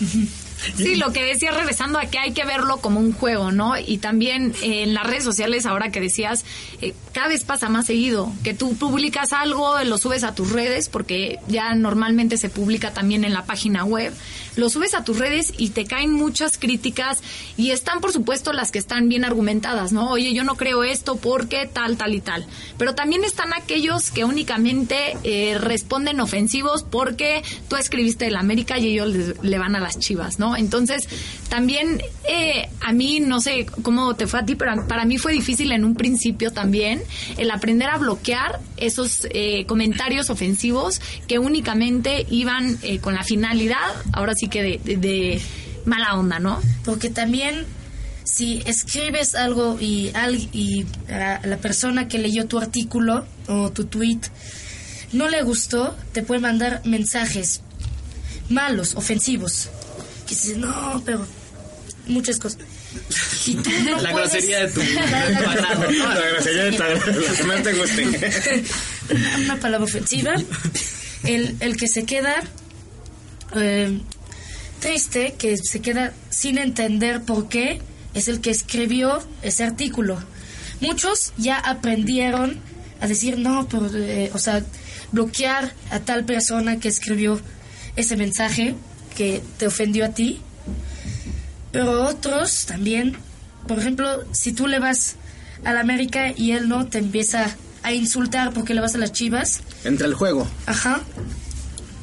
Sí, 0.76 0.94
lo 0.94 1.12
que 1.12 1.22
decía 1.22 1.50
regresando 1.50 1.98
a 1.98 2.06
que 2.06 2.18
hay 2.18 2.32
que 2.32 2.46
verlo 2.46 2.78
como 2.78 2.98
un 2.98 3.12
juego, 3.12 3.52
¿no? 3.52 3.78
Y 3.78 3.98
también 3.98 4.54
en 4.62 4.94
las 4.94 5.06
redes 5.06 5.22
sociales, 5.22 5.66
ahora 5.66 5.90
que 5.90 6.00
decías, 6.00 6.46
eh, 6.80 6.94
cada 7.14 7.28
vez 7.28 7.44
pasa 7.44 7.68
más 7.70 7.86
seguido, 7.86 8.30
que 8.42 8.52
tú 8.52 8.76
publicas 8.76 9.32
algo, 9.32 9.78
lo 9.84 9.96
subes 9.96 10.24
a 10.24 10.34
tus 10.34 10.50
redes, 10.52 10.88
porque 10.90 11.38
ya 11.48 11.74
normalmente 11.74 12.36
se 12.36 12.50
publica 12.50 12.92
también 12.92 13.24
en 13.24 13.32
la 13.32 13.44
página 13.46 13.84
web, 13.84 14.12
lo 14.56 14.68
subes 14.68 14.94
a 14.94 15.02
tus 15.04 15.18
redes 15.18 15.52
y 15.56 15.70
te 15.70 15.84
caen 15.86 16.12
muchas 16.12 16.58
críticas 16.58 17.22
y 17.56 17.70
están, 17.70 18.00
por 18.00 18.12
supuesto, 18.12 18.52
las 18.52 18.70
que 18.70 18.78
están 18.78 19.08
bien 19.08 19.24
argumentadas, 19.24 19.92
¿no? 19.92 20.10
Oye, 20.10 20.34
yo 20.34 20.44
no 20.44 20.56
creo 20.56 20.84
esto 20.84 21.16
porque 21.16 21.66
tal, 21.72 21.96
tal 21.96 22.14
y 22.14 22.20
tal. 22.20 22.44
Pero 22.78 22.94
también 22.94 23.24
están 23.24 23.52
aquellos 23.54 24.10
que 24.10 24.24
únicamente 24.24 25.16
eh, 25.24 25.56
responden 25.58 26.20
ofensivos 26.20 26.82
porque 26.84 27.42
tú 27.68 27.76
escribiste 27.76 28.26
el 28.26 28.36
América 28.36 28.78
y 28.78 28.88
ellos 28.88 29.08
les- 29.08 29.42
le 29.42 29.58
van 29.58 29.74
a 29.76 29.80
las 29.80 29.98
chivas, 29.98 30.38
¿no? 30.38 30.56
Entonces, 30.56 31.08
también 31.48 32.02
eh, 32.28 32.68
a 32.80 32.92
mí, 32.92 33.20
no 33.20 33.40
sé 33.40 33.66
cómo 33.82 34.14
te 34.14 34.26
fue 34.26 34.40
a 34.40 34.44
ti, 34.44 34.54
pero 34.54 34.86
para 34.86 35.04
mí 35.04 35.18
fue 35.18 35.32
difícil 35.32 35.72
en 35.72 35.84
un 35.84 35.94
principio 35.94 36.52
también 36.52 37.02
el 37.36 37.50
aprender 37.50 37.88
a 37.90 37.98
bloquear 37.98 38.60
esos 38.76 39.26
eh, 39.30 39.64
comentarios 39.66 40.30
ofensivos 40.30 41.00
que 41.28 41.38
únicamente 41.38 42.26
iban 42.30 42.78
eh, 42.82 42.98
con 42.98 43.14
la 43.14 43.22
finalidad, 43.22 43.94
ahora 44.12 44.34
sí 44.34 44.48
que 44.48 44.80
de, 44.82 45.40
mala 45.84 46.14
onda, 46.14 46.38
¿no? 46.38 46.60
Porque 46.84 47.10
también 47.10 47.66
si 48.24 48.62
escribes 48.64 49.34
algo 49.34 49.76
y, 49.78 50.12
y 50.52 50.86
a 51.12 51.40
la 51.44 51.58
persona 51.58 52.08
que 52.08 52.18
leyó 52.18 52.46
tu 52.46 52.58
artículo 52.58 53.26
o 53.48 53.70
tu 53.70 53.84
tweet 53.84 54.20
no 55.12 55.28
le 55.28 55.42
gustó, 55.42 55.94
te 56.12 56.22
puede 56.22 56.40
mandar 56.40 56.80
mensajes 56.84 57.60
malos, 58.48 58.94
ofensivos. 58.94 59.70
Que 60.26 60.34
dices, 60.34 60.56
no, 60.56 61.02
pero 61.04 61.26
muchas 62.06 62.38
cosas. 62.38 62.60
Y 63.46 63.54
tú 63.56 63.70
no 63.84 64.00
La 64.00 64.12
puedes- 64.12 64.30
grosería 64.32 64.66
de 64.66 64.72
tu- 64.72 64.80
La- 64.94 65.28
la- 65.30 65.74
¿no? 65.74 66.30
Grosería 66.32 66.64
de 66.64 66.72
tu- 66.72 67.46
más 67.46 67.62
te 67.62 67.72
guste. 67.72 68.04
una, 69.10 69.36
una 69.44 69.56
palabra 69.60 69.84
ofensiva. 69.84 70.34
El, 71.24 71.56
el 71.60 71.76
que 71.76 71.88
se 71.88 72.04
queda 72.04 72.36
eh, 73.56 74.00
triste, 74.80 75.34
que 75.38 75.56
se 75.56 75.80
queda 75.80 76.12
sin 76.30 76.58
entender 76.58 77.22
por 77.22 77.48
qué, 77.48 77.80
es 78.14 78.28
el 78.28 78.40
que 78.40 78.50
escribió 78.50 79.26
ese 79.42 79.64
artículo. 79.64 80.22
Muchos 80.80 81.32
ya 81.36 81.56
aprendieron 81.58 82.60
a 83.00 83.06
decir, 83.08 83.38
no, 83.38 83.66
pero, 83.68 83.88
eh, 83.94 84.30
o 84.34 84.38
sea, 84.38 84.62
bloquear 85.12 85.72
a 85.90 86.00
tal 86.00 86.24
persona 86.24 86.78
que 86.78 86.88
escribió 86.88 87.40
ese 87.96 88.16
mensaje 88.16 88.74
que 89.16 89.42
te 89.58 89.66
ofendió 89.66 90.04
a 90.04 90.08
ti. 90.10 90.40
Pero 91.72 92.04
otros 92.08 92.66
también, 92.66 93.16
por 93.66 93.78
ejemplo, 93.78 94.24
si 94.32 94.52
tú 94.52 94.66
le 94.66 94.78
vas 94.78 95.16
a 95.64 95.72
la 95.72 95.80
América 95.80 96.32
y 96.36 96.52
él 96.52 96.68
no, 96.68 96.86
te 96.86 96.98
empieza 96.98 97.56
a 97.82 97.92
insultar 97.92 98.52
porque 98.52 98.74
le 98.74 98.80
vas 98.80 98.94
a 98.94 98.98
las 98.98 99.12
chivas, 99.12 99.60
Entra 99.84 100.06
el 100.06 100.14
juego. 100.14 100.46
ajá, 100.66 101.00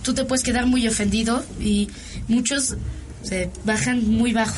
tú 0.03 0.13
te 0.13 0.25
puedes 0.25 0.43
quedar 0.43 0.65
muy 0.65 0.87
ofendido 0.87 1.43
y 1.59 1.89
muchos 2.27 2.75
se 3.23 3.49
bajan 3.65 4.07
muy 4.07 4.33
bajo. 4.33 4.55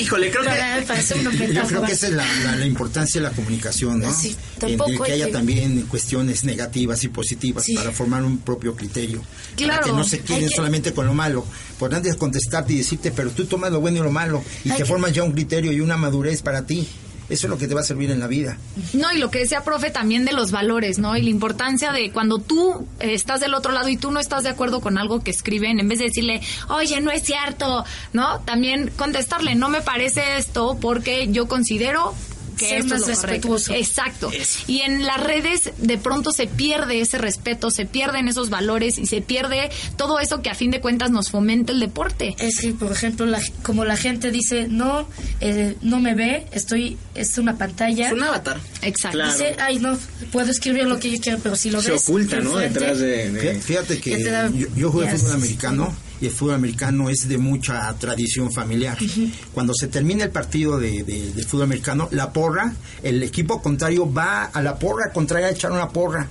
Híjole, 0.00 0.30
creo 0.30 0.42
que... 0.42 0.50
Yo 1.54 1.62
creo 1.66 1.82
que 1.82 1.92
esa 1.92 2.06
es 2.08 2.12
la, 2.14 2.24
la- 2.44 2.56
la 2.56 2.66
importancia 2.66 3.20
de 3.20 3.28
la 3.28 3.32
comunicación, 3.34 4.00
¿no? 4.00 4.12
Sí, 4.12 4.36
En- 4.60 4.78
que 4.78 5.02
hay 5.04 5.12
haya 5.12 5.26
que- 5.26 5.32
también 5.32 5.82
cuestiones 5.82 6.44
negativas 6.44 7.02
y 7.04 7.08
positivas 7.08 7.64
Sí. 7.64 7.74
para 7.74 7.92
formar 7.92 8.24
un 8.24 8.38
propio 8.38 8.74
criterio. 8.76 9.22
Claro, 9.56 9.80
Para 9.80 9.86
que 9.86 9.92
no 9.92 10.04
se 10.04 10.20
queden 10.20 10.48
que- 10.48 10.54
solamente 10.54 10.92
con 10.92 11.06
lo 11.06 11.14
malo. 11.14 11.44
Por 11.78 11.94
antes 11.94 12.16
contestarte 12.16 12.72
y 12.74 12.78
decirte, 12.78 13.10
pero 13.10 13.30
tú 13.30 13.44
tomas 13.46 13.70
lo 13.72 13.80
bueno 13.80 13.98
y 13.98 14.02
lo 14.02 14.10
malo 14.10 14.42
y 14.64 14.70
Hay 14.70 14.76
te 14.76 14.82
que- 14.82 14.88
formas 14.88 15.12
ya 15.12 15.22
un 15.24 15.32
criterio 15.32 15.72
y 15.72 15.80
una 15.80 15.96
madurez 15.96 16.42
para 16.42 16.64
ti. 16.66 16.86
Eso 17.28 17.46
es 17.46 17.50
lo 17.50 17.58
que 17.58 17.66
te 17.66 17.74
va 17.74 17.80
a 17.80 17.84
servir 17.84 18.10
en 18.10 18.20
la 18.20 18.26
vida. 18.26 18.58
No, 18.92 19.12
y 19.12 19.18
lo 19.18 19.30
que 19.30 19.38
decía 19.38 19.64
profe 19.64 19.90
también 19.90 20.24
de 20.24 20.32
los 20.32 20.50
valores, 20.50 20.98
¿no? 20.98 21.16
Y 21.16 21.22
la 21.22 21.30
importancia 21.30 21.92
de 21.92 22.10
cuando 22.10 22.38
tú 22.38 22.86
eh, 23.00 23.14
estás 23.14 23.40
del 23.40 23.54
otro 23.54 23.72
lado 23.72 23.88
y 23.88 23.96
tú 23.96 24.10
no 24.10 24.20
estás 24.20 24.42
de 24.42 24.50
acuerdo 24.50 24.80
con 24.80 24.98
algo 24.98 25.22
que 25.22 25.30
escriben, 25.30 25.80
en 25.80 25.88
vez 25.88 25.98
de 25.98 26.06
decirle, 26.06 26.40
oye, 26.68 27.00
no 27.00 27.10
es 27.10 27.22
cierto, 27.22 27.84
¿no? 28.12 28.40
También 28.40 28.92
contestarle, 28.96 29.54
no 29.54 29.68
me 29.68 29.80
parece 29.80 30.36
esto 30.36 30.76
porque 30.80 31.28
yo 31.30 31.48
considero 31.48 32.14
que 32.62 32.68
Ser 32.68 32.78
esto 32.78 32.94
más 32.94 33.02
es 33.02 33.08
lo 33.08 33.14
correcto". 33.22 33.48
respetuoso. 33.48 33.74
Exacto. 33.74 34.30
Y 34.66 34.80
en 34.80 35.04
las 35.04 35.20
redes 35.22 35.70
de 35.78 35.98
pronto 35.98 36.32
se 36.32 36.46
pierde 36.46 37.00
ese 37.00 37.18
respeto, 37.18 37.70
se 37.70 37.86
pierden 37.86 38.28
esos 38.28 38.50
valores 38.50 38.98
y 38.98 39.06
se 39.06 39.20
pierde 39.20 39.70
todo 39.96 40.18
eso 40.20 40.42
que 40.42 40.50
a 40.50 40.54
fin 40.54 40.70
de 40.70 40.80
cuentas 40.80 41.10
nos 41.10 41.30
fomenta 41.30 41.72
el 41.72 41.80
deporte. 41.80 42.34
Es 42.38 42.60
que, 42.60 42.72
por 42.72 42.92
ejemplo, 42.92 43.26
la- 43.26 43.42
como 43.62 43.84
la 43.84 43.96
gente 43.96 44.30
dice, 44.30 44.66
no, 44.68 45.08
eh, 45.40 45.76
no 45.82 46.00
me 46.00 46.14
ve, 46.14 46.46
estoy, 46.52 46.96
es 47.14 47.36
una 47.38 47.56
pantalla. 47.58 48.06
Es 48.08 48.12
un 48.12 48.22
avatar. 48.22 48.58
Exacto. 48.82 49.18
Claro. 49.18 49.32
Dice, 49.32 49.56
ay, 49.58 49.78
no, 49.78 49.98
puedo 50.30 50.50
escribir 50.50 50.84
lo 50.86 50.98
que 50.98 51.10
yo 51.10 51.20
quiero, 51.20 51.38
pero 51.42 51.56
si 51.56 51.70
lo 51.70 51.80
Se 51.82 51.92
ves. 51.92 52.04
oculta, 52.08 52.40
¿no? 52.40 52.56
Detrás 52.56 52.98
de... 52.98 53.30
de- 53.30 53.56
Fí- 53.56 53.60
Fíjate 53.60 53.98
que 54.00 54.22
yo, 54.54 54.66
yo 54.76 54.90
jugué 54.92 55.08
fútbol 55.10 55.30
sí, 55.30 55.34
americano 55.36 55.96
y 56.22 56.26
el 56.26 56.30
fútbol 56.32 56.54
americano 56.54 57.10
es 57.10 57.28
de 57.28 57.36
mucha 57.36 57.92
tradición 57.98 58.50
familiar. 58.52 58.96
Cuando 59.52 59.74
se 59.74 59.88
termina 59.88 60.24
el 60.24 60.30
partido 60.30 60.78
de, 60.78 61.02
de- 61.02 61.32
de 61.32 61.42
fútbol 61.44 61.64
americano, 61.64 62.08
la 62.12 62.32
porra, 62.32 62.72
el 63.02 63.22
equipo 63.24 63.60
contrario 63.60 64.10
va 64.10 64.44
a 64.44 64.62
la 64.62 64.78
porra 64.78 65.12
contraria 65.12 65.48
a 65.48 65.50
echar 65.50 65.72
una 65.72 65.88
porra. 65.88 66.28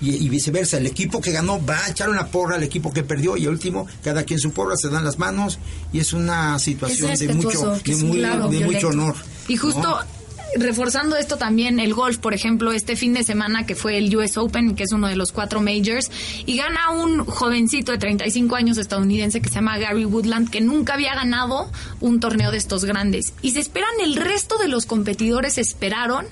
Y, 0.00 0.10
y 0.14 0.28
viceversa, 0.28 0.76
el 0.78 0.86
equipo 0.86 1.20
que 1.20 1.32
ganó 1.32 1.64
va 1.64 1.84
a 1.84 1.90
echar 1.90 2.08
una 2.08 2.26
porra 2.28 2.54
al 2.56 2.62
equipo 2.62 2.92
que 2.92 3.02
perdió 3.02 3.36
y 3.36 3.46
al 3.46 3.50
último 3.52 3.86
cada 4.04 4.22
quien 4.22 4.38
su 4.38 4.52
porra 4.52 4.76
se 4.76 4.88
dan 4.90 5.04
las 5.04 5.18
manos 5.18 5.58
y 5.92 5.98
es 5.98 6.12
una 6.12 6.56
situación 6.60 7.10
Es 7.10 7.18
de 7.20 7.34
mucho 7.34 7.74
de, 7.84 7.96
muy- 7.96 8.18
claro, 8.18 8.48
de 8.48 8.60
mucho 8.64 8.88
honor. 8.88 9.16
Y 9.48 9.56
justo 9.56 9.80
¿no? 9.82 10.17
Reforzando 10.56 11.16
esto 11.16 11.36
también, 11.36 11.80
el 11.80 11.94
golf, 11.94 12.18
por 12.18 12.34
ejemplo, 12.34 12.72
este 12.72 12.96
fin 12.96 13.14
de 13.14 13.24
semana 13.24 13.66
que 13.66 13.74
fue 13.74 13.98
el 13.98 14.14
US 14.16 14.36
Open, 14.36 14.74
que 14.74 14.84
es 14.84 14.92
uno 14.92 15.08
de 15.08 15.16
los 15.16 15.32
cuatro 15.32 15.60
majors, 15.60 16.10
y 16.46 16.56
gana 16.56 16.90
un 16.90 17.24
jovencito 17.24 17.92
de 17.92 17.98
35 17.98 18.56
años 18.56 18.78
estadounidense 18.78 19.40
que 19.40 19.48
se 19.48 19.56
llama 19.56 19.78
Gary 19.78 20.04
Woodland, 20.04 20.50
que 20.50 20.60
nunca 20.60 20.94
había 20.94 21.14
ganado 21.14 21.70
un 22.00 22.20
torneo 22.20 22.50
de 22.50 22.58
estos 22.58 22.84
grandes. 22.84 23.32
Y 23.42 23.52
se 23.52 23.60
esperan, 23.60 23.90
el 24.02 24.16
resto 24.16 24.58
de 24.58 24.68
los 24.68 24.86
competidores 24.86 25.58
esperaron 25.58 26.26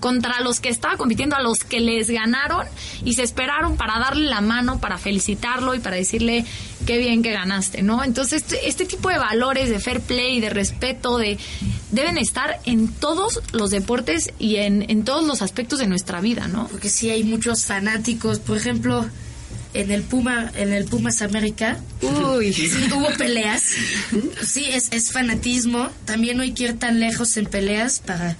contra 0.00 0.40
los 0.40 0.60
que 0.60 0.68
estaba 0.68 0.96
compitiendo, 0.96 1.36
a 1.36 1.42
los 1.42 1.64
que 1.64 1.80
les 1.80 2.10
ganaron, 2.10 2.66
y 3.04 3.14
se 3.14 3.22
esperaron 3.22 3.76
para 3.76 3.98
darle 3.98 4.28
la 4.28 4.40
mano, 4.40 4.80
para 4.80 4.98
felicitarlo 4.98 5.74
y 5.74 5.78
para 5.78 5.96
decirle 5.96 6.44
qué 6.86 6.98
bien 6.98 7.22
que 7.22 7.32
ganaste, 7.32 7.82
¿no? 7.82 8.02
Entonces, 8.02 8.42
este, 8.42 8.68
este 8.68 8.84
tipo 8.86 9.10
de 9.10 9.18
valores 9.18 9.68
de 9.68 9.78
fair 9.78 10.00
play, 10.00 10.40
de 10.40 10.50
respeto, 10.50 11.18
de 11.18 11.38
deben 11.90 12.18
estar 12.18 12.60
en 12.64 12.88
todos 12.88 13.40
los 13.52 13.70
deportes 13.70 14.32
y 14.38 14.56
en, 14.56 14.90
en 14.90 15.04
todos 15.04 15.24
los 15.24 15.42
aspectos 15.42 15.78
de 15.78 15.86
nuestra 15.86 16.20
vida, 16.20 16.48
¿no? 16.48 16.66
Porque 16.68 16.88
sí 16.88 17.10
hay 17.10 17.24
muchos 17.24 17.64
fanáticos, 17.64 18.38
por 18.38 18.56
ejemplo, 18.56 19.06
en 19.74 19.90
el 19.90 20.02
Puma, 20.02 20.50
en 20.56 20.72
el 20.72 20.84
Pumas 20.84 21.22
América, 21.22 21.78
Uy. 22.02 22.52
sí, 22.52 22.68
hubo 22.92 23.08
peleas. 23.16 23.62
Sí, 24.44 24.64
es, 24.64 24.88
es 24.90 25.12
fanatismo. 25.12 25.88
También 26.04 26.36
no 26.36 26.42
hay 26.42 26.52
que 26.52 26.64
ir 26.64 26.78
tan 26.78 26.98
lejos 26.98 27.36
en 27.36 27.46
peleas 27.46 28.00
para. 28.04 28.36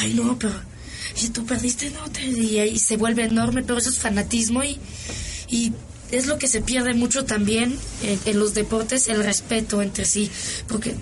Ay, 0.00 0.14
no, 0.14 0.38
pero. 0.38 0.54
Si 1.18 1.30
tú 1.30 1.44
perdiste, 1.44 1.90
no 1.90 2.08
te. 2.10 2.22
Y 2.22 2.78
se 2.78 2.96
vuelve 2.96 3.24
enorme, 3.24 3.62
pero 3.62 3.78
eso 3.78 3.90
es 3.90 3.98
fanatismo 3.98 4.62
y. 4.62 4.78
Y 5.48 5.72
es 6.10 6.26
lo 6.26 6.38
que 6.38 6.48
se 6.48 6.62
pierde 6.62 6.94
mucho 6.94 7.24
también 7.24 7.76
en, 8.02 8.18
en 8.24 8.38
los 8.38 8.54
deportes, 8.54 9.08
el 9.08 9.22
respeto 9.22 9.82
entre 9.82 10.04
sí. 10.04 10.30
Porque, 10.66 10.94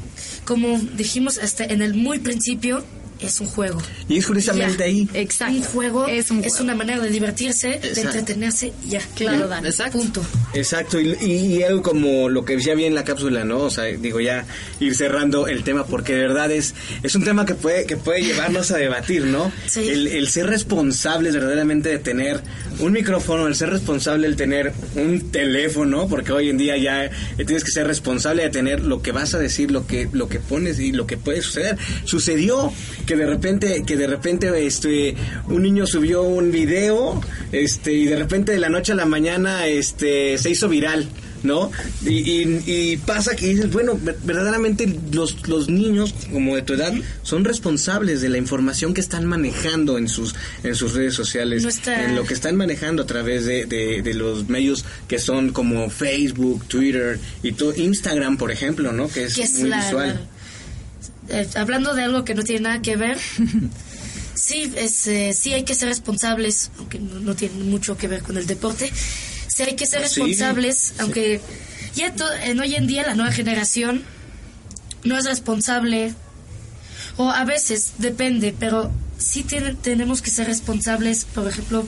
como 0.45 0.79
dijimos 0.79 1.39
hasta 1.39 1.65
en 1.65 1.83
el 1.83 1.95
muy 1.95 2.19
principio, 2.19 2.85
es 3.21 3.41
un 3.41 3.47
juego. 3.47 3.81
Y 4.09 4.19
es 4.19 4.27
precisamente 4.27 4.79
Ya. 4.79 4.85
ahí. 4.85 5.09
Exacto. 5.15 5.55
Un 5.57 5.63
juego 5.63 6.07
es 6.07 6.31
un 6.31 6.43
juego. 6.43 6.57
una 6.63 6.75
manera 6.75 7.01
de 7.03 7.11
divertirse, 7.11 7.79
de 7.81 8.01
entretenerse 8.01 8.73
y 8.85 8.91
ya. 8.91 9.01
Claro, 9.15 9.47
Dan. 9.49 9.65
Exacto. 9.67 9.99
Punto. 9.99 10.23
Exacto, 10.55 11.01
y, 11.01 11.17
y- 11.21 11.57
y 11.57 11.63
algo 11.63 11.83
como 11.83 12.29
lo 12.29 12.45
que 12.45 12.57
decía 12.57 12.75
bien 12.75 12.95
la 12.95 13.05
cápsula, 13.05 13.45
¿no? 13.45 13.59
O 13.61 13.71
sea, 13.71 13.85
digo, 13.85 14.21
ya 14.21 14.45
ir 14.81 14.95
cerrando 14.95 15.47
el 15.49 15.63
tema, 15.65 15.85
porque 15.87 16.15
de 16.15 16.21
verdad 16.21 16.51
es, 16.51 16.75
es 17.03 17.15
un 17.15 17.25
tema 17.25 17.47
que 17.47 17.55
puede, 17.55 17.87
que 17.87 17.97
puede 17.97 18.23
llevarnos 18.23 18.71
a 18.71 18.77
debatir, 18.79 19.25
¿no? 19.25 19.51
Sí. 19.67 19.89
El, 19.89 20.07
el 20.09 20.29
ser 20.29 20.47
responsables 20.47 21.35
verdaderamente 21.35 21.89
de 21.91 21.99
tener 21.99 22.41
un 22.81 22.93
micrófono, 22.93 23.47
el 23.47 23.55
ser 23.55 23.71
responsable 23.71 24.29
de 24.29 24.35
tener 24.37 24.73
un 24.95 25.31
teléfono, 25.31 26.09
porque 26.09 26.33
hoy 26.33 26.49
en 26.51 26.59
día 26.59 26.77
ya 26.77 27.11
tienes 27.37 27.65
que 27.65 27.71
ser 27.71 27.87
responsable 27.87 28.43
de 28.43 28.51
tener 28.51 28.81
lo 28.81 29.03
que 29.03 29.13
vas 29.13 29.35
a 29.35 29.39
decir, 29.39 29.71
lo 29.71 29.87
que, 29.87 30.09
lo 30.13 30.29
que 30.29 30.39
pones 30.41 30.79
y 30.79 30.93
lo 30.93 31.07
que 31.07 31.17
puede 31.17 31.43
suceder. 31.43 31.77
Sucedió 32.05 32.73
que 33.07 33.17
de 33.17 33.27
repente, 33.27 33.85
que 33.87 33.97
de 33.97 34.07
repente 34.07 34.67
este 34.67 35.15
un 35.49 35.63
niño 35.63 35.87
subió 35.87 36.23
un 36.23 36.51
video, 36.51 37.21
este, 37.53 37.93
y 37.93 38.07
de 38.07 38.17
repente 38.17 38.53
de 38.53 38.59
la 38.59 38.69
noche 38.69 38.93
a 38.93 38.95
la 38.97 39.07
mañana 39.07 39.67
este 39.67 40.37
se 40.39 40.51
hizo 40.51 40.69
viral. 40.69 41.09
¿No? 41.43 41.71
Y, 42.05 42.09
y- 42.43 42.63
y 42.67 42.97
pasa 42.97 43.37
que 43.37 43.47
dices, 43.47 43.71
bueno, 43.71 43.97
ver- 44.03 44.17
verdaderamente 44.25 44.99
los, 45.13 45.47
los 45.47 45.69
niños, 45.69 46.13
como 46.33 46.57
de 46.57 46.63
tu 46.63 46.73
edad, 46.73 46.93
son 47.23 47.45
responsables 47.45 48.21
de 48.21 48.31
la 48.31 48.39
información 48.39 48.95
que 48.95 49.01
están 49.01 49.27
manejando 49.27 49.97
en 49.99 50.09
sus, 50.09 50.35
en 50.65 50.75
sus 50.75 50.95
redes 50.95 51.15
sociales, 51.15 51.63
Nuestra- 51.63 52.05
en 52.07 52.17
lo 52.17 52.25
que 52.25 52.35
están 52.35 52.57
manejando 52.57 53.03
a 53.03 53.07
través 53.07 53.45
de, 53.45 53.67
de- 53.67 54.03
de 54.03 54.15
los 54.15 54.49
medios 54.49 54.85
que 55.07 55.19
son 55.21 55.51
como 55.53 55.89
Facebook, 55.89 56.65
Twitter 56.67 57.21
y 57.45 57.53
todo, 57.53 57.73
Instagram, 57.77 58.39
por 58.39 58.51
ejemplo, 58.51 58.91
¿no? 58.93 59.07
Que 59.07 59.25
es, 59.25 59.35
que 59.37 59.43
es 59.43 59.61
muy 59.61 59.69
la- 59.69 59.85
visual. 59.85 60.21
Eh, 61.29 61.49
hablando 61.57 61.95
de 61.95 62.03
algo 62.05 62.25
que 62.25 62.35
no 62.35 62.43
tiene 62.43 62.63
nada 62.63 62.83
que 62.83 62.97
ver, 62.97 63.19
sí, 64.35 64.73
es, 64.77 65.07
eh, 65.07 65.33
sí 65.35 65.53
hay 65.53 65.65
que 65.65 65.75
ser 65.75 65.89
responsables, 65.89 66.71
aunque 66.79 66.99
no, 66.99 67.21
no 67.21 67.35
tiene 67.35 67.63
mucho 67.65 67.97
que 67.97 68.09
ver 68.09 68.23
con 68.23 68.37
el 68.37 68.47
deporte, 68.47 68.93
sí 69.49 69.63
hay 69.63 69.77
que 69.77 69.87
ser 69.87 70.09
Sí. 70.09 70.21
responsables, 70.21 70.95
aunque 70.99 71.41
ya 71.95 72.15
to- 72.15 72.33
en 72.45 72.61
hoy 72.61 72.75
en 72.75 72.87
día 72.87 73.07
la 73.07 73.15
nueva 73.15 73.33
generación 73.33 74.03
no 75.05 75.17
es 75.19 75.25
responsable, 75.25 76.15
o 77.17 77.31
a 77.31 77.45
veces 77.45 77.93
depende, 77.99 78.55
pero 78.59 78.91
sí 79.19 79.43
tiene- 79.43 79.75
tenemos 79.75 80.21
que 80.23 80.31
ser 80.31 80.47
responsables, 80.47 81.25
por 81.25 81.49
ejemplo, 81.49 81.87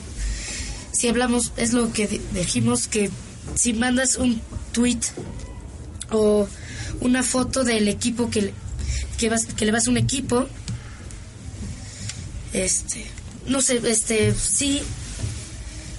si 0.91 1.07
hablamos, 1.07 1.51
es 1.57 1.73
lo 1.73 1.93
que 1.93 2.07
di- 2.07 2.21
dijimos, 2.33 2.87
que 2.87 3.09
si 3.55 3.73
mandas 3.73 4.15
un 4.15 4.41
tweet 4.71 4.99
o 6.11 6.47
una 7.01 7.21
foto 7.23 7.63
del 7.63 7.87
equipo 7.87 8.29
que, 8.29 8.53
que, 9.19 9.29
vas, 9.29 9.45
que 9.45 9.65
le 9.65 9.71
vas 9.71 9.87
a 9.87 9.91
un 9.91 9.97
equipo, 9.97 10.47
este, 12.53 13.05
no 13.47 13.61
sé, 13.61 13.79
este, 13.85 14.33
sí, 14.33 14.81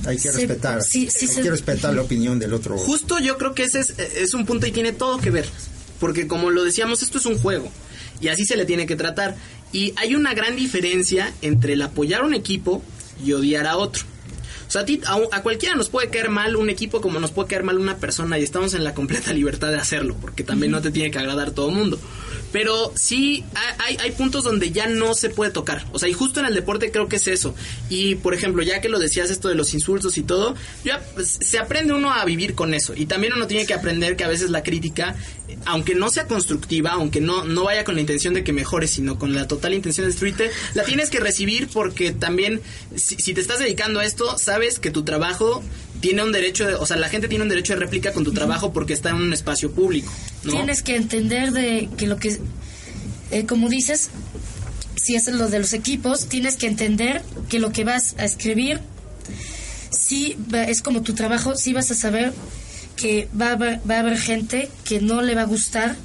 Hay 0.06 0.16
que 0.18 0.32
respetar. 0.32 0.82
sí, 0.82 1.08
sí 1.10 1.26
hay 1.26 1.34
se- 1.34 1.42
que 1.42 1.50
respetar 1.50 1.94
la 1.94 2.02
opinión 2.02 2.38
del 2.38 2.54
otro. 2.54 2.76
Justo 2.78 3.18
yo 3.20 3.36
creo 3.38 3.54
que 3.54 3.64
ese 3.64 3.80
es, 3.80 3.90
es 3.98 4.34
un 4.34 4.46
punto 4.46 4.66
y 4.66 4.72
tiene 4.72 4.92
todo 4.92 5.18
que 5.18 5.30
ver. 5.30 5.46
Porque 6.00 6.26
como 6.26 6.50
lo 6.50 6.64
decíamos, 6.64 7.02
esto 7.02 7.18
es 7.18 7.26
un 7.26 7.38
juego. 7.38 7.70
Y 8.20 8.28
así 8.28 8.44
se 8.44 8.56
le 8.56 8.64
tiene 8.64 8.86
que 8.86 8.96
tratar. 8.96 9.36
Y 9.72 9.92
hay 9.96 10.14
una 10.14 10.34
gran 10.34 10.56
diferencia 10.56 11.32
entre 11.42 11.74
el 11.74 11.82
apoyar 11.82 12.22
a 12.22 12.24
un 12.24 12.34
equipo 12.34 12.82
y 13.24 13.32
odiar 13.34 13.66
a 13.66 13.76
otro. 13.76 14.02
O 14.66 14.70
sea, 14.72 14.82
a, 14.82 14.84
ti- 14.84 15.00
a, 15.04 15.18
a 15.32 15.42
cualquiera 15.42 15.74
nos 15.74 15.88
puede 15.90 16.08
caer 16.10 16.30
mal 16.30 16.56
un 16.56 16.70
equipo 16.70 17.00
como 17.00 17.20
nos 17.20 17.32
puede 17.32 17.48
caer 17.48 17.64
mal 17.64 17.78
una 17.78 17.96
persona 17.98 18.38
y 18.38 18.42
estamos 18.42 18.72
en 18.74 18.84
la 18.84 18.94
completa 18.94 19.32
libertad 19.32 19.68
de 19.68 19.76
hacerlo, 19.78 20.16
porque 20.20 20.42
también 20.44 20.72
no 20.72 20.80
te 20.80 20.90
tiene 20.90 21.10
que 21.10 21.18
agradar 21.18 21.50
todo 21.50 21.68
el 21.70 21.74
mundo. 21.76 21.98
Pero 22.53 22.92
sí 22.96 23.44
ha- 23.55 23.84
hay, 23.84 23.96
hay 23.98 24.11
puntos 24.12 24.44
donde 24.44 24.70
ya 24.72 24.86
no 24.86 25.14
se 25.14 25.30
puede 25.30 25.51
tocar. 25.53 25.86
O 25.92 25.98
sea, 25.98 26.09
y 26.09 26.12
justo 26.12 26.40
en 26.40 26.46
el 26.46 26.55
deporte 26.55 26.90
creo 26.90 27.09
que 27.09 27.16
es 27.16 27.26
eso. 27.28 27.55
Y 27.88 28.16
por 28.16 28.34
ejemplo, 28.34 28.62
ya 28.62 28.80
que 28.80 28.88
lo 28.88 28.98
decías 28.98 29.30
esto 29.30 29.48
de 29.48 29.55
los 29.55 29.72
insultos 29.74 30.18
y 30.18 30.22
todo, 30.22 30.55
ya 30.84 31.01
pues, 31.14 31.38
se 31.40 31.59
aprende 31.59 31.92
uno 31.94 32.12
a 32.12 32.24
vivir 32.24 32.55
con 32.55 32.74
eso. 32.74 32.92
Y 32.96 33.07
también 33.07 33.32
uno 33.34 33.46
tiene 33.46 33.66
que 33.66 33.74
aprender 33.74 34.16
que 34.16 34.24
a 34.24 34.28
veces 34.28 34.51
la 34.51 34.62
crítica, 34.62 35.14
aunque 35.64 35.94
no 35.94 36.11
sea 36.11 36.26
constructiva, 36.26 36.90
aunque 36.92 37.20
no, 37.20 37.44
no 37.44 37.64
vaya 37.64 37.84
con 37.84 37.94
la 37.94 38.01
intención 38.01 38.34
de 38.34 38.42
que 38.44 38.53
mejores, 38.53 38.90
sino 38.90 39.18
con 39.18 39.34
la 39.34 39.46
total 39.46 39.74
intención 39.74 40.05
de 40.07 40.11
destruirte, 40.12 40.51
la 40.74 40.84
tienes 40.84 41.11
que 41.11 41.20
recibir 41.20 41.68
porque 41.68 42.12
también, 42.12 42.61
si 42.96 43.32
te 43.34 43.40
estás 43.40 43.59
dedicando 43.61 44.01
a 44.01 44.05
esto, 44.05 44.38
sabes 44.38 44.78
que 44.80 44.90
tu 44.90 45.05
trabajo 45.05 45.62
tiene 46.01 46.22
un 46.22 46.32
derecho, 46.32 46.66
de, 46.66 46.74
o 46.74 46.86
sea, 46.86 46.96
la 46.96 47.09
gente 47.09 47.28
tiene 47.28 47.42
un 47.44 47.48
derecho 47.51 47.74
de 47.74 47.80
réplica 47.80 48.12
con 48.12 48.24
tu 48.24 48.32
trabajo 48.32 48.72
porque 48.72 48.92
está 48.92 49.11
en 49.11 49.16
un 49.16 49.32
espacio 49.32 49.70
público. 49.72 50.11
¿no? 50.44 50.53
tienes 50.53 50.82
que 50.82 50.96
entender 50.96 51.53
de 51.53 51.88
que 51.98 52.07
lo 52.07 52.16
que, 52.16 52.38
eh, 53.30 53.44
como 53.46 53.68
dices, 53.68 54.09
si 54.96 55.14
es 55.14 55.26
lo 55.28 55.48
de 55.48 55.59
los 55.59 55.72
equipos, 55.74 56.26
tienes 56.26 56.57
que 56.57 56.66
entender 56.66 57.22
que 57.48 57.59
lo 57.59 57.72
que 57.72 57.84
vas 57.84 58.14
a 58.18 58.24
escribir, 58.24 58.80
sí 59.90 60.36
va- 60.53 60.64
es 60.64 60.82
como 60.82 61.03
tu 61.03 61.14
trabajo, 61.14 61.57
sí 61.57 61.72
vas 61.72 61.90
a 61.90 61.94
saber 61.94 62.32
que 62.96 63.28
va 63.38 63.48
a 63.48 63.53
haber, 63.53 63.80
va 63.90 63.96
a 63.96 64.01
haber 64.01 64.18
gente 64.18 64.70
que 64.84 65.01
no 65.01 65.22
le 65.22 65.34
va 65.34 65.42
a 65.42 65.46
gustar 65.46 65.96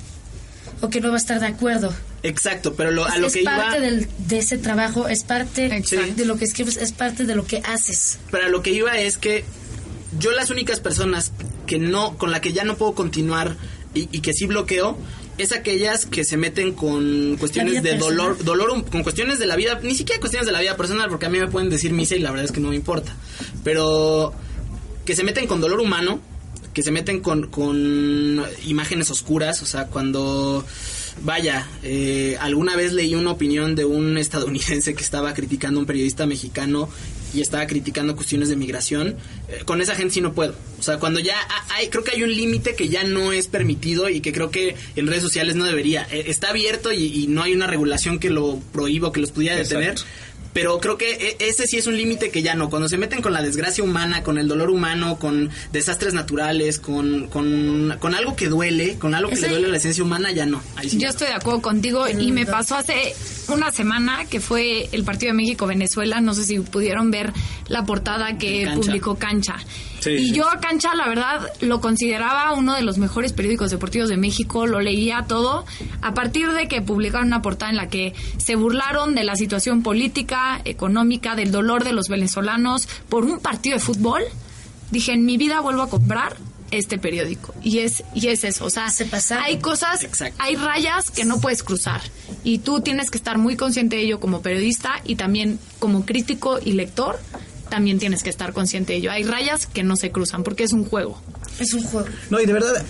o 0.81 0.89
que 0.89 1.01
no 1.01 1.09
va 1.09 1.15
a 1.15 1.17
estar 1.17 1.39
de 1.39 1.47
acuerdo. 1.47 1.93
Exacto, 2.23 2.73
pero 2.75 2.89
lo, 2.91 3.05
a 3.05 3.09
Es- 3.15 3.19
lo 3.19 3.27
es 3.27 3.33
que 3.33 3.41
iba... 3.41 3.55
parte 3.55 3.79
del- 3.81 4.07
de 4.27 4.37
ese 4.39 4.57
trabajo, 4.57 5.07
es 5.07 5.23
parte 5.23 5.67
Exacto. 5.75 6.13
de 6.15 6.25
lo 6.25 6.37
que 6.37 6.45
escribes, 6.45 6.77
es 6.77 6.91
parte 6.91 7.25
de 7.25 7.35
lo 7.35 7.45
que 7.45 7.61
haces. 7.65 8.17
Pero 8.31 8.45
a 8.45 8.49
lo 8.49 8.61
que 8.63 8.71
iba 8.71 8.97
es 8.97 9.17
que 9.17 9.43
yo 10.19 10.31
las 10.31 10.49
únicas 10.49 10.79
personas 10.79 11.31
que 11.67 11.79
no, 11.79 12.17
con 12.17 12.31
la 12.31 12.41
que 12.41 12.53
ya 12.53 12.63
no 12.63 12.75
puedo 12.77 12.93
continuar 12.93 13.55
y, 13.93 14.09
y 14.11 14.21
que 14.21 14.33
sí 14.33 14.45
bloqueo, 14.45 14.97
es 15.37 15.51
aquellas 15.51 16.05
que 16.05 16.23
se 16.23 16.37
meten 16.37 16.73
con 16.73 17.35
cuestiones 17.37 17.83
de 17.83 17.97
dolor, 17.97 18.37
personal. 18.37 18.45
dolor, 18.45 18.85
con 18.89 19.03
cuestiones 19.03 19.39
de 19.39 19.45
la 19.45 19.55
vida, 19.55 19.79
ni 19.83 19.95
siquiera 19.95 20.19
cuestiones 20.19 20.45
de 20.45 20.53
la 20.53 20.61
vida 20.61 20.77
personal, 20.77 21.09
porque 21.09 21.25
a 21.25 21.29
mí 21.29 21.39
me 21.39 21.47
pueden 21.47 21.69
decir 21.69 21.91
misa 21.91 22.15
y 22.15 22.19
la 22.19 22.31
verdad 22.31 22.45
es 22.45 22.51
que 22.51 22.61
no 22.61 22.69
me 22.69 22.75
importa. 22.75 23.15
Pero 23.63 24.33
que 25.03 25.15
se 25.15 25.23
meten 25.23 25.47
con 25.47 25.59
dolor 25.59 25.79
humano, 25.81 26.19
que 26.73 26.83
se 26.83 26.91
meten 26.91 27.19
con, 27.19 27.47
con 27.47 28.45
imágenes 28.65 29.11
oscuras, 29.11 29.61
o 29.61 29.65
sea, 29.65 29.87
cuando, 29.87 30.65
vaya, 31.21 31.67
eh, 31.83 32.37
alguna 32.39 32.75
vez 32.75 32.93
leí 32.93 33.15
una 33.15 33.31
opinión 33.31 33.75
de 33.75 33.85
un 33.85 34.17
estadounidense 34.19 34.93
que 34.95 35.03
estaba 35.03 35.33
criticando 35.33 35.79
a 35.79 35.81
un 35.81 35.85
periodista 35.87 36.25
mexicano 36.25 36.89
y 37.33 37.41
estaba 37.41 37.67
criticando 37.67 38.15
cuestiones 38.15 38.47
de 38.47 38.55
migración, 38.55 39.17
eh, 39.49 39.61
con 39.65 39.81
esa 39.81 39.93
gente 39.95 40.13
sí 40.13 40.21
no 40.21 40.31
puedo. 40.33 40.55
O 40.79 40.83
sea, 40.83 40.99
cuando 40.99 41.19
ya 41.19 41.35
ha- 41.37 41.75
hay, 41.75 41.89
creo 41.89 42.01
que 42.03 42.11
hay 42.11 42.23
un 42.23 42.33
límite 42.33 42.75
que 42.75 42.87
ya 42.87 43.03
no 43.03 43.33
es 43.33 43.47
permitido 43.47 44.07
y 44.09 44.21
que 44.21 44.31
creo 44.31 44.51
que 44.51 44.75
en 44.95 45.07
redes 45.07 45.21
sociales 45.23 45.55
no 45.57 45.65
debería. 45.65 46.07
Eh, 46.11 46.25
está 46.27 46.51
abierto 46.51 46.93
y, 46.93 47.27
no 47.27 47.43
hay 47.43 47.53
una 47.53 47.67
regulación 47.67 48.19
que 48.19 48.29
lo 48.29 48.59
prohíba 48.71 49.09
o 49.09 49.11
que 49.11 49.19
los 49.19 49.31
pudiera 49.31 49.55
detener. 49.57 49.95
Pero 50.55 50.79
creo 50.79 50.97
que 50.97 51.11
e- 51.11 51.35
ese 51.49 51.67
sí 51.67 51.75
es 51.77 51.85
un 51.85 51.97
límite 51.97 52.31
que 52.31 52.41
ya 52.41 52.55
no. 52.55 52.69
Cuando 52.69 52.87
se 52.87 52.97
meten 52.97 53.21
con 53.21 53.33
la 53.33 53.41
desgracia 53.41 53.83
humana, 53.83 54.23
con 54.23 54.37
el 54.37 54.47
dolor 54.47 54.69
humano, 54.69 55.19
con 55.19 55.49
desastres 55.73 56.13
naturales, 56.13 56.79
con, 56.79 57.27
con, 57.27 57.97
con 57.99 58.15
algo 58.15 58.37
que 58.37 58.47
duele, 58.47 58.97
con 58.97 59.13
algo 59.15 59.27
que 59.29 59.35
Ese- 59.35 59.47
le 59.47 59.51
duele 59.51 59.67
a 59.67 59.71
la 59.71 59.77
esencia 59.77 60.01
humana, 60.01 60.31
ya 60.31 60.45
no. 60.45 60.61
Ahí 60.77 60.89
sí 60.89 60.97
Yo 60.97 61.03
no. 61.07 61.09
estoy 61.09 61.27
de 61.27 61.33
acuerdo 61.33 61.61
contigo 61.61 62.07
y 62.07 62.31
me 62.31 62.45
pasó 62.45 62.75
hace 62.75 63.13
una 63.49 63.69
semana 63.73 64.23
que 64.29 64.39
fue 64.39 64.87
el 64.93 65.03
partido 65.03 65.33
de 65.33 65.37
México-Venezuela. 65.37 66.21
No 66.21 66.33
sé 66.33 66.45
si 66.45 66.57
pudieron 66.59 67.11
ver 67.11 67.33
la 67.67 67.83
portada 67.83 68.37
que 68.37 68.63
Cancha. 68.63 68.79
publicó 68.79 69.15
Cancha. 69.15 69.57
Sí, 70.05 70.11
y 70.11 70.27
sí. 70.27 70.33
yo 70.33 70.47
a 70.47 70.59
Cancha, 70.59 70.93
la 70.95 71.07
verdad, 71.07 71.51
lo 71.61 71.81
consideraba 71.81 72.53
uno 72.53 72.75
de 72.75 72.83
los 72.83 72.97
mejores 72.97 73.33
periódicos 73.33 73.71
deportivos 73.71 74.07
de 74.07 74.17
México. 74.17 74.67
Lo 74.67 74.79
leía 74.79 75.25
todo. 75.27 75.65
A 76.01 76.13
partir 76.13 76.51
de 76.51 76.67
que 76.67 76.81
publicaron 76.81 77.27
una 77.27 77.41
portada 77.41 77.71
en 77.71 77.77
la 77.77 77.89
que 77.89 78.13
se 78.37 78.55
burlaron 78.55 79.15
de 79.15 79.23
la 79.23 79.35
situación 79.35 79.81
política, 79.83 80.61
económica, 80.63 81.35
del 81.35 81.51
dolor 81.51 81.83
de 81.83 81.93
los 81.93 82.07
venezolanos 82.07 82.87
por 83.09 83.25
un 83.25 83.39
partido 83.39 83.77
de 83.77 83.81
fútbol, 83.83 84.21
dije, 84.91 85.13
en 85.13 85.25
mi 85.25 85.37
vida 85.37 85.59
vuelvo 85.59 85.81
a 85.81 85.89
comprar 85.89 86.37
este 86.71 86.97
periódico. 86.97 87.53
Y 87.63 87.79
es, 87.79 88.03
y 88.13 88.27
es 88.27 88.43
eso. 88.43 88.65
O 88.65 88.69
sea, 88.69 88.89
Se 88.89 89.05
hay 89.35 89.59
cosas, 89.59 90.03
Exacto. 90.03 90.35
hay 90.39 90.55
rayas 90.55 91.11
que 91.11 91.25
no 91.25 91.39
puedes 91.39 91.63
cruzar. 91.63 92.01
Y 92.43 92.59
tú 92.59 92.81
tienes 92.81 93.09
que 93.11 93.17
estar 93.17 93.37
muy 93.37 93.55
consciente 93.55 93.95
de 93.95 94.03
ello 94.03 94.19
como 94.19 94.41
periodista 94.41 95.01
y 95.03 95.15
también 95.15 95.59
como 95.79 96.05
crítico 96.05 96.59
y 96.63 96.73
lector, 96.73 97.19
también 97.69 97.99
tienes 97.99 98.23
que 98.23 98.29
estar 98.29 98.53
consciente 98.53 98.93
de 98.93 98.99
ello. 98.99 99.11
Hay 99.11 99.23
rayas 99.23 99.65
que 99.67 99.83
no 99.83 99.95
se 99.95 100.11
cruzan 100.11 100.43
porque 100.43 100.63
es 100.63 100.73
un 100.73 100.85
juego. 100.85 101.21
Es 101.59 101.73
un 101.73 101.83
juego. 101.83 102.07
No, 102.29 102.39
y 102.39 102.45
de 102.45 102.53
verdad, 102.53 102.83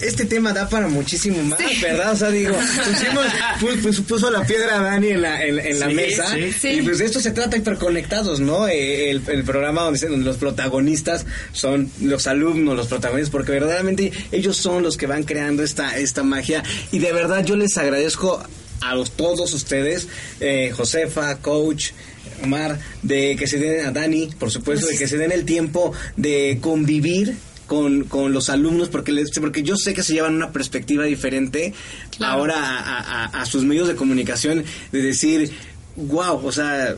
este 0.00 0.24
tema 0.26 0.52
da 0.52 0.68
para 0.68 0.86
muchísimo 0.86 1.42
más, 1.42 1.58
¿verdad? 1.82 2.12
O 2.12 2.16
sea, 2.16 2.30
digo, 2.30 2.54
pusimos, 2.76 3.26
pu- 3.60 3.82
pues, 3.82 4.00
puso 4.00 4.30
la 4.30 4.44
piedra 4.44 4.78
Dani 4.80 5.08
en 5.08 5.22
la, 5.22 5.44
en, 5.44 5.58
en 5.58 5.80
la 5.80 5.88
Sí, 5.88 5.94
mesa. 5.94 6.34
sí. 6.34 6.52
Sí. 6.52 6.68
Y 6.68 6.82
pues 6.82 6.98
de 6.98 7.06
esto 7.06 7.20
se 7.20 7.32
trata 7.32 7.56
hiperconectados, 7.56 8.38
¿no? 8.40 8.68
Eh, 8.68 9.10
el, 9.10 9.22
el 9.28 9.42
programa 9.44 9.82
donde, 9.82 9.98
se- 9.98 10.08
donde 10.08 10.24
los 10.24 10.36
protagonistas 10.36 11.26
son 11.52 11.90
los 12.00 12.26
alumnos, 12.28 12.76
los 12.76 12.86
protagonistas, 12.86 13.30
porque 13.30 13.52
verdaderamente 13.52 14.12
ellos 14.30 14.56
son 14.56 14.82
los 14.84 14.96
que 14.96 15.06
van 15.08 15.24
creando 15.24 15.62
esta, 15.64 15.98
esta 15.98 16.22
magia. 16.22 16.62
Y 16.92 17.00
de 17.00 17.12
verdad 17.12 17.44
yo 17.44 17.56
les 17.56 17.76
agradezco 17.76 18.40
a 18.80 18.94
los, 18.94 19.10
todos 19.10 19.52
ustedes, 19.52 20.06
eh, 20.38 20.72
Josefa, 20.76 21.38
coach, 21.38 21.86
Omar, 22.42 22.78
de 23.02 23.36
que 23.36 23.46
se 23.46 23.58
den 23.58 23.86
a 23.86 23.90
Dani, 23.90 24.28
por 24.38 24.50
supuesto, 24.50 24.86
de 24.86 24.96
que 24.98 25.08
se 25.08 25.16
den 25.18 25.32
el 25.32 25.44
tiempo 25.44 25.92
de 26.16 26.58
convivir 26.60 27.36
con, 27.66 28.04
con 28.04 28.32
los 28.32 28.48
alumnos, 28.48 28.88
porque 28.88 29.12
les, 29.12 29.30
porque 29.38 29.62
yo 29.62 29.76
sé 29.76 29.92
que 29.94 30.02
se 30.02 30.14
llevan 30.14 30.34
una 30.34 30.52
perspectiva 30.52 31.04
diferente 31.04 31.74
Claro. 32.16 32.32
ahora 32.40 32.56
a, 32.56 32.78
a- 32.78 33.24
a- 33.24 33.42
a 33.42 33.46
sus 33.46 33.64
medios 33.64 33.88
de 33.88 33.94
comunicación, 33.94 34.64
de 34.92 35.02
decir, 35.02 35.50
wow, 35.96 36.40
o 36.46 36.52
sea, 36.52 36.96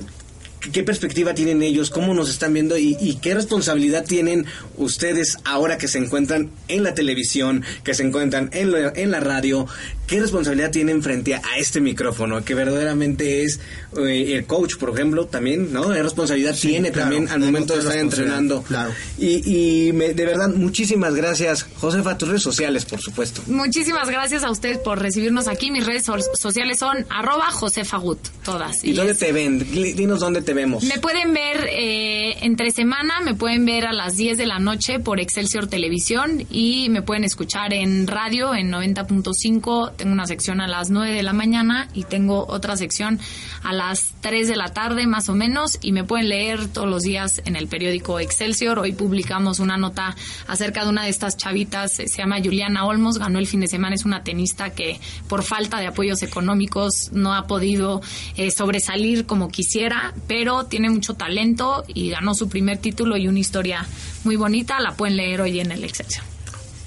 ¿Qué 0.73 0.83
perspectiva 0.83 1.33
tienen 1.35 1.63
ellos? 1.63 1.89
¿Cómo 1.89 2.13
nos 2.13 2.29
están 2.29 2.53
viendo? 2.53 2.77
Y, 2.77 2.95
y, 3.01 3.15
qué 3.15 3.33
responsabilidad 3.33 4.05
tienen 4.05 4.45
ustedes 4.77 5.39
ahora 5.47 5.79
que 5.79 5.89
se 5.89 5.97
encuentran 5.97 6.51
en 6.69 6.83
la 6.83 6.93
televisión, 6.93 7.65
que 7.83 7.95
se 7.95 8.03
encuentran 8.03 8.51
en, 8.53 8.71
la, 8.71 8.93
en 8.95 9.11
la 9.11 9.21
radio? 9.21 9.67
¿Qué 10.07 10.21
responsabilidad 10.21 10.71
tienen 10.71 11.03
frente 11.03 11.35
a 11.35 11.41
este 11.57 11.81
micrófono? 11.81 12.45
Que 12.45 12.55
verdaderamente 12.55 13.43
es 13.43 13.59
eh, 13.97 14.37
el 14.37 14.47
coach, 14.47 14.77
por 14.77 14.91
ejemplo, 14.91 15.27
también, 15.27 15.73
¿no? 15.73 15.89
¿Qué 15.89 16.03
responsabilidad 16.03 16.55
sí, 16.55 16.69
tiene 16.69 16.93
claro, 16.93 17.11
también 17.11 17.29
al 17.29 17.41
momento 17.41 17.75
de 17.75 17.81
estar 17.81 17.97
entrenando? 17.97 18.63
Claro. 18.63 18.93
Y, 19.19 19.89
y 19.89 19.93
me, 19.93 20.15
de 20.15 20.25
verdad, 20.25 20.49
muchísimas 20.49 21.15
gracias. 21.15 21.67
Josefa, 21.81 22.17
tus 22.17 22.29
redes 22.29 22.43
sociales, 22.43 22.85
por 22.85 23.01
supuesto. 23.01 23.43
Muchísimas 23.49 24.09
gracias 24.09 24.45
a 24.45 24.51
ustedes 24.51 24.79
por 24.79 25.01
recibirnos 25.01 25.49
aquí. 25.49 25.73
Mis 25.73 25.85
redes 25.85 26.05
sociales 26.35 26.79
son 26.79 27.05
arroba 27.11 27.51
josefagut, 27.51 28.21
todas. 28.45 28.85
¿Y, 28.85 28.91
y 28.91 28.93
dónde 28.93 29.13
es... 29.13 29.19
te 29.19 29.33
ven? 29.33 29.59
Dinos 29.59 30.21
dónde 30.21 30.43
te 30.43 30.55
vemos? 30.55 30.85
Me 30.85 30.99
pueden 30.99 31.33
ver 31.35 31.67
eh, 31.69 32.37
entre 32.43 32.71
semana, 32.71 33.21
me 33.21 33.35
pueden 33.35 33.65
ver 33.65 33.87
a 33.87 33.93
las 33.93 34.17
10 34.17 34.39
de 34.39 34.47
la 34.47 34.61
noche 34.61 35.01
por 35.01 35.19
Excelsior 35.19 35.67
Televisión 35.67 36.47
y 36.49 36.89
me 36.91 37.03
pueden 37.03 37.25
escuchar 37.25 37.73
en 37.73 38.07
radio 38.07 38.55
en 38.55 38.71
90.5. 38.71 39.97
Tengo 39.97 40.13
una 40.13 40.27
sección 40.27 40.61
a 40.61 40.69
las 40.69 40.91
9 40.91 41.13
de 41.13 41.23
la 41.25 41.33
mañana 41.33 41.89
y 41.93 42.05
tengo 42.05 42.47
otra 42.47 42.77
sección 42.77 43.19
a 43.65 43.73
las 43.73 43.80
3 44.21 44.47
de 44.47 44.57
la 44.57 44.69
tarde 44.75 45.07
más 45.07 45.29
o 45.29 45.35
menos 45.35 45.79
y 45.81 45.93
me 45.93 46.05
pueden 46.05 46.29
leer 46.29 46.69
todos 46.69 46.89
los 46.89 47.03
días 47.03 47.41
en 47.47 47.57
el 47.57 47.67
periódico 47.67 48.21
Excelsior. 48.21 48.79
Hoy 48.79 48.93
publicamos 48.93 49.59
una 49.59 49.79
nota 49.79 50.17
acerca 50.47 50.85
de 50.85 50.91
una 50.91 51.05
de 51.05 51.11
estas 51.11 51.37
chavitas, 51.39 51.93
se 51.93 52.07
llama 52.07 52.41
Juliana 52.43 52.85
Olmos, 52.85 53.19
ganó 53.19 53.39
el 53.39 53.47
fin 53.47 53.61
de 53.61 53.69
semana, 53.69 53.95
es 53.95 54.05
una 54.05 54.23
tenista 54.23 54.71
que 54.71 55.01
por 55.29 55.43
falta 55.43 55.79
de 55.79 55.87
apoyos 55.87 56.23
económicos 56.23 57.11
no 57.13 57.35
ha 57.35 57.47
podido 57.47 58.03
eh, 58.37 58.51
sobresalir 58.51 59.25
como 59.25 59.49
quisiera, 59.49 60.13
pero 60.27 60.65
tiene 60.67 60.91
mucho 60.91 61.15
talento 61.15 61.85
y 61.89 62.11
ganó 62.11 62.35
su 62.35 62.49
primer 62.51 62.79
título 62.79 63.17
y 63.17 63.29
una 63.29 63.39
historia 63.39 63.87
muy 64.25 64.37
bonita. 64.37 64.79
La 64.81 64.93
pueden 64.93 65.17
leer 65.17 65.41
hoy 65.41 65.59
en 65.59 65.73
el 65.73 65.85
Excelsior. 65.85 66.25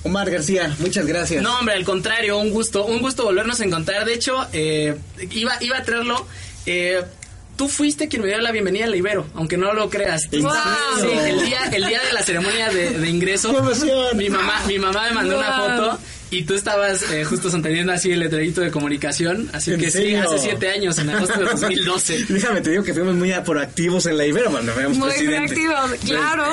Omar 0.03 0.29
García, 0.29 0.75
muchas 0.79 1.07
gracias. 1.07 1.41
No, 1.41 1.57
hombre, 1.57 1.75
al 1.75 1.85
contrario, 1.85 2.37
un 2.37 2.51
gusto, 2.51 2.85
un 2.85 3.01
gusto 3.01 3.23
volvernos 3.23 3.61
a 3.61 3.65
encontrar. 3.65 4.05
De 4.05 4.13
hecho, 4.13 4.45
eh, 4.51 4.95
iba, 5.31 5.53
iba 5.61 5.77
a 5.77 5.83
traerlo. 5.83 6.27
Eh, 6.65 7.03
tú 7.55 7.67
fuiste 7.67 8.07
quien 8.07 8.21
me 8.21 8.27
dio 8.27 8.39
la 8.39 8.51
bienvenida 8.51 8.85
al 8.85 8.95
Ibero, 8.95 9.27
aunque 9.35 9.57
no 9.57 9.73
lo 9.73 9.89
creas. 9.89 10.29
Wow. 10.31 10.51
Sí, 10.99 11.07
el 11.07 11.45
día, 11.45 11.65
el 11.71 11.85
día 11.85 12.01
de 12.03 12.13
la 12.13 12.23
ceremonia 12.23 12.69
de, 12.69 12.99
de 12.99 13.09
ingreso, 13.09 13.53
mi 14.15 14.29
mamá, 14.29 14.61
mi 14.67 14.79
mamá 14.79 15.07
me 15.09 15.15
mandó 15.15 15.35
wow. 15.35 15.39
una 15.39 15.57
foto 15.57 15.99
y 16.37 16.43
tú 16.43 16.53
estabas 16.53 17.01
eh, 17.11 17.23
justo 17.25 17.49
sosteniendo 17.49 17.91
así 17.93 18.11
el 18.11 18.19
letrerito 18.19 18.61
de 18.61 18.71
comunicación. 18.71 19.49
Así 19.53 19.75
que 19.77 19.91
sí, 19.91 20.15
hace 20.15 20.37
siete 20.39 20.69
años, 20.69 20.97
en 20.99 21.09
agosto 21.09 21.39
de 21.39 21.45
2012. 21.45 22.25
Déjame 22.29 22.61
te 22.61 22.71
digo 22.71 22.83
que 22.83 22.93
fuimos 22.93 23.15
muy 23.15 23.31
proactivos 23.45 24.05
en 24.05 24.17
la 24.17 24.25
Ibero 24.25 24.51
cuando 24.51 24.71
fuimos 24.73 24.97
Muy 24.97 25.11
proactivos, 25.25 25.91
claro. 26.05 26.43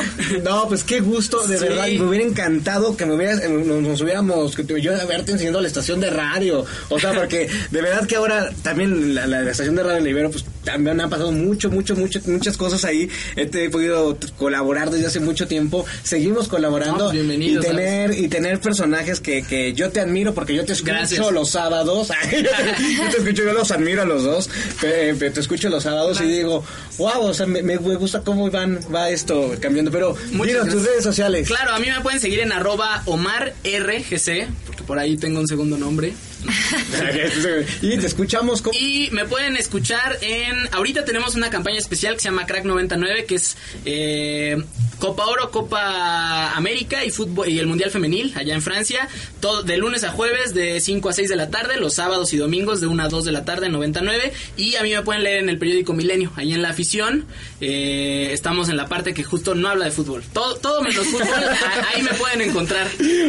No, 0.45 0.69
pues 0.69 0.85
qué 0.85 1.01
gusto, 1.01 1.47
de 1.47 1.59
Sí. 1.59 1.65
verdad. 1.65 1.87
Me 1.89 2.03
hubiera 2.03 2.25
encantado 2.25 2.97
que 2.97 3.07
me 3.07 3.15
hubieras, 3.15 3.41
eh, 3.43 3.49
nos, 3.49 3.67
nos 3.83 4.01
hubiéramos, 4.01 4.55
que 4.57 4.65
te- 4.65 4.81
yo 4.81 4.95
haberte 5.01 5.33
enseñado 5.33 5.61
la 5.61 5.69
estación 5.69 6.01
de 6.01 6.11
radio. 6.11 6.65
O 6.89 6.99
sea, 6.99 7.13
porque 7.13 7.49
de 7.71 7.83
verdad 7.83 8.07
que 8.07 8.17
ahora 8.17 8.51
también 8.63 9.15
la, 9.15 9.27
la- 9.27 9.43
la 9.43 9.51
estación 9.51 9.77
de 9.77 9.83
radio 9.83 9.99
en 9.99 10.05
la 10.05 10.11
Ibero, 10.11 10.31
pues 10.31 10.45
también 10.65 11.01
han 11.01 11.09
pasado 11.11 11.33
mucho, 11.33 11.71
mucho, 11.71 11.97
mucho, 11.97 12.21
muchas 12.27 12.57
cosas 12.57 12.85
ahí. 12.85 13.09
He 13.37 13.47
te- 13.47 13.71
podido 13.71 14.17
colaborar 14.37 14.91
desde 14.91 15.07
hace 15.07 15.21
mucho 15.21 15.47
tiempo. 15.49 15.85
Seguimos 16.03 16.49
colaborando. 16.49 17.11
Bienvenidos, 17.11 17.65
y 17.65 17.69
tener, 17.69 18.19
y 18.19 18.29
tener 18.29 18.61
personajes 18.61 19.21
que, 19.21 19.43
que 19.43 19.73
yo 19.73 19.91
te 19.91 20.01
admiro 20.01 20.35
porque 20.35 20.55
yo 20.55 20.65
te 20.65 20.73
escucho 20.73 20.93
Gracias. 20.93 21.31
los 21.33 21.51
sábados. 21.51 22.09
yo 22.33 23.11
te 23.11 23.19
escucho, 23.19 23.45
yo 23.45 23.53
los 23.53 23.71
admiro 23.71 24.03
a 24.03 24.05
los 24.05 24.23
dos. 24.25 24.51
Te 24.81 25.11
escucho 25.41 25.69
los 25.69 25.83
sábados 25.85 26.21
y 26.21 26.25
digo, 26.25 26.65
wow, 26.99 27.23
o 27.23 27.35
sea, 27.35 27.47
me, 27.47 27.63
me 27.63 27.77
gusta 27.77 28.21
cómo 28.21 28.51
van, 28.51 28.81
va 28.95 29.11
esto 29.11 29.53
cambiando. 29.61 29.91
Pero, 29.91 30.17
dinos 30.31 30.69
tus 30.69 30.85
redes 30.85 31.05
sociales. 31.05 31.49
Claro, 31.49 31.73
a 31.73 31.79
mí 31.79 31.87
me 31.89 32.01
pueden 32.03 32.21
seguir 32.21 32.41
en 32.41 32.53
arroba 32.53 33.03
Omar 33.07 33.55
RGC, 33.65 34.49
porque 34.67 34.83
por 34.85 34.99
ahí 34.99 35.17
tengo 35.17 35.41
un 35.41 35.49
segundo 35.49 35.77
nombre. 35.77 36.13
y 37.83 37.97
te 37.97 38.07
escuchamos. 38.07 38.63
Y 38.79 39.09
me 39.13 39.25
pueden 39.25 39.57
escuchar 39.57 40.19
en... 40.23 40.69
Ahorita 40.73 41.05
tenemos 41.05 41.35
una 41.35 41.51
campaña 41.51 41.79
especial 41.79 42.15
que 42.15 42.21
se 42.21 42.29
llama 42.29 42.47
Crack 42.47 42.65
99, 42.65 43.25
que 43.27 43.35
es 43.37 43.57
eh, 43.85 44.57
Copa 44.99 45.27
Oro, 45.27 45.51
Copa 45.51 46.53
América 46.55 47.05
y 47.05 47.11
fútbol 47.11 47.49
y 47.49 47.59
el 47.59 47.67
Mundial 47.67 47.91
Femenil 47.91 48.33
allá 48.37 48.55
en 48.55 48.63
Francia. 48.63 49.09
Todo, 49.41 49.63
de 49.63 49.77
lunes 49.77 50.05
a 50.05 50.11
jueves 50.11 50.55
de 50.55 50.81
5 50.81 51.09
a 51.09 51.13
6 51.13 51.29
de 51.29 51.37
la 51.37 51.51
tarde, 51.51 51.77
los 51.79 51.95
sábados 51.95 52.33
y 52.33 52.37
domingos 52.37 52.81
de 52.81 52.87
1 52.87 53.03
a 53.03 53.09
2 53.09 53.25
de 53.25 53.33
la 53.33 53.45
tarde 53.45 53.67
en 53.67 53.73
99. 53.73 54.33
Y 54.57 54.77
a 54.77 54.83
mí 54.83 54.93
me 54.93 55.03
pueden 55.03 55.23
leer 55.25 55.39
en 55.39 55.49
el 55.49 55.59
periódico 55.59 55.93
Milenio, 55.95 56.33
ahí 56.37 56.53
en 56.53 56.63
la 56.63 56.71
afición. 56.71 57.27
Eh, 57.61 58.31
estamos 58.33 58.69
en 58.69 58.77
la 58.77 58.89
parte 58.89 59.15
que 59.15 59.25
justo 59.25 59.55
no 59.55 59.69
habla 59.69 59.85
de 59.87 59.91
fútbol. 59.91 60.23
Todo, 60.33 60.57
todo 60.57 60.83
menos 60.83 61.07
fútbol, 61.07 61.29
a- 61.29 61.95
ahí 61.95 62.03
me 62.03 62.13
pueden 62.15 62.43
encontrar. 62.43 62.87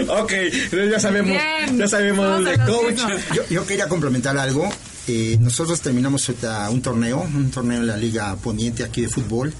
Ok, 0.09 0.34
ya 0.89 0.99
sabemos, 0.99 1.32
Bien. 1.32 1.78
ya 1.78 1.88
sabemos 1.88 2.43
de 2.43 2.57
coach. 2.59 3.01
Yo, 3.36 3.47
yo 3.49 3.66
quería 3.66 3.88
complementar 3.88 4.38
algo. 4.38 4.70
Eh, 5.08 5.38
nosotros 5.39 5.82
terminamos 5.82 6.30
un 6.70 6.82
torneo, 6.82 7.22
un 7.22 7.52
torneo 7.52 7.82
en 7.82 7.88
la 7.88 7.97
Liga 7.97 8.36
Poniente 8.36 8.84
aquí 8.84 9.02
de 9.02 9.10
fútbol. 9.10 9.54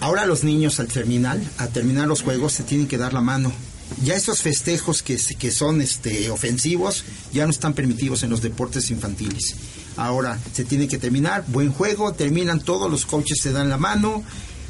Ahora 0.00 0.26
los 0.26 0.44
niños 0.44 0.78
al 0.80 0.88
terminar, 0.88 1.40
a 1.58 1.68
terminar 1.68 2.06
los 2.06 2.22
juegos, 2.22 2.52
se 2.52 2.64
tienen 2.64 2.86
que 2.86 2.98
dar 2.98 3.12
la 3.12 3.20
mano. 3.20 3.52
Ya 4.02 4.14
esos 4.14 4.42
festejos 4.42 5.02
que, 5.02 5.16
que 5.16 5.50
son 5.50 5.80
este, 5.80 6.28
ofensivos 6.30 7.04
ya 7.32 7.44
no 7.44 7.50
están 7.50 7.72
permitidos 7.72 8.22
en 8.24 8.30
los 8.30 8.42
deportes 8.42 8.90
infantiles. 8.90 9.54
Ahora 9.96 10.38
se 10.52 10.64
tiene 10.64 10.88
que 10.88 10.98
terminar, 10.98 11.44
buen 11.46 11.72
juego, 11.72 12.12
terminan 12.12 12.60
todos, 12.60 12.90
los 12.90 13.06
coaches 13.06 13.38
se 13.40 13.52
dan 13.52 13.70
la 13.70 13.78
mano 13.78 14.22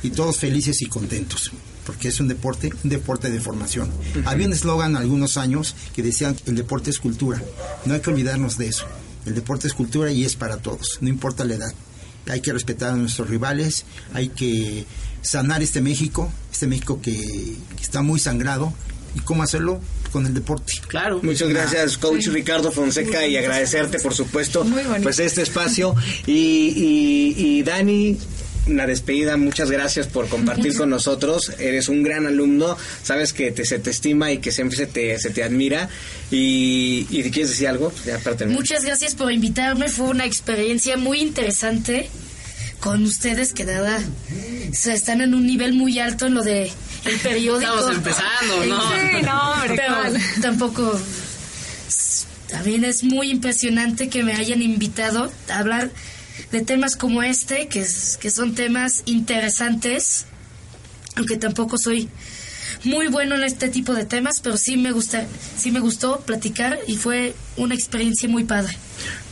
y 0.02 0.11
todos 0.11 0.36
felices 0.36 0.82
y 0.82 0.86
contentos. 0.86 1.50
Porque 1.87 2.09
es 2.09 2.18
un 2.20 2.28
deporte, 2.28 2.70
un 2.82 2.91
deporte 2.91 3.30
de 3.30 3.41
formación. 3.41 3.91
Había 4.24 4.47
un 4.47 4.53
eslogan 4.53 4.97
algunos 4.97 5.37
años 5.37 5.76
que 5.95 6.03
decían 6.03 6.37
el 6.47 6.57
deporte 6.57 6.91
es 6.91 6.99
cultura. 6.99 7.41
No 7.84 7.95
hay 7.95 8.01
que 8.01 8.11
olvidarnos 8.11 8.59
de 8.59 8.68
eso. 8.68 8.87
El 9.24 9.34
deporte 9.34 9.66
es 9.66 9.74
cultura 9.74 10.11
y 10.11 10.24
es 10.24 10.37
para 10.37 10.59
todos, 10.59 10.99
no 11.01 11.09
importa 11.09 11.45
la 11.45 11.55
edad. 11.55 11.74
Hay 12.28 12.41
que 12.41 12.53
respetar 12.53 12.93
a 12.93 12.97
nuestros 12.97 13.28
rivales, 13.28 13.84
hay 14.14 14.28
que 14.28 14.84
sanar 15.22 15.62
este 15.62 15.80
México, 15.80 16.30
este 16.53 16.66
México 16.66 17.01
que, 17.03 17.12
que 17.14 17.82
está 17.82 18.03
muy 18.03 18.20
sangrado. 18.20 18.72
¿Y 19.14 19.20
cómo 19.20 19.43
hacerlo? 19.43 19.80
Con 20.12 20.26
el 20.26 20.34
deporte. 20.34 20.74
Claro. 20.89 21.20
Muchas 21.22 21.49
gracias, 21.49 21.97
coach 21.99 22.26
Ricardo 22.28 22.70
Fonseca, 22.70 23.26
y 23.26 23.37
agradecerte, 23.37 23.99
por 23.99 24.14
supuesto, 24.14 24.64
pues 25.03 25.18
este 25.18 25.43
espacio. 25.43 25.95
Y, 26.26 26.32
y, 26.32 27.34
y 27.37 27.62
Dani, 27.62 28.18
una 28.66 28.86
despedida, 28.86 29.36
muchas 29.36 29.70
gracias 29.70 30.06
por 30.06 30.28
compartir 30.28 30.76
con 30.76 30.90
nosotros. 30.90 31.52
Eres 31.58 31.88
un 31.88 32.02
gran 32.02 32.26
alumno, 32.26 32.76
sabes 33.02 33.32
que 33.32 33.52
te, 33.52 33.64
se 33.64 33.78
te 33.78 33.90
estima 33.90 34.32
y 34.32 34.38
que 34.38 34.52
siempre 34.52 34.76
se 34.76 34.86
te, 34.86 35.18
se 35.18 35.30
te 35.30 35.42
admira. 35.42 35.88
Y, 36.30 37.06
y 37.10 37.22
¿quieres 37.30 37.50
decir 37.50 37.68
algo? 37.68 37.92
Ya 38.04 38.18
para 38.18 38.36
terminar. 38.36 38.60
Muchas 38.60 38.84
gracias 38.84 39.14
por 39.14 39.32
invitarme. 39.32 39.88
Fue 39.88 40.06
una 40.06 40.24
experiencia 40.24 40.96
muy 40.96 41.20
interesante 41.20 42.08
con 42.80 43.04
ustedes 43.04 43.52
que 43.52 43.64
verdad 43.64 44.00
se 44.72 44.92
están 44.92 45.20
en 45.20 45.34
un 45.34 45.46
nivel 45.46 45.72
muy 45.72 45.98
alto 45.98 46.26
en 46.26 46.34
lo 46.34 46.42
de 46.42 46.70
el 47.04 47.18
periódico. 47.20 47.72
Estamos 47.72 47.96
empezando, 47.96 48.66
¿no? 48.66 48.80
Sí, 48.90 49.22
no, 49.24 49.52
hombre, 49.52 49.74
Pero 49.76 49.94
¿cuál? 49.94 50.22
tampoco 50.42 51.00
también 52.48 52.84
es 52.84 53.02
muy 53.02 53.30
impresionante 53.30 54.08
que 54.08 54.22
me 54.22 54.34
hayan 54.34 54.62
invitado 54.62 55.32
a 55.48 55.58
hablar 55.58 55.90
de 56.53 56.61
temas 56.62 56.97
como 56.97 57.22
este, 57.22 57.68
que, 57.68 57.80
es- 57.80 58.16
que 58.20 58.30
son 58.30 58.55
temas 58.55 59.03
interesantes, 59.07 60.26
aunque 61.16 61.37
tampoco 61.37 61.76
soy 61.78 62.09
muy 62.84 63.09
bueno 63.09 63.34
en 63.37 63.43
este 63.45 63.68
tipo 63.68 63.95
de 63.95 64.05
temas, 64.05 64.41
pero 64.41 64.57
sí 64.57 64.76
me 64.76 64.93
gusta, 64.93 65.26
sí 65.57 65.70
me 65.70 65.80
gustó 65.80 66.20
platicar 66.20 66.78
y 66.87 66.97
fue 66.97 67.34
una 67.57 67.74
experiencia 67.74 68.28
muy 68.28 68.45
padre. 68.45 68.76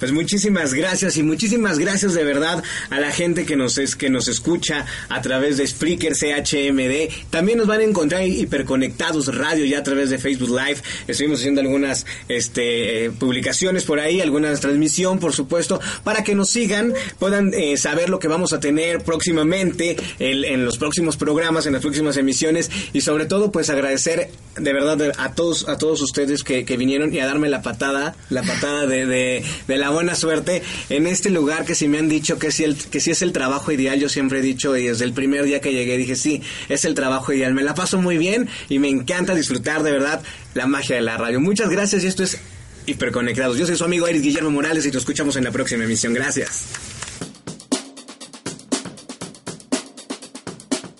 Pues 0.05 0.13
muchísimas 0.13 0.75
gracias 0.75 1.17
y 1.17 1.23
muchísimas 1.23 1.79
gracias 1.79 2.13
de 2.13 2.25
verdad 2.25 2.63
a 2.91 3.01
la 3.01 3.11
gente 3.11 3.47
que 3.47 3.57
nos 3.57 3.79
es 3.79 3.97
que 3.97 4.11
nos 4.11 4.29
escucha 4.29 4.85
a 5.09 5.23
través 5.23 5.57
de 5.57 5.67
Spreaker 5.67 6.13
CHMD. 6.13 7.31
También 7.31 7.57
nos 7.57 7.67
van 7.67 7.81
a 7.81 7.85
encontrar 7.85 8.29
hiperconectados 8.29 9.35
radio 9.35 9.65
ya 9.65 9.79
a 9.79 9.83
través 9.83 10.11
de 10.11 10.19
Facebook 10.19 10.51
Live. 10.51 10.83
Estuvimos 11.09 11.41
haciendo 11.41 11.63
algunas 11.63 12.05
este, 12.29 13.07
eh, 13.07 13.13
publicaciones 13.13 13.85
por 13.85 13.99
ahí, 13.99 14.21
alguna 14.21 14.55
transmisión, 14.57 15.19
por 15.19 15.33
supuesto, 15.33 15.81
para 16.03 16.23
que 16.23 16.35
nos 16.35 16.51
sigan, 16.51 16.93
puedan 17.19 17.55
eh, 17.55 17.79
saber 17.79 18.11
lo 18.11 18.19
que 18.19 18.29
vamos 18.29 18.53
a 18.53 18.61
tener 18.61 19.05
próximamente 19.05 19.97
en 20.19 20.67
los 20.67 20.77
próximos 20.77 21.17
programas, 21.17 21.65
en 21.65 21.73
las 21.73 21.81
próximas 21.81 22.19
emisiones 22.19 22.71
y 22.93 23.01
sobre 23.01 23.25
todo 23.25 23.51
pues 23.51 23.71
agradecer 23.71 24.29
de 24.57 24.73
verdad 24.73 25.13
a 25.17 25.33
todos 25.33 25.69
a 25.69 25.79
todos 25.79 26.03
ustedes 26.03 26.45
que, 26.45 26.65
que 26.67 26.77
vinieron 26.77 27.13
y 27.13 27.21
a 27.21 27.27
darme 27.27 27.49
la 27.49 27.63
patada, 27.63 28.15
la 28.29 28.43
patada 28.43 28.87
de, 28.87 29.07
de, 29.07 29.45
de 29.67 29.77
la 29.79 29.94
buena 29.95 30.15
suerte 30.15 30.63
en 30.91 31.07
este 31.07 31.31
lugar 31.31 31.65
que 31.65 31.75
si 31.75 31.89
me 31.89 31.99
han 31.99 32.09
dicho 32.09 32.39
que 32.39 32.51
si, 32.51 32.75
que 32.75 32.99
es 32.99 33.23
el 33.23 33.33
trabajo 33.33 33.73
ideal, 33.73 33.99
yo 33.99 34.09
siempre 34.09 34.41
he 34.41 34.43
dicho 34.43 34.77
y 34.77 34.89
desde 34.89 35.05
el 35.05 35.13
primer 35.13 35.45
día 35.45 35.61
que 35.61 35.73
llegué 35.73 35.97
dije 35.97 36.17
sí, 36.17 36.43
es 36.69 36.85
el 36.85 36.95
trabajo 36.95 37.33
ideal. 37.33 37.55
Me 37.55 37.63
la 37.63 37.75
paso 37.75 37.99
muy 37.99 38.19
bien 38.19 38.49
y 38.69 38.79
me 38.79 38.89
encanta 38.89 39.35
disfrutar 39.35 39.83
de 39.83 39.93
verdad 39.93 40.23
la 40.55 40.67
magia 40.67 40.97
de 40.97 41.03
la 41.03 41.17
radio. 41.17 41.41
Muchas 41.41 41.71
gracias 41.71 42.05
y 42.05 42.07
esto 42.09 42.23
es 42.23 42.39
Hiperconectados. 42.87 43.57
Yo 43.57 43.67
soy 43.67 43.77
su 43.77 43.85
amigo 43.85 44.09
Iris 44.09 44.23
Guillermo 44.23 44.51
Morales 44.51 44.85
y 44.85 44.89
nos 44.89 44.97
escuchamos 44.97 45.37
en 45.37 45.45
la 45.45 45.51
próxima 45.51 45.85
emisión. 45.85 46.13
Gracias. 46.13 46.67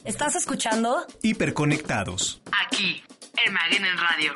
Estás 0.05 0.37
escuchando 0.37 1.07
Hiperconectados. 1.23 2.41
Aquí, 2.67 3.03
en 3.45 3.53
Maguen 3.53 3.85
en 3.85 3.99
Radio. 3.99 4.33